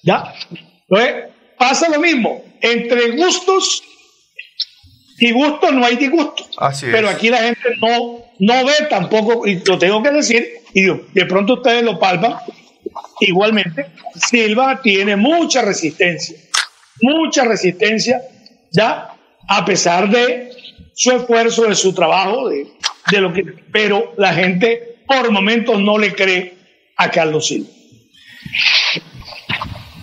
¿Ya? 0.02 0.34
Entonces, 0.88 1.14
pasa 1.58 1.88
lo 1.88 1.98
mismo. 2.00 2.42
Entre 2.60 3.12
gustos 3.12 3.82
y 5.18 5.32
gustos 5.32 5.72
no 5.72 5.84
hay 5.84 5.96
disgusto. 5.96 6.44
Así 6.58 6.86
es. 6.86 6.92
Pero 6.92 7.08
aquí 7.08 7.28
la 7.28 7.38
gente 7.38 7.76
no, 7.80 8.24
no 8.38 8.64
ve 8.64 8.86
tampoco, 8.90 9.46
y 9.46 9.62
lo 9.64 9.78
tengo 9.78 10.02
que 10.02 10.10
decir, 10.10 10.46
y 10.72 10.82
de 10.82 11.26
pronto 11.26 11.54
ustedes 11.54 11.82
lo 11.82 11.98
palpan. 11.98 12.36
Igualmente, 13.20 13.86
Silva 14.14 14.80
tiene 14.82 15.16
mucha 15.16 15.62
resistencia, 15.62 16.36
mucha 17.00 17.44
resistencia, 17.44 18.20
ya, 18.70 19.16
a 19.48 19.64
pesar 19.64 20.10
de 20.10 20.50
su 20.94 21.12
esfuerzo, 21.12 21.64
de 21.64 21.74
su 21.74 21.94
trabajo, 21.94 22.48
de, 22.48 22.66
de 23.10 23.20
lo 23.20 23.32
que, 23.32 23.42
pero 23.72 24.14
la 24.16 24.32
gente 24.34 24.96
por 25.06 25.30
momentos 25.30 25.80
no 25.80 25.98
le 25.98 26.14
cree 26.14 26.54
a 26.96 27.10
Carlos 27.10 27.46
Silva. 27.48 27.70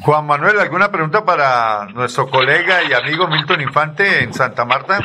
Juan 0.04 0.26
Manuel, 0.26 0.60
¿alguna 0.60 0.92
pregunta 0.92 1.24
para 1.24 1.86
nuestro 1.94 2.30
colega 2.30 2.84
y 2.84 2.94
amigo 2.94 3.28
Milton 3.28 3.62
Infante 3.62 4.24
en 4.24 4.34
Santa 4.34 4.66
Marta? 4.66 5.00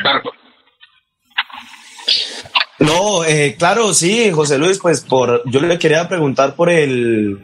No, 2.78 3.24
eh, 3.24 3.56
claro, 3.58 3.92
sí, 3.92 4.30
José 4.30 4.58
Luis, 4.58 4.78
pues 4.78 5.02
por, 5.02 5.42
yo 5.50 5.60
le 5.60 5.78
quería 5.78 6.08
preguntar 6.08 6.54
por 6.54 6.70
el, 6.70 7.42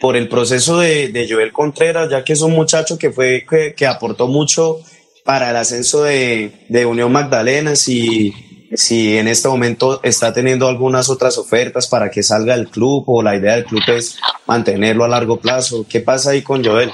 por 0.00 0.16
el 0.16 0.28
proceso 0.28 0.78
de, 0.78 1.08
de 1.08 1.26
Joel 1.28 1.52
Contreras, 1.52 2.10
ya 2.10 2.22
que 2.22 2.34
es 2.34 2.42
un 2.42 2.52
muchacho 2.52 2.98
que 2.98 3.10
fue, 3.10 3.46
que, 3.48 3.74
que 3.74 3.86
aportó 3.86 4.26
mucho 4.26 4.78
para 5.24 5.50
el 5.50 5.56
ascenso 5.56 6.02
de, 6.02 6.66
de 6.68 6.86
Unión 6.86 7.12
Magdalena, 7.12 7.76
si 7.76 8.53
si 8.74 9.16
en 9.18 9.28
este 9.28 9.48
momento 9.48 10.00
está 10.02 10.32
teniendo 10.32 10.68
algunas 10.68 11.08
otras 11.08 11.38
ofertas 11.38 11.86
para 11.86 12.10
que 12.10 12.22
salga 12.22 12.56
del 12.56 12.68
club 12.68 13.04
o 13.06 13.22
la 13.22 13.36
idea 13.36 13.56
del 13.56 13.64
club 13.64 13.82
es 13.88 14.18
mantenerlo 14.46 15.04
a 15.04 15.08
largo 15.08 15.38
plazo. 15.38 15.86
¿Qué 15.88 16.00
pasa 16.00 16.30
ahí 16.30 16.42
con 16.42 16.64
Joel? 16.64 16.90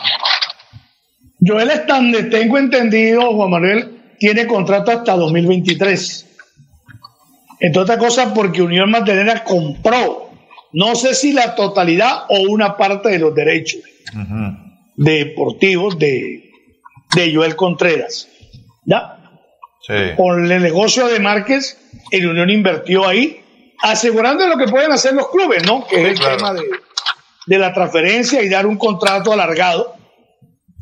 Joel 1.41 1.71
es 1.71 1.87
tan, 1.87 2.13
tengo 2.31 2.59
entendido, 2.59 3.33
Juan 3.35 3.51
Manuel, 3.51 4.17
tiene 4.19 4.47
contrato 4.47 4.91
hasta 4.91 5.17
2023. 5.17 6.27
Entre 7.61 7.81
otras 7.81 7.99
cosas, 7.99 8.33
porque 8.35 8.63
Unión 8.63 8.91
Magdalena 8.91 9.45
compró, 9.45 10.31
no 10.73 10.95
sé 10.95 11.15
si 11.15 11.33
la 11.33 11.55
totalidad 11.55 12.25
o 12.29 12.41
una 12.51 12.77
parte 12.77 13.11
de 13.11 13.19
los 13.19 13.35
derechos 13.35 13.81
deportivos 14.97 15.99
de, 15.99 16.51
de 17.15 17.35
Joel 17.35 17.57
Contreras. 17.57 18.29
¿Ya? 18.85 19.20
Con 20.17 20.51
el 20.51 20.63
negocio 20.63 21.07
de 21.09 21.21
Márquez, 21.21 21.79
el 22.11 22.29
Unión 22.29 22.51
invirtió 22.51 23.07
ahí, 23.09 23.43
asegurando 23.83 24.47
lo 24.47 24.57
que 24.57 24.67
pueden 24.67 24.93
hacer 24.93 25.15
los 25.15 25.29
clubes, 25.31 25.67
¿no? 25.67 25.87
Que 25.87 26.03
es 26.03 26.09
el 26.09 26.21
tema 26.21 26.53
de, 26.55 26.63
de 27.47 27.59
la 27.59 27.73
transferencia 27.73 28.43
y 28.43 28.49
dar 28.49 28.67
un 28.67 28.77
contrato 28.77 29.33
alargado. 29.33 29.97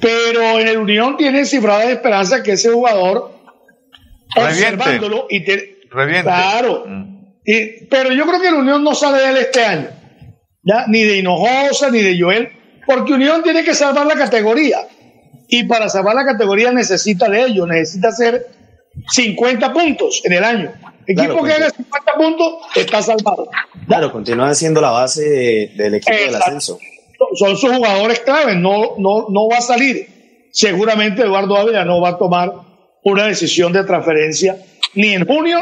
Pero 0.01 0.59
en 0.59 0.69
el 0.69 0.79
Unión 0.79 1.17
tiene 1.17 1.45
cifrada 1.45 1.87
de 1.87 1.93
esperanza 1.93 2.43
que 2.43 2.53
ese 2.53 2.71
jugador, 2.71 3.33
observándolo 4.37 5.27
y 5.31 5.45
te, 5.45 5.79
Claro. 5.91 6.85
Y, 7.45 7.87
pero 7.87 8.13
yo 8.13 8.27
creo 8.27 8.41
que 8.41 8.51
la 8.51 8.59
Unión 8.59 8.85
no 8.85 8.95
sale 8.95 9.19
de 9.19 9.31
él 9.31 9.37
este 9.39 9.65
año. 9.65 9.89
¿ya? 10.63 10.87
Ni 10.87 11.03
de 11.05 11.17
Hinojosa, 11.19 11.91
ni 11.91 12.03
de 12.03 12.21
Joel. 12.21 12.51
Porque 12.87 13.15
Unión 13.15 13.43
tiene 13.43 13.65
que 13.65 13.75
salvar 13.75 14.07
la 14.07 14.15
categoría. 14.15 14.79
Y 15.49 15.65
para 15.65 15.89
salvar 15.89 16.15
la 16.15 16.25
categoría 16.25 16.73
necesita 16.73 17.29
de 17.29 17.43
ello. 17.43 17.67
Necesita 17.67 18.09
hacer 18.09 18.47
50 19.11 19.73
puntos 19.73 20.21
en 20.25 20.33
el 20.33 20.45
año. 20.45 20.73
Equipo 21.07 21.43
que 21.43 21.53
haga 21.53 21.71
50 21.71 22.13
puntos 22.15 22.53
está 22.75 23.01
salvado. 23.03 23.49
Claro, 23.87 24.13
continúa 24.13 24.55
siendo 24.55 24.81
la 24.81 24.91
base 24.91 25.73
del 25.75 25.95
equipo 25.95 26.17
del 26.17 26.35
ascenso. 26.35 26.79
Son 27.35 27.57
sus 27.57 27.73
jugadores 27.73 28.21
claves. 28.21 28.57
No, 28.57 28.95
no, 28.99 29.27
no 29.29 29.49
va 29.49 29.59
a 29.59 29.63
salir. 29.63 30.49
Seguramente 30.53 31.23
Eduardo 31.23 31.57
Ávila 31.57 31.85
no 31.85 32.01
va 32.01 32.11
a 32.11 32.19
tomar 32.19 32.53
una 33.05 33.27
decisión 33.27 33.73
de 33.73 33.85
transferencia 33.85 34.57
ni 34.95 35.15
en 35.15 35.27
junio, 35.27 35.59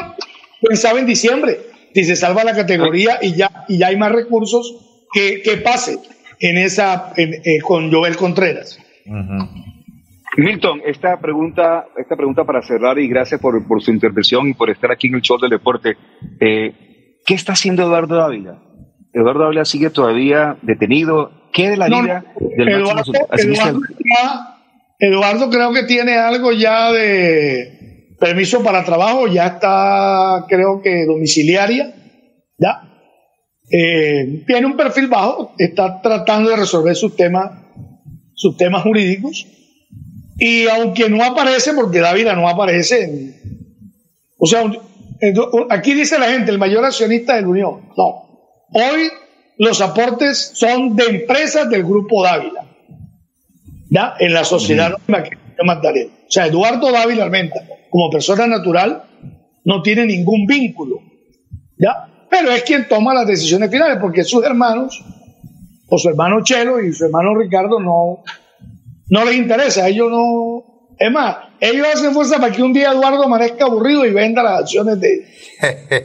pensaba 0.61 0.99
en 0.99 1.07
diciembre, 1.07 1.61
si 1.95 2.05
se 2.05 2.17
salva 2.17 2.45
la 2.45 2.55
categoría 2.55 3.19
y 3.21 3.35
ya, 3.35 3.65
y 3.69 3.79
ya 3.79 3.89
hay 3.89 3.97
más 3.97 4.13
recursos 4.13 5.07
que, 5.13 5.43
que 5.43 5.59
pase 5.59 5.99
en 6.41 6.59
esa, 6.59 7.13
eh, 7.17 7.61
con 7.63 7.93
Joel 7.93 8.17
Contreras. 8.17 8.79
Milton, 10.37 10.83
esta 10.85 11.19
pregunta, 11.19 11.87
esta 11.97 12.17
pregunta 12.17 12.45
para 12.45 12.63
cerrar 12.63 12.99
y 12.99 13.09
gracias 13.09 13.41
por, 13.41 13.63
su 13.83 13.91
intervención 13.91 14.49
y 14.49 14.55
por 14.55 14.71
estar 14.71 14.93
aquí 14.93 15.07
en 15.07 15.15
el 15.15 15.23
show 15.23 15.39
del 15.39 15.51
deporte. 15.51 15.97
Eh, 16.41 17.21
¿Qué 17.25 17.35
está 17.35 17.53
haciendo 17.53 17.83
Eduardo 17.83 18.21
Ávila? 18.23 18.63
Eduardo 19.13 19.45
Ávila 19.45 19.65
sigue 19.65 19.91
todavía 19.91 20.59
detenido. 20.63 21.31
¿Qué 21.53 21.71
de 21.71 21.77
la 21.77 21.89
vida 21.89 22.25
del 22.57 22.69
Eduardo, 22.69 23.13
Eduardo 24.99 25.51
creo 25.51 25.73
que 25.73 25.85
tiene 25.85 26.17
algo 26.17 26.53
ya 26.53 26.93
de, 26.93 27.77
permiso 28.19 28.63
para 28.63 28.85
trabajo, 28.85 29.27
ya 29.27 29.47
está, 29.47 30.47
creo 30.49 30.81
que 30.83 31.05
domiciliaria, 31.07 31.95
¿ya? 32.59 32.83
Eh, 33.71 34.45
tiene 34.47 34.67
un 34.67 34.77
perfil 34.77 35.09
bajo, 35.09 35.55
está 35.59 36.01
tratando 36.01 36.51
de 36.51 36.57
resolver 36.57 36.95
sus 36.95 37.17
temas, 37.17 37.51
sus 38.35 38.57
temas 38.57 38.83
jurídicos, 38.83 39.47
y 40.39 40.67
aunque 40.69 41.09
no 41.09 41.25
aparece, 41.25 41.73
porque 41.73 42.01
David 42.01 42.27
no 42.35 42.49
aparece, 42.49 43.41
o 44.39 44.47
sea, 44.47 44.65
aquí 45.71 45.95
dice 45.95 46.19
la 46.19 46.31
gente, 46.31 46.51
el 46.51 46.59
mayor 46.59 46.85
accionista 46.85 47.37
de 47.37 47.43
la 47.43 47.49
Unión, 47.49 47.89
no, 47.97 48.51
hoy 48.73 49.11
los 49.59 49.81
aportes 49.81 50.53
son 50.55 50.97
de 50.97 51.05
empresas 51.05 51.69
del 51.71 51.85
Grupo 51.85 52.23
Dávila, 52.23 52.67
¿ya? 53.91 54.15
En 54.19 54.35
la 54.35 54.45
sociedad 54.45 54.93
de 55.07 55.65
Magdalena. 55.65 56.13
O 56.29 56.31
sea, 56.31 56.47
Eduardo 56.47 56.91
Dávila 56.93 57.25
Armenta 57.25 57.61
como 57.97 58.11
persona 58.11 58.47
natural, 58.47 59.05
no 59.65 59.81
tiene 59.81 60.05
ningún 60.05 60.47
vínculo. 60.47 61.01
¿Ya? 61.79 62.27
Pero 62.31 62.51
es 62.51 62.63
quien 62.63 62.89
toma 62.89 63.15
las 63.15 63.27
decisiones 63.27 63.71
finales, 63.71 63.99
porque 64.01 64.23
sus 64.23 64.45
hermanos, 64.45 65.03
o 65.89 65.99
su 65.99 66.09
hermano 66.09 66.43
Chelo 66.43 66.81
y 66.81 66.93
su 66.93 67.07
hermano 67.07 67.35
Ricardo, 67.35 67.81
no, 67.81 68.23
no 69.09 69.25
les 69.25 69.37
interesa. 69.37 69.89
Ellos 69.89 70.11
no. 70.11 70.77
Es 70.99 71.11
más, 71.13 71.37
ellos 71.61 71.87
hacen 71.95 72.13
fuerza 72.13 72.39
para 72.39 72.53
que 72.53 72.63
un 72.63 72.73
día 72.73 72.91
Eduardo 72.91 73.25
amanezca 73.25 73.67
aburrido 73.67 74.07
y 74.07 74.13
venda 74.13 74.43
las 74.43 74.61
acciones 74.61 74.99
de, 74.99 75.27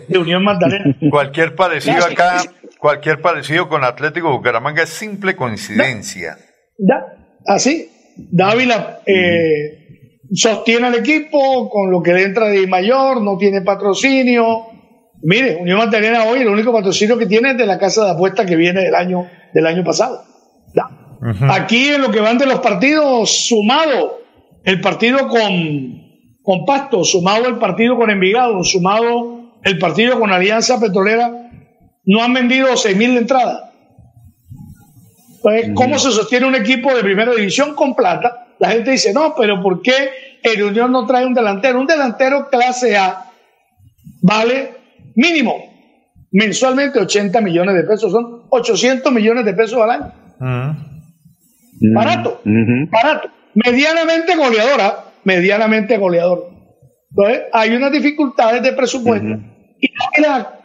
de 0.07 0.17
Unión 0.17 0.43
Magdalena. 0.43 0.97
cualquier 1.09 1.55
parecido 1.55 2.03
acá, 2.03 2.41
cualquier 2.77 3.21
parecido 3.21 3.69
con 3.69 3.85
Atlético 3.85 4.31
Bucaramanga 4.31 4.83
es 4.83 4.89
simple 4.89 5.35
coincidencia. 5.35 6.37
Ya, 6.77 7.05
así. 7.45 7.89
Dávila 8.17 8.99
eh, 9.05 9.81
sostiene 10.33 10.87
al 10.87 10.95
equipo 10.95 11.69
con 11.69 11.89
lo 11.89 12.01
que 12.01 12.13
le 12.13 12.23
entra 12.23 12.47
de 12.47 12.67
mayor, 12.67 13.21
no 13.21 13.37
tiene 13.37 13.61
patrocinio. 13.61 14.65
Mire, 15.23 15.55
Unión 15.55 15.77
Magdalena 15.77 16.25
hoy 16.25 16.41
el 16.41 16.49
único 16.49 16.73
patrocinio 16.73 17.17
que 17.17 17.27
tiene 17.27 17.51
es 17.51 17.57
de 17.57 17.65
la 17.65 17.77
casa 17.77 18.05
de 18.05 18.11
apuestas 18.11 18.45
que 18.45 18.55
viene 18.55 18.81
del 18.81 18.95
año, 18.95 19.27
del 19.53 19.65
año 19.65 19.83
pasado. 19.83 20.23
Aquí 21.49 21.89
en 21.89 22.01
lo 22.01 22.11
que 22.11 22.19
van 22.19 22.37
de 22.37 22.47
los 22.47 22.59
partidos, 22.59 23.47
sumado 23.47 24.21
el 24.63 24.81
partido 24.81 25.27
con, 25.27 26.01
con 26.41 26.65
Pasto, 26.65 27.03
sumado 27.03 27.47
el 27.47 27.57
partido 27.57 27.95
con 27.95 28.09
Envigado, 28.09 28.63
sumado 28.63 29.59
el 29.63 29.77
partido 29.77 30.19
con 30.19 30.31
Alianza 30.31 30.79
Petrolera, 30.79 31.31
no 32.05 32.23
han 32.23 32.33
vendido 32.33 32.69
6.000 32.69 33.17
entradas. 33.17 33.69
Pues, 35.41 35.71
¿cómo 35.75 35.99
se 35.99 36.11
sostiene 36.11 36.47
un 36.47 36.55
equipo 36.55 36.93
de 36.95 37.03
primera 37.03 37.33
división 37.33 37.75
con 37.75 37.95
plata? 37.95 38.47
La 38.59 38.69
gente 38.69 38.91
dice, 38.91 39.13
no, 39.13 39.35
pero 39.35 39.61
¿por 39.61 39.81
qué 39.81 40.39
el 40.43 40.63
Unión 40.63 40.91
no 40.91 41.05
trae 41.05 41.25
un 41.25 41.33
delantero? 41.33 41.79
Un 41.79 41.87
delantero 41.87 42.47
clase 42.49 42.97
A 42.97 43.25
vale 44.21 44.75
mínimo 45.15 45.71
mensualmente 46.31 46.99
80 46.99 47.41
millones 47.41 47.75
de 47.75 47.83
pesos, 47.83 48.11
son 48.11 48.43
800 48.49 49.11
millones 49.11 49.45
de 49.45 49.53
pesos 49.53 49.79
al 49.81 49.89
año. 49.89 50.13
Barato, 51.81 52.41
barato. 52.91 53.29
Medianamente 53.53 54.35
goleadora, 54.35 55.05
medianamente 55.23 55.97
goleador. 55.97 56.49
Entonces, 57.09 57.41
hay 57.51 57.71
unas 57.71 57.91
dificultades 57.91 58.63
de 58.63 58.73
presupuesto 58.73 59.39
y 59.79 60.21
la 60.21 60.59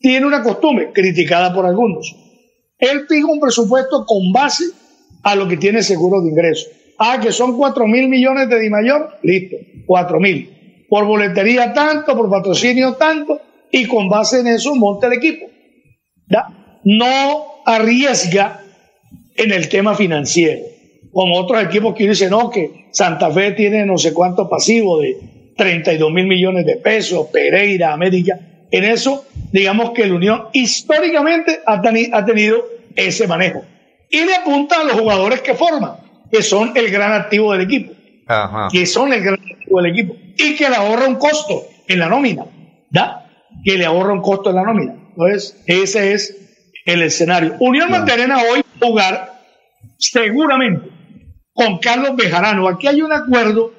tiene 0.00 0.26
una 0.26 0.42
costumbre, 0.42 0.92
criticada 0.92 1.52
por 1.52 1.66
algunos. 1.66 2.14
Él 2.78 3.06
fija 3.08 3.26
un 3.26 3.40
presupuesto 3.40 4.04
con 4.06 4.32
base 4.32 4.64
a 5.22 5.34
lo 5.34 5.48
que 5.48 5.56
tiene 5.56 5.82
seguro 5.82 6.20
de 6.22 6.30
ingreso. 6.30 6.68
Ah, 6.98 7.18
que 7.20 7.32
son 7.32 7.56
4 7.56 7.86
mil 7.86 8.08
millones 8.08 8.48
de 8.48 8.60
Di 8.60 8.70
Mayor, 8.70 9.18
listo, 9.22 9.56
4 9.86 10.20
mil. 10.20 10.84
Por 10.88 11.04
boletería 11.04 11.72
tanto, 11.72 12.16
por 12.16 12.30
patrocinio 12.30 12.94
tanto, 12.94 13.40
y 13.70 13.86
con 13.86 14.08
base 14.08 14.40
en 14.40 14.46
eso 14.46 14.74
monta 14.74 15.08
el 15.08 15.14
equipo. 15.14 15.46
No 16.84 17.62
arriesga 17.64 18.60
en 19.36 19.52
el 19.52 19.68
tema 19.68 19.94
financiero, 19.94 20.62
como 21.12 21.38
otros 21.38 21.62
equipos 21.62 21.94
que 21.94 22.08
dicen, 22.08 22.30
no, 22.30 22.50
que 22.50 22.86
Santa 22.90 23.30
Fe 23.30 23.52
tiene 23.52 23.84
no 23.86 23.98
sé 23.98 24.12
cuánto 24.12 24.48
pasivo 24.48 25.00
de 25.00 25.16
32 25.56 26.12
mil 26.12 26.26
millones 26.26 26.66
de 26.66 26.76
pesos, 26.76 27.28
Pereira, 27.32 27.92
América. 27.92 28.38
En 28.70 28.84
eso, 28.84 29.24
digamos 29.52 29.92
que 29.92 30.06
la 30.06 30.14
Unión 30.14 30.44
históricamente 30.52 31.60
ha, 31.66 31.80
ha 32.12 32.24
tenido 32.24 32.64
ese 32.94 33.26
manejo. 33.26 33.62
Y 34.10 34.24
le 34.24 34.34
apunta 34.34 34.80
a 34.80 34.84
los 34.84 34.92
jugadores 34.92 35.40
que 35.40 35.54
forman 35.54 36.06
que 36.30 36.42
son 36.42 36.72
el 36.74 36.90
gran 36.90 37.12
activo 37.12 37.52
del 37.52 37.62
equipo. 37.62 37.92
Que 38.70 38.86
son 38.86 39.12
el 39.12 39.22
gran 39.22 39.34
activo 39.34 39.80
del 39.80 39.92
equipo. 39.92 40.16
Y 40.36 40.56
que 40.56 40.68
le 40.68 40.76
ahorra 40.76 41.06
un 41.06 41.16
costo 41.16 41.66
en 41.86 41.98
la 41.98 42.08
nómina. 42.08 42.44
¿Da? 42.90 43.26
Que 43.64 43.76
le 43.76 43.84
ahorra 43.84 44.12
un 44.12 44.22
costo 44.22 44.50
en 44.50 44.56
la 44.56 44.62
nómina. 44.62 44.94
Entonces, 45.10 45.62
ese 45.66 46.12
es 46.12 46.36
el 46.84 47.02
escenario. 47.02 47.56
Unión 47.60 47.90
Magdalena 47.90 48.38
hoy 48.52 48.62
jugar 48.80 49.40
seguramente 49.98 50.90
con 51.52 51.78
Carlos 51.78 52.16
Bejarano. 52.16 52.68
Aquí 52.68 52.86
hay 52.86 53.02
un 53.02 53.12
acuerdo 53.12 53.72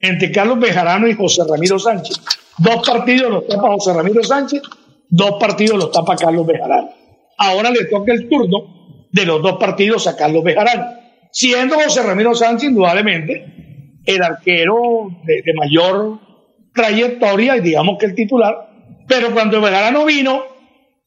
entre 0.00 0.32
Carlos 0.32 0.58
Bejarano 0.58 1.08
y 1.08 1.14
José 1.14 1.42
Ramiro 1.48 1.78
Sánchez. 1.78 2.20
Dos 2.58 2.86
partidos 2.88 3.30
los 3.30 3.46
tapa 3.46 3.68
José 3.68 3.92
Ramiro 3.94 4.22
Sánchez, 4.22 4.62
dos 5.08 5.36
partidos 5.38 5.78
los 5.78 5.90
tapa 5.90 6.16
Carlos 6.16 6.46
Bejarano. 6.46 6.90
Ahora 7.38 7.70
le 7.70 7.84
toca 7.84 8.12
el 8.12 8.28
turno 8.28 9.08
de 9.10 9.26
los 9.26 9.42
dos 9.42 9.58
partidos 9.58 10.06
a 10.06 10.16
Carlos 10.16 10.42
Bejarano 10.42 11.02
siendo 11.32 11.76
José 11.76 12.02
Ramiro 12.02 12.34
Sánchez 12.34 12.70
indudablemente 12.70 13.46
el 14.04 14.22
arquero 14.22 15.08
de, 15.24 15.42
mayor 15.54 16.18
trayectoria 16.74 17.56
y 17.56 17.60
digamos 17.60 17.98
que 17.98 18.06
el 18.06 18.14
titular, 18.14 18.68
pero 19.08 19.32
cuando 19.32 19.60
Bejarano 19.60 20.04
vino, 20.04 20.42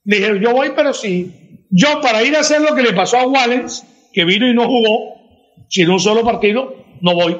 dije, 0.04 0.40
yo 0.42 0.52
voy, 0.52 0.72
pero 0.76 0.94
sí, 0.94 1.45
yo 1.70 2.02
para 2.02 2.24
ir 2.24 2.36
a 2.36 2.42
hacer 2.42 2.62
lo 2.62 2.76
que 2.76 2.84
le 2.84 2.94
pasó 2.94 3.18
a 3.18 3.28
Wallens, 3.28 3.86
que 4.14 4.26
vino 4.26 4.48
y 4.48 4.54
no 4.54 4.66
jugó, 4.68 5.16
sin 5.70 5.90
un 5.90 6.00
solo 6.00 6.24
partido, 6.24 6.76
no 7.02 7.14
voy. 7.14 7.38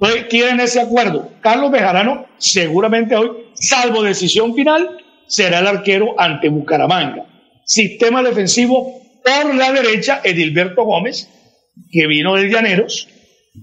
Entonces 0.00 0.26
quieren 0.28 0.60
ese 0.60 0.80
acuerdo. 0.80 1.30
Carlos 1.40 1.70
Bejarano 1.70 2.26
seguramente 2.38 3.16
hoy, 3.16 3.30
salvo 3.54 4.02
decisión 4.02 4.54
final, 4.54 4.98
será 5.26 5.58
el 5.58 5.66
arquero 5.66 6.14
ante 6.18 6.48
Bucaramanga. 6.48 7.26
Sistema 7.64 8.22
defensivo 8.22 9.00
por 9.22 9.54
la 9.54 9.72
derecha, 9.72 10.20
Edilberto 10.24 10.84
Gómez, 10.84 11.28
que 11.90 12.06
vino 12.06 12.34
del 12.34 12.50
Llaneros, 12.50 13.08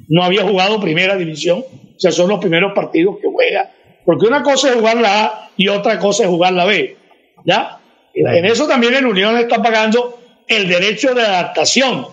no 0.10 0.24
había 0.24 0.44
jugado 0.44 0.80
primera 0.80 1.16
división, 1.16 1.60
o 1.60 2.00
sea, 2.00 2.12
son 2.12 2.30
los 2.30 2.40
primeros 2.40 2.74
partidos 2.74 3.18
que 3.22 3.28
juega. 3.28 3.72
Porque 4.06 4.28
una 4.28 4.44
cosa 4.44 4.70
es 4.70 4.76
jugar 4.76 4.98
la 4.98 5.26
A 5.26 5.50
y 5.58 5.68
otra 5.70 5.98
cosa 6.00 6.24
es 6.24 6.30
jugar 6.30 6.54
la 6.54 6.66
B. 6.66 6.98
¿Ya? 7.46 7.80
En 8.16 8.46
eso 8.46 8.68
también 8.68 8.96
el 8.96 9.06
Unión 9.06 9.38
está 9.38 9.62
pagando 9.62 10.20
el 10.48 10.68
derecho 10.70 11.14
de 11.14 11.22
adaptación. 11.22 12.08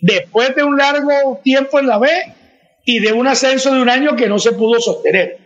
Después 0.00 0.54
de 0.54 0.62
un 0.62 0.76
largo 0.76 1.40
tiempo 1.42 1.80
en 1.80 1.88
la 1.88 1.98
B 1.98 2.08
y 2.84 3.00
de 3.00 3.12
un 3.12 3.26
ascenso 3.26 3.74
de 3.74 3.82
un 3.82 3.88
año 3.88 4.14
que 4.14 4.28
no 4.28 4.38
se 4.38 4.52
pudo 4.52 4.80
sostener. 4.80 5.38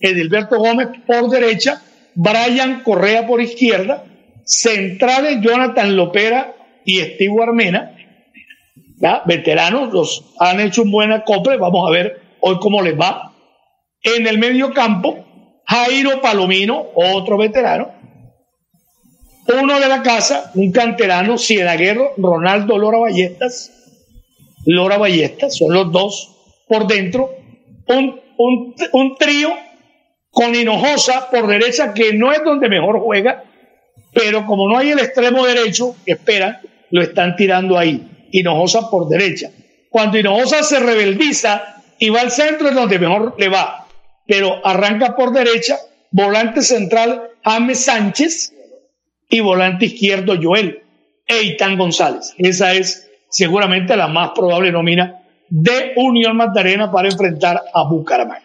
Edilberto 0.00 0.58
Gómez 0.58 0.88
por 1.06 1.30
derecha, 1.30 1.80
Brian 2.14 2.82
Correa 2.82 3.26
por 3.26 3.40
izquierda, 3.40 4.04
centrales 4.44 5.40
Jonathan 5.40 5.96
Lopera 5.96 6.54
y 6.84 6.98
Steve 7.00 7.42
Armena, 7.42 7.94
veteranos, 9.24 9.92
los 9.92 10.34
han 10.38 10.60
hecho 10.60 10.82
un 10.82 10.90
buen 10.90 11.12
acople, 11.12 11.56
vamos 11.56 11.88
a 11.88 11.92
ver 11.92 12.20
hoy 12.40 12.58
cómo 12.60 12.82
les 12.82 12.98
va. 12.98 13.32
En 14.02 14.26
el 14.26 14.38
medio 14.38 14.72
campo, 14.72 15.24
Jairo 15.64 16.20
Palomino, 16.20 16.86
otro 16.94 17.38
veterano, 17.38 18.01
uno 19.46 19.80
de 19.80 19.88
la 19.88 20.02
casa, 20.02 20.52
un 20.54 20.70
canterano, 20.72 21.38
cienaguero, 21.38 22.12
Ronaldo 22.16 22.78
Lora 22.78 22.98
Ballestas, 22.98 23.72
Lora 24.64 24.98
Ballestas, 24.98 25.56
son 25.56 25.72
los 25.72 25.90
dos 25.90 26.36
por 26.68 26.86
dentro, 26.86 27.30
un, 27.88 28.20
un, 28.38 28.74
un 28.92 29.16
trío 29.16 29.50
con 30.30 30.54
Hinojosa 30.54 31.28
por 31.30 31.46
derecha, 31.46 31.92
que 31.92 32.14
no 32.14 32.32
es 32.32 32.42
donde 32.44 32.68
mejor 32.68 33.00
juega, 33.00 33.44
pero 34.14 34.46
como 34.46 34.68
no 34.68 34.78
hay 34.78 34.90
el 34.90 35.00
extremo 35.00 35.44
derecho 35.44 35.96
espera, 36.06 36.60
lo 36.90 37.02
están 37.02 37.36
tirando 37.36 37.78
ahí. 37.78 38.08
Hinojosa 38.30 38.90
por 38.90 39.08
derecha. 39.08 39.50
Cuando 39.90 40.18
Hinojosa 40.18 40.62
se 40.62 40.78
rebeldiza 40.78 41.82
y 41.98 42.08
va 42.10 42.20
al 42.20 42.30
centro 42.30 42.68
es 42.68 42.74
donde 42.74 42.98
mejor 42.98 43.34
le 43.38 43.48
va, 43.48 43.86
pero 44.26 44.64
arranca 44.66 45.14
por 45.16 45.32
derecha, 45.32 45.78
volante 46.10 46.62
central 46.62 47.30
James 47.44 47.84
Sánchez 47.84 48.52
y 49.32 49.40
volante 49.40 49.86
izquierdo 49.86 50.34
Joel 50.40 50.82
Eitan 51.26 51.78
González. 51.78 52.34
Esa 52.36 52.74
es 52.74 53.10
seguramente 53.30 53.96
la 53.96 54.06
más 54.06 54.32
probable 54.32 54.70
nómina 54.70 55.22
de 55.48 55.94
Unión 55.96 56.36
Magdalena 56.36 56.92
para 56.92 57.08
enfrentar 57.08 57.62
a 57.72 57.88
Bucaramanga. 57.88 58.44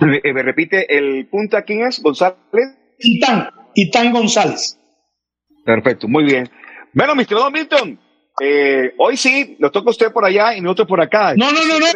Eh, 0.00 0.32
¿Me 0.32 0.42
repite 0.42 0.96
el 0.96 1.28
punta 1.28 1.62
quién 1.62 1.82
es? 1.82 2.02
¿González? 2.02 2.38
Itán, 2.98 3.50
Itán 3.74 4.10
González. 4.10 4.78
Perfecto, 5.66 6.08
muy 6.08 6.24
bien. 6.24 6.50
Bueno, 6.94 7.14
mi 7.14 7.22
estimado 7.22 7.50
Milton, 7.50 8.00
eh, 8.42 8.94
hoy 8.96 9.18
sí, 9.18 9.56
nos 9.58 9.70
toca 9.70 9.90
usted 9.90 10.10
por 10.12 10.24
allá 10.24 10.56
y 10.56 10.62
nosotros 10.62 10.88
por 10.88 11.02
acá. 11.02 11.34
No, 11.36 11.52
no, 11.52 11.62
no, 11.66 11.78
no. 11.78 11.86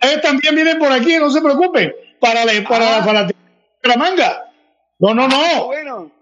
Ellos, 0.00 0.20
también 0.20 0.54
vienen 0.54 0.78
por 0.78 0.92
aquí, 0.92 1.16
no 1.16 1.30
se 1.30 1.40
preocupen. 1.40 1.90
Para 2.20 2.44
la, 2.44 2.52
para, 2.68 3.02
para 3.02 3.28
la 3.82 3.96
manga. 3.96 4.44
No, 4.98 5.14
no, 5.14 5.26
no. 5.26 5.36
Ah, 5.36 5.62
bueno. 5.64 6.17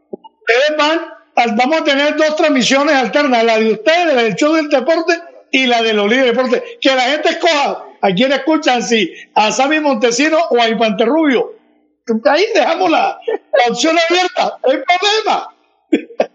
Ustedes 0.46 0.78
van, 0.78 1.56
vamos 1.56 1.80
a 1.80 1.84
tener 1.84 2.16
dos 2.16 2.36
transmisiones 2.36 2.94
alternas, 2.94 3.42
la 3.44 3.58
de 3.58 3.72
ustedes, 3.72 4.14
la 4.14 4.22
del 4.22 4.34
show 4.36 4.54
del 4.54 4.68
deporte 4.68 5.14
y 5.50 5.66
la 5.66 5.82
de 5.82 5.92
los 5.92 6.08
líderes 6.08 6.36
de 6.36 6.42
deporte. 6.42 6.62
Que 6.80 6.94
la 6.94 7.02
gente 7.02 7.30
escoja 7.30 7.84
a 8.00 8.12
quién 8.12 8.30
escuchan, 8.32 8.82
si 8.82 9.12
a 9.34 9.50
Sammy 9.50 9.80
Montesino 9.80 10.38
o 10.50 10.60
a 10.60 10.68
Infante 10.68 11.04
Rubio. 11.04 11.52
Ahí 12.26 12.44
dejamos 12.54 12.90
la, 12.90 13.18
la 13.28 13.72
opción 13.72 13.96
abierta, 13.98 14.58
no 14.64 14.70
hay 14.70 14.78
problema. 14.78 15.48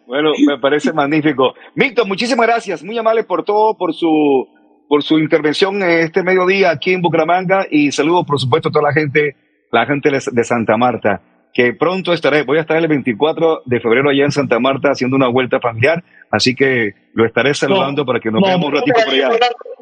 Bueno, 0.05 0.31
me 0.45 0.59
parece 0.59 0.91
magnífico. 0.93 1.53
Milton, 1.75 2.07
muchísimas 2.09 2.45
gracias, 2.45 2.83
muy 2.83 2.97
amable 2.97 3.23
por 3.23 3.45
todo, 3.45 3.77
por 3.77 3.93
su, 3.93 4.47
por 4.89 5.03
su 5.03 5.19
intervención 5.19 5.81
este 5.83 6.23
mediodía 6.23 6.71
aquí 6.71 6.91
en 6.91 7.01
Bucaramanga 7.01 7.65
y 7.71 7.93
saludo, 7.93 8.25
por 8.25 8.37
supuesto, 8.37 8.67
a 8.67 8.71
toda 8.73 8.89
la 8.89 8.93
gente, 8.93 9.37
la 9.71 9.85
gente 9.85 10.09
de 10.09 10.43
Santa 10.43 10.75
Marta, 10.75 11.21
que 11.53 11.73
pronto 11.73 12.13
estaré, 12.13 12.43
voy 12.43 12.57
a 12.57 12.61
estar 12.61 12.77
el 12.77 12.87
24 12.87 13.63
de 13.65 13.79
febrero 13.79 14.09
allá 14.09 14.23
en 14.25 14.31
Santa 14.31 14.59
Marta 14.59 14.89
haciendo 14.91 15.15
una 15.15 15.27
vuelta 15.27 15.59
familiar, 15.59 16.03
así 16.29 16.55
que 16.55 16.91
lo 17.13 17.25
estaré 17.25 17.53
saludando 17.53 18.05
para 18.05 18.19
que 18.19 18.31
nos 18.31 18.41
veamos 18.41 18.67
un 18.67 18.75
ratito 18.75 18.99
por 19.03 19.13
allá. 19.13 19.29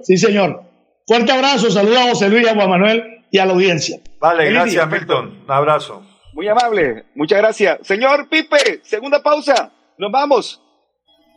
Sí, 0.02 0.18
señor. 0.18 0.64
Fuerte 1.08 1.32
abrazo, 1.32 1.70
saludos 1.72 1.98
a 1.98 2.10
José 2.10 2.30
Luis, 2.30 2.48
a 2.48 2.54
Juan 2.54 2.70
Manuel 2.70 3.04
y 3.32 3.40
a 3.40 3.46
la 3.46 3.54
audiencia. 3.54 3.98
Vale, 4.20 4.44
Feliz 4.44 4.54
gracias, 4.54 4.90
día. 4.90 5.00
Milton. 5.00 5.40
Un 5.46 5.52
abrazo. 5.52 6.04
Muy 6.34 6.48
amable, 6.48 7.06
muchas 7.16 7.40
gracias. 7.40 7.80
Señor 7.82 8.30
Pipe, 8.30 8.80
segunda 8.84 9.22
pausa. 9.22 9.72
Nos 9.98 10.12
vamos 10.12 10.62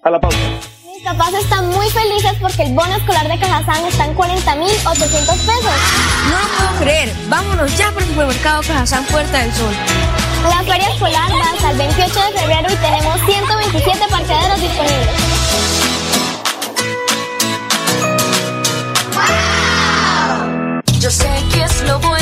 a 0.03 0.11
la 0.11 0.21
pausa. 0.21 0.39
Mis 0.85 1.03
papás 1.03 1.35
están 1.35 1.69
muy 1.71 1.89
felices 1.89 2.33
porque 2.41 2.63
el 2.63 2.75
bono 2.75 2.95
escolar 2.95 3.27
de 3.27 3.39
Cajazán 3.39 3.85
está 3.87 4.07
en 4.07 4.15
40.800 4.15 5.27
pesos. 5.27 5.65
No 6.31 6.39
lo 6.39 6.47
puedo 6.57 6.85
creer. 6.85 7.09
Vámonos 7.29 7.77
ya 7.77 7.91
por 7.91 8.03
el 8.03 8.09
supermercado 8.09 8.61
Cajazán 8.63 9.05
Puerta 9.07 9.39
del 9.43 9.53
Sol. 9.53 9.73
La 10.49 10.63
feria 10.65 10.89
escolar 10.89 11.31
va 11.31 11.51
hasta 11.53 11.71
el 11.71 11.79
28 11.79 12.21
de 12.21 12.39
febrero 12.39 12.69
y 12.71 12.77
tenemos 12.77 13.21
127 13.27 13.99
parqueaderos 14.11 14.61
disponibles. 14.61 15.09
Yo 21.01 21.11
sé 21.11 21.29
que 21.53 21.63
es 21.65 21.83
lo. 21.83 22.22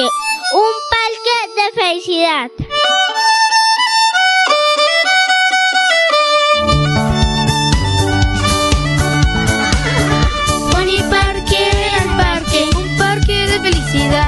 Un 0.00 0.74
parque 0.90 1.36
de 1.56 1.80
felicidad. 1.80 2.50
Pony 10.70 10.98
Parque, 11.10 11.70
el 12.00 12.08
parque, 12.16 12.70
Un 12.76 12.96
parque 12.96 13.46
de 13.48 13.60
felicidad. 13.60 14.27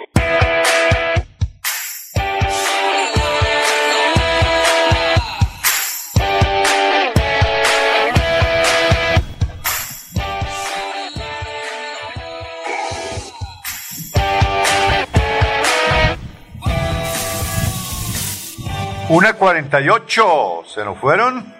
Una 19.11 19.33
48, 19.33 20.23
¿se 20.73 20.85
nos 20.85 20.97
fueron? 20.99 21.53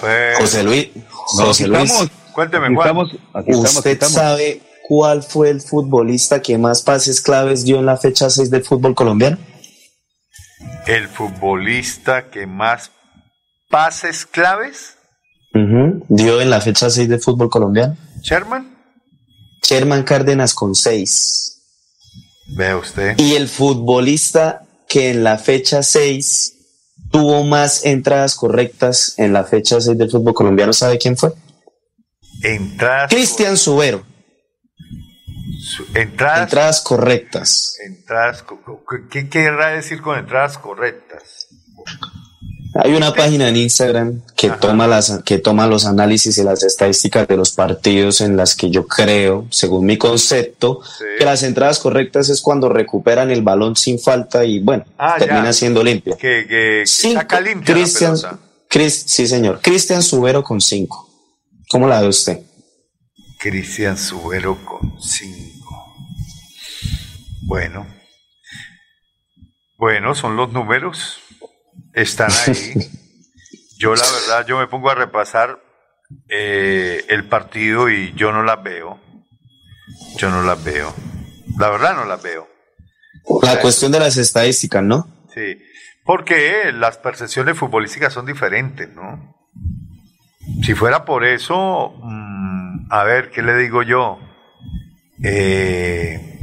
Fe- 0.00 0.34
José 0.38 0.62
Luis, 0.62 0.88
José 1.08 1.66
Luis. 1.68 1.92
Cuénteme, 2.32 2.66
Aquí 2.66 2.74
Juan. 2.74 2.86
estamos, 2.88 3.08
aquí 3.34 3.50
estamos, 3.50 3.66
aquí 3.70 3.78
¿Usted 3.78 3.90
estamos. 3.92 4.14
sabe 4.14 4.60
cuál 4.86 5.22
fue 5.22 5.50
el 5.50 5.60
futbolista 5.60 6.40
que 6.42 6.58
más 6.58 6.82
pases 6.82 7.20
claves 7.20 7.64
dio 7.64 7.78
en 7.78 7.86
la 7.86 7.96
fecha 7.96 8.30
6 8.30 8.50
del 8.50 8.62
fútbol 8.64 8.94
colombiano? 8.94 9.38
El 10.86 11.08
futbolista 11.08 12.30
que 12.30 12.46
más 12.46 12.90
pases 13.68 14.26
claves, 14.26 14.92
Dio 16.08 16.42
en 16.42 16.50
la 16.50 16.60
fecha 16.60 16.90
6 16.90 17.08
del 17.08 17.20
fútbol 17.20 17.48
colombiano. 17.48 17.96
Sherman. 18.20 18.76
Sherman 19.62 20.02
Cárdenas 20.02 20.52
con 20.52 20.74
6. 20.74 21.62
Ve 22.58 22.74
usted. 22.74 23.18
Y 23.18 23.34
el 23.36 23.48
futbolista 23.48 24.65
que 24.88 25.10
en 25.10 25.24
la 25.24 25.38
fecha 25.38 25.82
6 25.82 26.52
tuvo 27.10 27.44
más 27.44 27.84
entradas 27.84 28.34
correctas 28.34 29.14
en 29.18 29.32
la 29.32 29.44
fecha 29.44 29.80
6 29.80 29.96
del 29.98 30.10
fútbol 30.10 30.34
colombiano, 30.34 30.72
¿sabe 30.72 30.98
quién 30.98 31.16
fue? 31.16 31.32
Entradas. 32.42 33.10
Cristian 33.10 33.56
Subero. 33.56 34.04
su- 35.60 35.86
Entradas. 35.94 36.42
Entradas 36.44 36.80
correctas. 36.82 37.76
entradas 37.84 38.44
¿Qué 39.10 39.28
querrá 39.28 39.68
decir 39.68 40.00
con 40.02 40.18
entradas 40.18 40.58
correctas? 40.58 41.46
Hay 42.82 42.92
una 42.94 43.14
página 43.14 43.48
en 43.48 43.56
Instagram 43.56 44.22
que 44.36 44.50
toma 44.50 44.86
las 44.86 45.22
que 45.24 45.38
toma 45.38 45.66
los 45.66 45.86
análisis 45.86 46.36
y 46.38 46.42
las 46.42 46.62
estadísticas 46.62 47.26
de 47.28 47.36
los 47.36 47.52
partidos 47.52 48.20
en 48.20 48.36
las 48.36 48.54
que 48.54 48.70
yo 48.70 48.86
creo, 48.86 49.46
según 49.50 49.86
mi 49.86 49.96
concepto, 49.96 50.80
que 51.18 51.24
las 51.24 51.42
entradas 51.42 51.78
correctas 51.78 52.28
es 52.28 52.40
cuando 52.40 52.68
recuperan 52.68 53.30
el 53.30 53.42
balón 53.42 53.76
sin 53.76 53.98
falta 53.98 54.44
y 54.44 54.60
bueno, 54.60 54.84
Ah, 54.98 55.16
termina 55.18 55.44
ya. 55.46 55.52
siendo 55.52 55.82
limpia. 55.82 56.16
Que, 56.16 56.46
que- 56.48 56.82
saca 56.86 57.40
limpia 57.40 57.74
la. 57.76 58.38
Cris- 58.68 59.04
sí 59.06 59.26
señor, 59.26 59.60
Cristian 59.62 60.02
Subero 60.02 60.42
con 60.42 60.60
5. 60.60 61.08
¿Cómo 61.70 61.86
la 61.88 62.00
ve 62.02 62.08
usted? 62.08 62.40
Cristian 63.38 63.96
Subero 63.96 64.58
con 64.64 65.00
5. 65.00 65.94
Bueno. 67.42 67.86
Bueno, 69.78 70.14
son 70.14 70.36
los 70.36 70.52
números. 70.52 71.18
Están 71.96 72.30
ahí. 72.30 72.74
yo 73.78 73.94
la 73.94 74.04
verdad, 74.04 74.46
yo 74.46 74.58
me 74.58 74.66
pongo 74.66 74.90
a 74.90 74.94
repasar 74.94 75.58
eh, 76.28 77.02
el 77.08 77.24
partido 77.24 77.88
y 77.88 78.12
yo 78.12 78.32
no 78.32 78.42
las 78.42 78.62
veo. 78.62 79.00
Yo 80.18 80.28
no 80.28 80.42
las 80.42 80.62
veo. 80.62 80.94
La 81.58 81.70
verdad 81.70 81.96
no 81.96 82.04
las 82.04 82.22
veo. 82.22 82.46
La 83.42 83.60
cuestión 83.62 83.92
de 83.92 84.00
las 84.00 84.18
estadísticas, 84.18 84.82
¿no? 84.82 85.08
Sí. 85.34 85.58
Porque 86.04 86.70
las 86.70 86.98
percepciones 86.98 87.56
futbolísticas 87.56 88.12
son 88.12 88.26
diferentes, 88.26 88.90
¿no? 88.90 89.34
Si 90.62 90.74
fuera 90.74 91.06
por 91.06 91.24
eso, 91.24 91.94
mm, 91.98 92.92
a 92.92 93.04
ver, 93.04 93.30
¿qué 93.30 93.40
le 93.40 93.56
digo 93.56 93.82
yo? 93.82 94.20
Eh, 95.24 96.38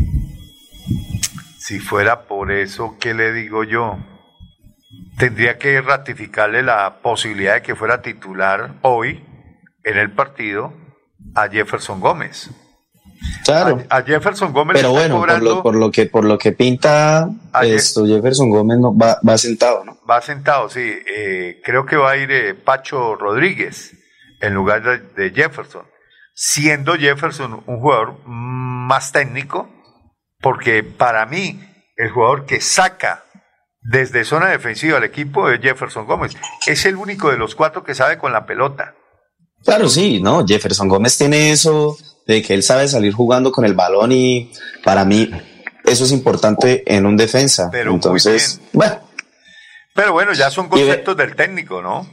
si 1.60 1.80
fuera 1.80 2.24
por 2.26 2.52
eso, 2.52 2.98
¿qué 3.00 3.14
le 3.14 3.32
digo 3.34 3.64
yo? 3.64 4.00
Tendría 5.18 5.58
que 5.58 5.82
ratificarle 5.82 6.64
la 6.64 7.02
posibilidad 7.02 7.56
de 7.56 7.62
que 7.62 7.76
fuera 7.76 8.02
titular 8.02 8.76
hoy 8.82 9.24
en 9.84 9.98
el 9.98 10.12
partido 10.12 10.74
a 11.36 11.48
Jefferson 11.48 12.00
Gómez. 12.00 12.50
Claro. 13.46 13.84
A, 13.90 13.98
a 13.98 14.04
Jefferson 14.04 14.52
Gómez 14.52 14.76
Pero 14.78 14.92
bueno, 14.92 15.20
por 15.20 15.42
lo, 15.42 15.64
por 15.64 15.76
lo 15.76 15.92
que 15.92 16.08
por 16.08 16.26
lo 16.26 16.38
que 16.38 16.52
pinta 16.52 17.30
esto 17.62 18.06
Jefferson 18.06 18.50
Gómez 18.50 18.80
no, 18.80 18.98
va, 18.98 19.18
va 19.28 19.38
sentado, 19.38 19.86
¿no? 19.86 19.98
va 20.10 20.22
sentado, 20.22 20.70
sí. 20.70 20.82
eh, 20.82 21.62
creo 21.64 21.86
que 21.86 21.96
va 21.96 22.12
a 22.12 22.18
ir 22.18 22.32
eh, 22.32 22.54
Pacho 22.54 23.16
Rodríguez 23.16 23.94
en 24.42 24.54
lugar 24.54 24.84
de, 24.84 25.00
de 25.00 25.32
Jefferson. 25.32 25.86
Siendo 26.36 26.96
Jefferson 26.96 27.64
un 27.66 27.80
jugador 27.80 28.18
más 28.26 29.12
técnico, 29.12 29.70
porque 30.42 30.84
para 30.84 31.26
mí 31.26 31.62
el 31.96 32.10
jugador 32.10 32.46
que 32.46 32.60
saca 32.60 33.24
desde 33.84 34.24
zona 34.26 34.50
defensiva 34.50 34.98
al 34.98 35.04
equipo 35.04 35.50
es 35.50 35.62
Jefferson 35.62 36.06
Gómez. 36.06 36.34
Es 36.66 36.86
el 36.86 36.96
único 36.96 37.30
de 37.32 37.38
los 37.38 37.56
cuatro 37.56 37.84
que 37.84 37.96
sabe 37.96 38.18
con 38.18 38.32
la 38.32 38.46
pelota. 38.46 38.96
Claro, 39.64 39.88
sí, 39.90 40.20
no, 40.22 40.46
Jefferson 40.46 40.88
Gómez 40.88 41.18
tiene 41.18 41.52
eso 41.52 41.98
de 42.28 42.42
que 42.42 42.54
él 42.54 42.64
sabe 42.64 42.88
salir 42.88 43.14
jugando 43.14 43.52
con 43.52 43.66
el 43.66 43.74
balón 43.74 44.12
y 44.12 44.52
para 44.84 45.06
mí 45.06 45.30
eso 45.86 46.06
es 46.06 46.12
importante 46.12 46.84
en 46.86 47.06
un 47.06 47.18
defensa. 47.18 47.70
Pero 47.72 47.92
Entonces, 47.94 48.62
bueno, 48.72 49.00
Pero 49.94 50.14
bueno, 50.14 50.34
ya 50.34 50.50
son 50.50 50.70
conceptos 50.70 51.16
del 51.18 51.36
técnico, 51.36 51.82
¿no? 51.82 52.08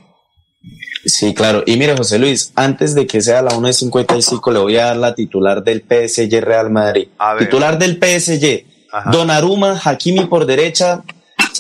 sí, 1.05 1.35
claro. 1.35 1.63
Y 1.67 1.77
mire, 1.77 1.97
José 1.97 2.19
Luis, 2.19 2.53
antes 2.55 2.95
de 2.95 3.07
que 3.07 3.21
sea 3.21 3.43
la 3.43 3.53
1.55 3.53 4.53
le 4.53 4.59
voy 4.59 4.77
a 4.77 4.87
dar 4.87 4.97
la 4.97 5.15
titular 5.15 5.63
del 5.63 5.81
PSG 5.83 6.41
Real 6.41 6.71
Madrid. 6.71 7.09
Titular 7.39 7.79
del 7.79 7.97
PSG, 7.97 8.67
Ajá. 8.93 9.11
Donnarumma, 9.11 9.81
Hakimi 9.83 10.27
por 10.27 10.47
derecha, 10.47 11.03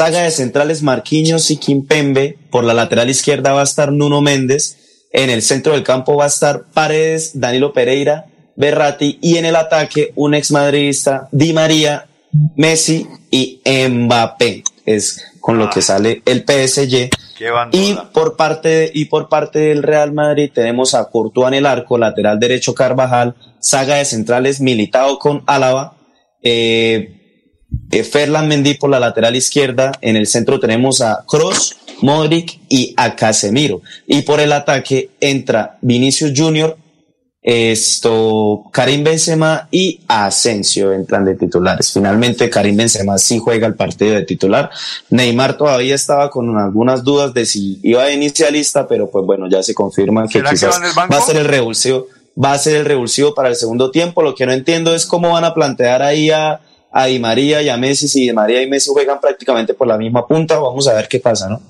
saga 0.01 0.22
de 0.22 0.31
centrales 0.31 0.82
Marquinhos 0.82 1.51
y 1.51 1.59
Kimpembe. 1.59 2.39
Por 2.51 2.64
la 2.64 2.72
lateral 2.72 3.10
izquierda 3.10 3.52
va 3.52 3.60
a 3.60 3.64
estar 3.64 3.93
Nuno 3.93 4.22
Méndez. 4.22 4.78
En 5.12 5.28
el 5.28 5.43
centro 5.43 5.74
del 5.74 5.82
campo 5.82 6.16
va 6.16 6.24
a 6.24 6.28
estar 6.28 6.64
Paredes, 6.72 7.39
Danilo 7.39 7.74
Pereira, 7.74 8.24
Berratti 8.56 9.18
y 9.20 9.36
en 9.36 9.44
el 9.44 9.56
ataque 9.56 10.12
un 10.14 10.32
ex 10.32 10.52
madridista, 10.52 11.28
Di 11.32 11.52
María, 11.52 12.06
Messi 12.56 13.09
y 13.31 13.60
Mbappé. 13.66 14.64
Es 14.86 15.22
con 15.39 15.59
lo 15.59 15.68
que 15.68 15.82
sale 15.82 16.22
el 16.24 16.47
PSG. 16.47 17.10
Y 17.72 17.94
por 18.14 18.36
parte 18.36 18.90
y 18.94 19.05
por 19.05 19.28
parte 19.28 19.59
del 19.59 19.82
Real 19.82 20.14
Madrid 20.14 20.51
tenemos 20.55 20.94
a 20.94 21.10
Courtois 21.10 21.48
en 21.48 21.55
el 21.55 21.66
arco, 21.66 21.98
lateral 21.98 22.40
derecho 22.40 22.74
Carvajal, 22.74 23.35
saga 23.59 23.97
de 23.97 24.06
centrales 24.06 24.62
Militao 24.62 25.18
con 25.18 25.43
Álava, 25.47 25.98
eh, 26.43 27.20
Ferland 27.91 28.49
Mendy 28.49 28.75
por 28.75 28.91
la 28.91 29.01
lateral 29.01 29.37
izquierda, 29.37 29.93
en 30.01 30.17
el 30.17 30.27
centro 30.27 30.61
tenemos 30.61 31.01
a 31.01 31.25
Kroos, 31.29 31.77
Modric 32.03 32.59
y 32.69 32.95
a 32.97 33.17
Casemiro. 33.17 33.83
Y 34.07 34.23
por 34.23 34.41
el 34.41 34.53
ataque 34.53 35.11
entra 35.21 35.79
Vinicius 35.83 36.33
Junior, 36.35 36.77
esto 37.43 38.65
Karim 38.71 39.03
Benzema 39.03 39.67
y 39.71 40.01
Asensio 40.09 40.93
entran 40.93 41.25
de 41.25 41.37
titulares. 41.37 41.91
Finalmente 41.93 42.51
Karim 42.51 42.77
Benzema 42.77 43.17
sí 43.17 43.39
juega 43.39 43.67
el 43.67 43.75
partido 43.75 44.15
de 44.15 44.25
titular. 44.25 44.71
Neymar 45.09 45.57
todavía 45.57 45.95
estaba 45.95 46.31
con 46.31 46.57
algunas 46.59 47.03
dudas 47.03 47.33
de 47.33 47.47
si 47.47 47.81
iba 47.83 48.05
de 48.05 48.12
inicialista, 48.12 48.87
pero 48.87 49.11
pues 49.11 49.25
bueno, 49.25 49.49
ya 49.49 49.62
se 49.62 49.73
confirma 49.73 50.27
que 50.27 50.39
¿Será 50.39 50.51
que 50.51 50.57
quizás 50.57 50.81
va 50.97 51.17
a 51.17 51.21
ser 51.23 51.37
el 51.37 51.47
revulsivo, 51.47 52.09
va 52.43 52.53
a 52.53 52.59
ser 52.59 52.77
el 52.77 52.85
revulsivo 52.85 53.35
para 53.35 53.49
el 53.49 53.57
segundo 53.57 53.91
tiempo. 53.91 54.23
Lo 54.23 54.35
que 54.35 54.45
no 54.45 54.53
entiendo 54.53 54.95
es 54.95 55.07
cómo 55.07 55.31
van 55.31 55.45
a 55.45 55.55
plantear 55.55 56.03
ahí 56.03 56.31
a, 56.31 56.61
a 56.93 57.07
Di 57.07 57.19
María 57.19 57.62
y 57.62 57.69
a 57.69 57.77
Messi, 57.77 58.09
si 58.09 58.21
Di 58.27 58.33
María 58.33 58.62
y 58.62 58.69
Messi 58.69 58.91
juegan 58.93 59.21
prácticamente 59.21 59.75
por 59.75 59.87
la 59.87 59.97
misma 59.99 60.27
punta, 60.27 60.59
vamos 60.59 60.87
a 60.89 60.95
ver 60.95 61.09
qué 61.09 61.21
pasa, 61.21 61.49
¿no? 61.49 61.61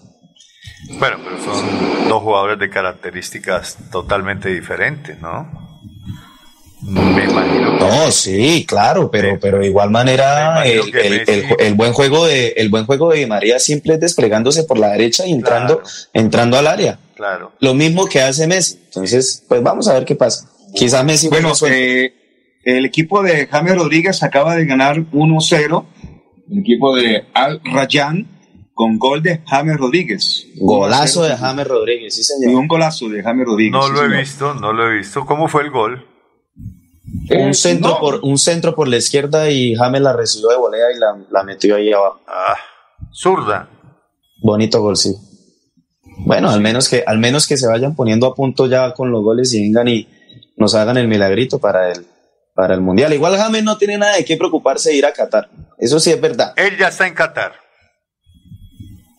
Bueno, 0.98 1.18
pero 1.24 1.36
son 1.42 2.08
dos 2.08 2.22
jugadores 2.22 2.58
de 2.58 2.70
características 2.70 3.76
totalmente 3.92 4.48
diferentes, 4.48 5.20
¿no? 5.20 5.68
Me 6.82 7.24
imagino. 7.24 7.78
que- 7.78 7.84
No, 7.84 8.10
sí, 8.10 8.64
claro, 8.66 9.10
pero, 9.10 9.38
pero 9.38 9.58
de 9.58 9.66
igual 9.66 9.90
manera 9.90 10.64
el, 10.64 10.80
el- 10.96 11.46
el 11.58 11.74
buen 11.74 11.92
juego 11.92 12.24
de 12.26 12.54
el 12.56 12.70
buen 12.70 12.86
juego 12.86 13.10
de 13.10 13.18
Di 13.18 13.26
María 13.26 13.58
siempre 13.58 13.94
es 13.94 14.00
desplegándose 14.00 14.64
por 14.64 14.78
la 14.78 14.88
derecha 14.88 15.26
y 15.26 15.32
entrando 15.32 15.82
entrando 16.14 16.56
al 16.56 16.66
área. 16.66 16.98
Claro. 17.14 17.52
Lo 17.60 17.74
mismo 17.74 18.06
que 18.06 18.22
hace 18.22 18.46
Messi. 18.46 18.80
Entonces, 18.86 19.44
pues 19.46 19.62
vamos 19.62 19.88
a 19.88 19.92
ver 19.92 20.06
qué 20.06 20.14
pasa. 20.14 20.46
Quizás 20.74 21.04
Messi 21.04 21.28
Bueno, 21.28 21.52
eh, 21.68 22.14
el 22.64 22.84
equipo 22.84 23.22
de 23.22 23.46
James 23.46 23.74
Rodríguez 23.76 24.22
acaba 24.22 24.56
de 24.56 24.64
ganar 24.66 24.96
1-0. 25.12 25.84
El 26.50 26.58
equipo 26.58 26.94
de 26.96 27.24
Al 27.34 27.60
Rayyan 27.64 28.26
con 28.74 28.98
gol 28.98 29.22
de 29.22 29.40
James 29.46 29.76
Rodríguez. 29.76 30.46
Golazo 30.58 31.22
de 31.24 31.34
1-0. 31.34 31.38
James 31.38 31.66
Rodríguez, 31.66 32.14
sí 32.14 32.20
Y 32.20 32.24
señor. 32.24 32.54
un 32.60 32.68
golazo 32.68 33.08
de 33.08 33.22
James 33.22 33.46
Rodríguez. 33.46 33.72
No 33.72 33.82
sí, 33.86 33.92
lo 33.92 33.98
he 34.00 34.04
señor. 34.04 34.18
visto, 34.20 34.54
no 34.54 34.72
lo 34.72 34.90
he 34.90 34.96
visto. 34.98 35.26
¿Cómo 35.26 35.48
fue 35.48 35.62
el 35.62 35.70
gol? 35.70 36.06
Un 37.30 37.54
centro 37.54 37.90
no. 37.90 37.98
por 38.00 38.20
un 38.22 38.38
centro 38.38 38.74
por 38.74 38.88
la 38.88 38.96
izquierda 38.96 39.50
y 39.50 39.74
James 39.74 40.00
la 40.00 40.12
recibió 40.12 40.48
de 40.48 40.56
volea 40.56 40.86
y 40.94 40.98
la, 40.98 41.18
la 41.30 41.42
metió 41.44 41.76
ahí 41.76 41.92
abajo. 41.92 42.20
Ah, 42.26 42.56
zurda. 43.12 43.68
Bonito 44.42 44.80
gol, 44.80 44.96
sí. 44.96 45.14
Bueno, 46.24 46.50
al 46.50 46.60
menos 46.60 46.88
que 46.88 47.02
al 47.06 47.18
menos 47.18 47.46
que 47.48 47.56
se 47.56 47.66
vayan 47.66 47.94
poniendo 47.96 48.26
a 48.26 48.34
punto 48.34 48.66
ya 48.66 48.92
con 48.94 49.10
los 49.10 49.22
goles 49.22 49.52
y 49.54 49.60
vengan 49.62 49.88
y 49.88 50.08
nos 50.56 50.74
hagan 50.74 50.98
el 50.98 51.08
milagrito 51.08 51.58
para 51.58 51.90
el 51.92 52.06
para 52.60 52.74
el 52.74 52.82
mundial. 52.82 53.10
Igual 53.14 53.38
James 53.38 53.64
no 53.64 53.78
tiene 53.78 53.96
nada 53.96 54.16
de 54.16 54.24
qué 54.26 54.36
preocuparse 54.36 54.90
de 54.90 54.96
ir 54.96 55.06
a 55.06 55.14
Qatar. 55.14 55.48
Eso 55.78 55.98
sí 55.98 56.10
es 56.10 56.20
verdad. 56.20 56.52
Él 56.56 56.76
ya 56.78 56.88
está 56.88 57.06
en 57.06 57.14
Qatar. 57.14 57.52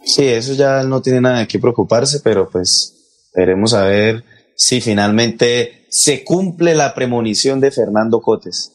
Sí, 0.05 0.27
eso 0.27 0.53
ya 0.53 0.84
no 0.84 1.01
tiene 1.01 1.22
nada 1.22 1.39
de 1.39 1.47
qué 1.47 1.57
preocuparse, 1.57 2.19
pero 2.23 2.47
pues 2.51 3.30
veremos 3.35 3.73
a 3.73 3.85
ver 3.85 4.23
si 4.55 4.80
finalmente 4.80 5.88
se 5.89 6.23
cumple 6.23 6.76
la 6.76 6.93
premonición 6.93 7.59
de 7.59 7.72
Fernando 7.72 8.22
Cotes. 8.22 8.73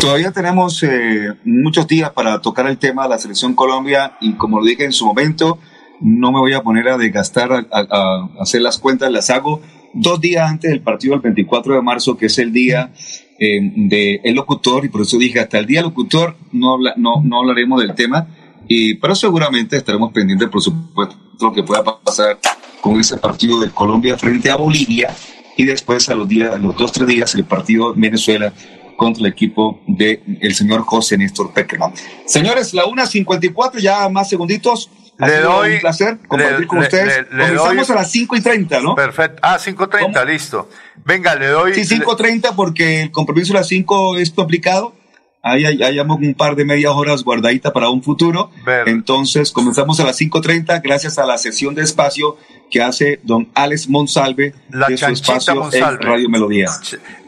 Todavía 0.00 0.30
tenemos 0.30 0.80
eh, 0.84 1.32
muchos 1.44 1.88
días 1.88 2.10
para 2.12 2.40
tocar 2.40 2.68
el 2.68 2.78
tema 2.78 3.04
de 3.04 3.08
la 3.08 3.18
selección 3.18 3.54
Colombia 3.56 4.16
y 4.20 4.34
como 4.34 4.60
lo 4.60 4.64
dije 4.66 4.84
en 4.84 4.92
su 4.92 5.04
momento, 5.06 5.58
no 6.00 6.30
me 6.30 6.38
voy 6.38 6.52
a 6.54 6.62
poner 6.62 6.88
a 6.90 6.96
desgastar, 6.98 7.50
a, 7.52 7.66
a- 7.72 7.86
a 7.90 8.28
hacer 8.42 8.60
las 8.60 8.78
cuentas, 8.78 9.10
las 9.10 9.30
hago 9.30 9.60
dos 9.94 10.20
días 10.20 10.50
antes 10.50 10.70
del 10.70 10.80
partido 10.80 11.12
del 11.12 11.22
24 11.22 11.74
de 11.74 11.82
marzo, 11.82 12.16
que 12.16 12.26
es 12.26 12.38
el 12.38 12.52
día 12.52 12.92
eh, 13.38 13.58
del 14.20 14.34
locutor, 14.34 14.84
y 14.84 14.88
por 14.88 15.02
eso 15.02 15.16
dije, 15.18 15.40
hasta 15.40 15.58
el 15.58 15.66
día 15.66 15.82
locutor 15.82 16.36
no, 16.52 16.72
habla, 16.72 16.94
no, 16.96 17.22
no 17.22 17.40
hablaremos 17.40 17.80
del 17.80 17.94
tema, 17.94 18.26
y, 18.68 18.94
pero 18.94 19.14
seguramente 19.14 19.76
estaremos 19.76 20.12
pendientes, 20.12 20.48
por 20.48 20.62
supuesto, 20.62 21.16
de 21.16 21.46
lo 21.46 21.52
que 21.52 21.62
pueda 21.62 21.82
pasar 21.84 22.38
con 22.80 22.98
ese 23.00 23.16
partido 23.16 23.60
de 23.60 23.70
Colombia 23.70 24.18
frente 24.18 24.50
a 24.50 24.56
Bolivia, 24.56 25.14
y 25.56 25.64
después 25.64 26.08
a 26.08 26.14
los, 26.14 26.28
días, 26.28 26.54
a 26.54 26.58
los 26.58 26.76
dos, 26.76 26.92
tres 26.92 27.06
días, 27.06 27.34
el 27.34 27.44
partido 27.44 27.94
Venezuela 27.94 28.52
contra 28.96 29.26
el 29.26 29.32
equipo 29.32 29.80
del 29.86 30.20
el 30.40 30.54
señor 30.54 30.82
José 30.82 31.18
Néstor 31.18 31.52
Peckerman. 31.52 31.92
Señores, 32.26 32.74
la 32.74 32.84
1.54, 32.84 33.78
ya 33.78 34.08
más 34.08 34.28
segunditos. 34.28 34.90
Ha 35.18 35.26
Le 35.28 35.36
sido 35.36 35.52
doy- 35.52 35.74
un 35.74 35.80
placer 35.80 36.18
compartir 36.26 36.60
le- 36.60 36.66
con 36.66 36.78
le- 36.80 36.84
ustedes. 36.86 37.18
le- 37.30 37.38
Comenzamos 37.54 37.86
doy- 37.88 37.96
a 37.96 38.00
las 38.00 38.10
5 38.10 38.36
y 38.36 38.40
30, 38.40 38.80
¿no? 38.80 38.94
Perfecto. 38.96 39.38
Ah, 39.42 39.58
5.30, 39.60 40.24
listo. 40.24 40.68
Venga, 41.04 41.34
le 41.36 41.46
doy. 41.48 41.74
Sí, 41.74 41.84
5.30 41.84 42.54
porque 42.56 43.02
el 43.02 43.10
compromiso 43.12 43.52
a 43.52 43.58
las 43.58 43.68
5 43.68 44.16
es 44.18 44.30
complicado. 44.30 44.94
Ahí 45.46 45.66
hay, 45.66 45.82
hayamos 45.82 46.16
un 46.20 46.32
par 46.32 46.56
de 46.56 46.64
medias 46.64 46.92
horas 46.94 47.22
guardaditas 47.22 47.70
para 47.72 47.90
un 47.90 48.02
futuro. 48.02 48.50
Entonces 48.86 49.52
comenzamos 49.52 50.00
a 50.00 50.04
las 50.04 50.18
5.30 50.18 50.80
gracias 50.82 51.18
a 51.18 51.26
la 51.26 51.36
sesión 51.36 51.74
de 51.74 51.82
espacio 51.82 52.38
que 52.70 52.82
hace 52.82 53.20
don 53.24 53.50
Alex 53.54 53.88
Monsalve 53.90 54.54
La 54.70 54.86
de 54.88 54.96
su 54.96 55.04
espacio 55.06 55.54
Monsalve. 55.54 56.02
en 56.02 56.08
Radio 56.10 56.28
Melodía. 56.30 56.70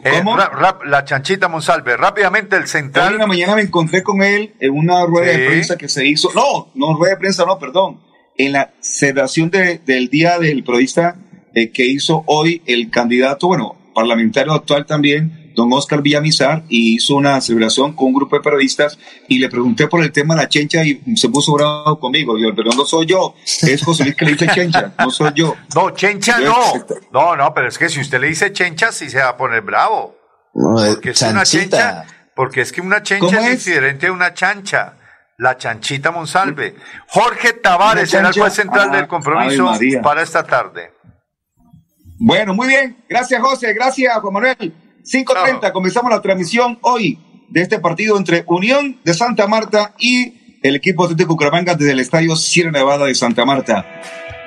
Eh, 0.03 0.21
ra- 0.25 0.49
rap- 0.49 0.83
la 0.85 1.05
chanchita 1.05 1.47
Monsalve. 1.47 1.95
Rápidamente 1.95 2.55
el 2.55 2.63
Hoy 2.63 2.67
central. 2.67 3.13
en 3.13 3.19
la 3.19 3.27
mañana 3.27 3.55
me 3.55 3.61
encontré 3.61 4.01
con 4.01 4.23
él 4.23 4.53
en 4.59 4.71
una 4.71 5.05
rueda 5.05 5.31
Sí. 5.33 5.39
de 5.39 5.45
prensa 5.47 5.77
que 5.77 5.87
se 5.87 6.05
hizo. 6.07 6.29
No, 6.33 6.69
no 6.73 6.97
rueda 6.97 7.13
de 7.13 7.19
prensa, 7.19 7.45
no, 7.45 7.59
perdón. 7.59 7.99
En 8.35 8.51
la 8.53 8.71
celebración 8.81 9.51
de- 9.51 9.77
del 9.85 10.09
Día 10.09 10.39
del 10.39 10.63
Periodista 10.63 11.17
eh, 11.53 11.71
que 11.71 11.85
hizo 11.85 12.23
hoy 12.27 12.61
el 12.65 12.89
candidato, 12.89 13.47
bueno, 13.47 13.75
parlamentario 13.95 14.53
actual 14.53 14.85
también, 14.85 15.46
don 15.57 15.73
Oscar 15.73 16.01
Villamizar, 16.01 16.63
y 16.69 16.95
hizo 16.95 17.15
una 17.15 17.41
celebración 17.41 17.91
con 17.93 18.07
un 18.09 18.13
grupo 18.13 18.35
de 18.37 18.43
periodistas 18.43 18.97
y 19.27 19.39
le 19.39 19.49
pregunté 19.49 19.87
por 19.87 20.01
el 20.03 20.11
tema 20.13 20.35
de 20.35 20.43
la 20.43 20.47
chencha 20.47 20.83
y 20.85 21.01
se 21.17 21.27
puso 21.29 21.51
bravo 21.53 21.99
conmigo. 21.99 22.37
Yo, 22.37 22.55
pero 22.55 22.69
no 22.77 22.85
soy 22.85 23.07
yo, 23.07 23.33
es 23.43 23.83
José 23.83 24.03
Luis 24.03 24.15
que 24.15 24.25
le 24.25 24.31
dice 24.33 24.47
chencha, 24.53 24.93
no 24.99 25.09
soy 25.11 25.31
yo. 25.35 25.55
No, 25.75 25.89
chencha 25.89 26.39
Yo- 26.39 26.53
no. 26.53 26.85
No, 27.11 27.35
no, 27.35 27.53
pero 27.53 27.67
es 27.67 27.77
que 27.77 27.89
si 27.89 27.99
usted 27.99 28.21
le 28.21 28.27
dice 28.27 28.53
chencha, 28.53 28.91
sí 28.91 29.09
se 29.09 29.17
va 29.17 29.29
a 29.29 29.35
poner 29.37 29.61
bravo. 29.61 30.15
Porque 30.53 31.09
es 31.09 31.19
que 31.19 31.25
una 31.29 31.43
chencha, 31.43 32.05
porque 32.35 32.61
es 32.61 32.71
que 32.71 32.79
una 32.81 33.01
chencha 33.03 33.25
¿Cómo 33.25 33.39
es, 33.47 33.53
es? 33.55 33.65
diferente 33.65 34.07
a 34.07 34.11
una 34.13 34.33
chancha. 34.33 34.93
La 35.39 35.55
chanchita 35.57 36.09
Monsalve. 36.11 36.75
Jorge 37.09 37.53
Tavares 37.53 38.09
será 38.09 38.29
el 38.29 38.33
juez 38.39 38.53
central 38.53 38.89
Ah, 38.91 38.95
del 38.97 39.07
compromiso 39.07 39.67
Ave 39.69 39.71
María. 39.85 40.01
para 40.01 40.21
esta 40.23 40.43
tarde. 40.43 40.91
Bueno, 42.19 42.53
muy 42.55 42.67
bien. 42.67 42.97
Gracias, 43.07 43.39
José. 43.41 43.73
Gracias, 43.73 44.15
Juan 44.19 44.33
Manuel. 44.33 44.73
5.30, 45.07 45.71
comenzamos 45.71 46.11
la 46.11 46.21
transmisión 46.21 46.79
hoy 46.81 47.17
de 47.47 47.61
este 47.61 47.79
partido 47.79 48.17
entre 48.17 48.43
Unión 48.45 48.99
de 49.05 49.13
Santa 49.13 49.47
Marta 49.47 49.93
y 49.97 50.59
el 50.61 50.75
equipo 50.75 51.05
Atlético 51.05 51.29
Bucaramanga 51.29 51.75
desde 51.75 51.93
el 51.93 52.01
Estadio 52.01 52.35
Sierra 52.35 52.71
Nevada 52.71 53.05
de 53.05 53.15
Santa 53.15 53.45
Marta. 53.45 53.85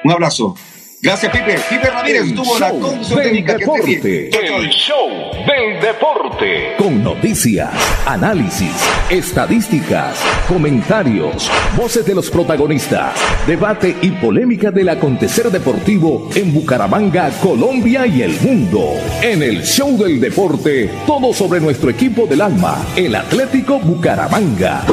Un 0.05 0.13
abrazo. 0.13 0.55
Gracias, 1.03 1.33
Pipe. 1.33 1.57
Pipe 1.71 1.89
Ramírez 1.89 2.23
El 2.23 2.29
estuvo 2.29 2.55
en 2.57 2.61
la 2.61 2.73
del 2.73 3.23
técnica. 3.23 3.57
Que 3.57 3.65
deporte. 3.65 4.29
El 4.29 4.69
show 4.69 5.09
del 5.47 5.81
deporte. 5.81 6.75
Con 6.77 7.03
noticias, 7.03 7.71
análisis, 8.07 8.71
estadísticas, 9.09 10.23
comentarios, 10.47 11.51
voces 11.75 12.05
de 12.05 12.15
los 12.15 12.31
protagonistas, 12.31 13.15
debate 13.47 13.97
y 14.03 14.11
polémica 14.11 14.71
del 14.71 14.91
acontecer 14.91 15.51
deportivo 15.51 16.29
en 16.35 16.53
Bucaramanga, 16.53 17.31
Colombia 17.43 18.07
y 18.07 18.21
el 18.21 18.39
mundo. 18.43 18.93
En 19.23 19.43
el 19.43 19.63
show 19.63 19.97
del 19.97 20.21
deporte, 20.21 20.91
todo 21.07 21.33
sobre 21.33 21.61
nuestro 21.61 21.89
equipo 21.89 22.27
del 22.27 22.43
alma, 22.43 22.77
el 22.95 23.15
Atlético 23.15 23.79
Bucaramanga. 23.79 24.85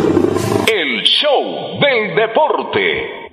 El 0.71 1.03
show 1.03 1.77
del 1.81 2.15
deporte. 2.15 3.26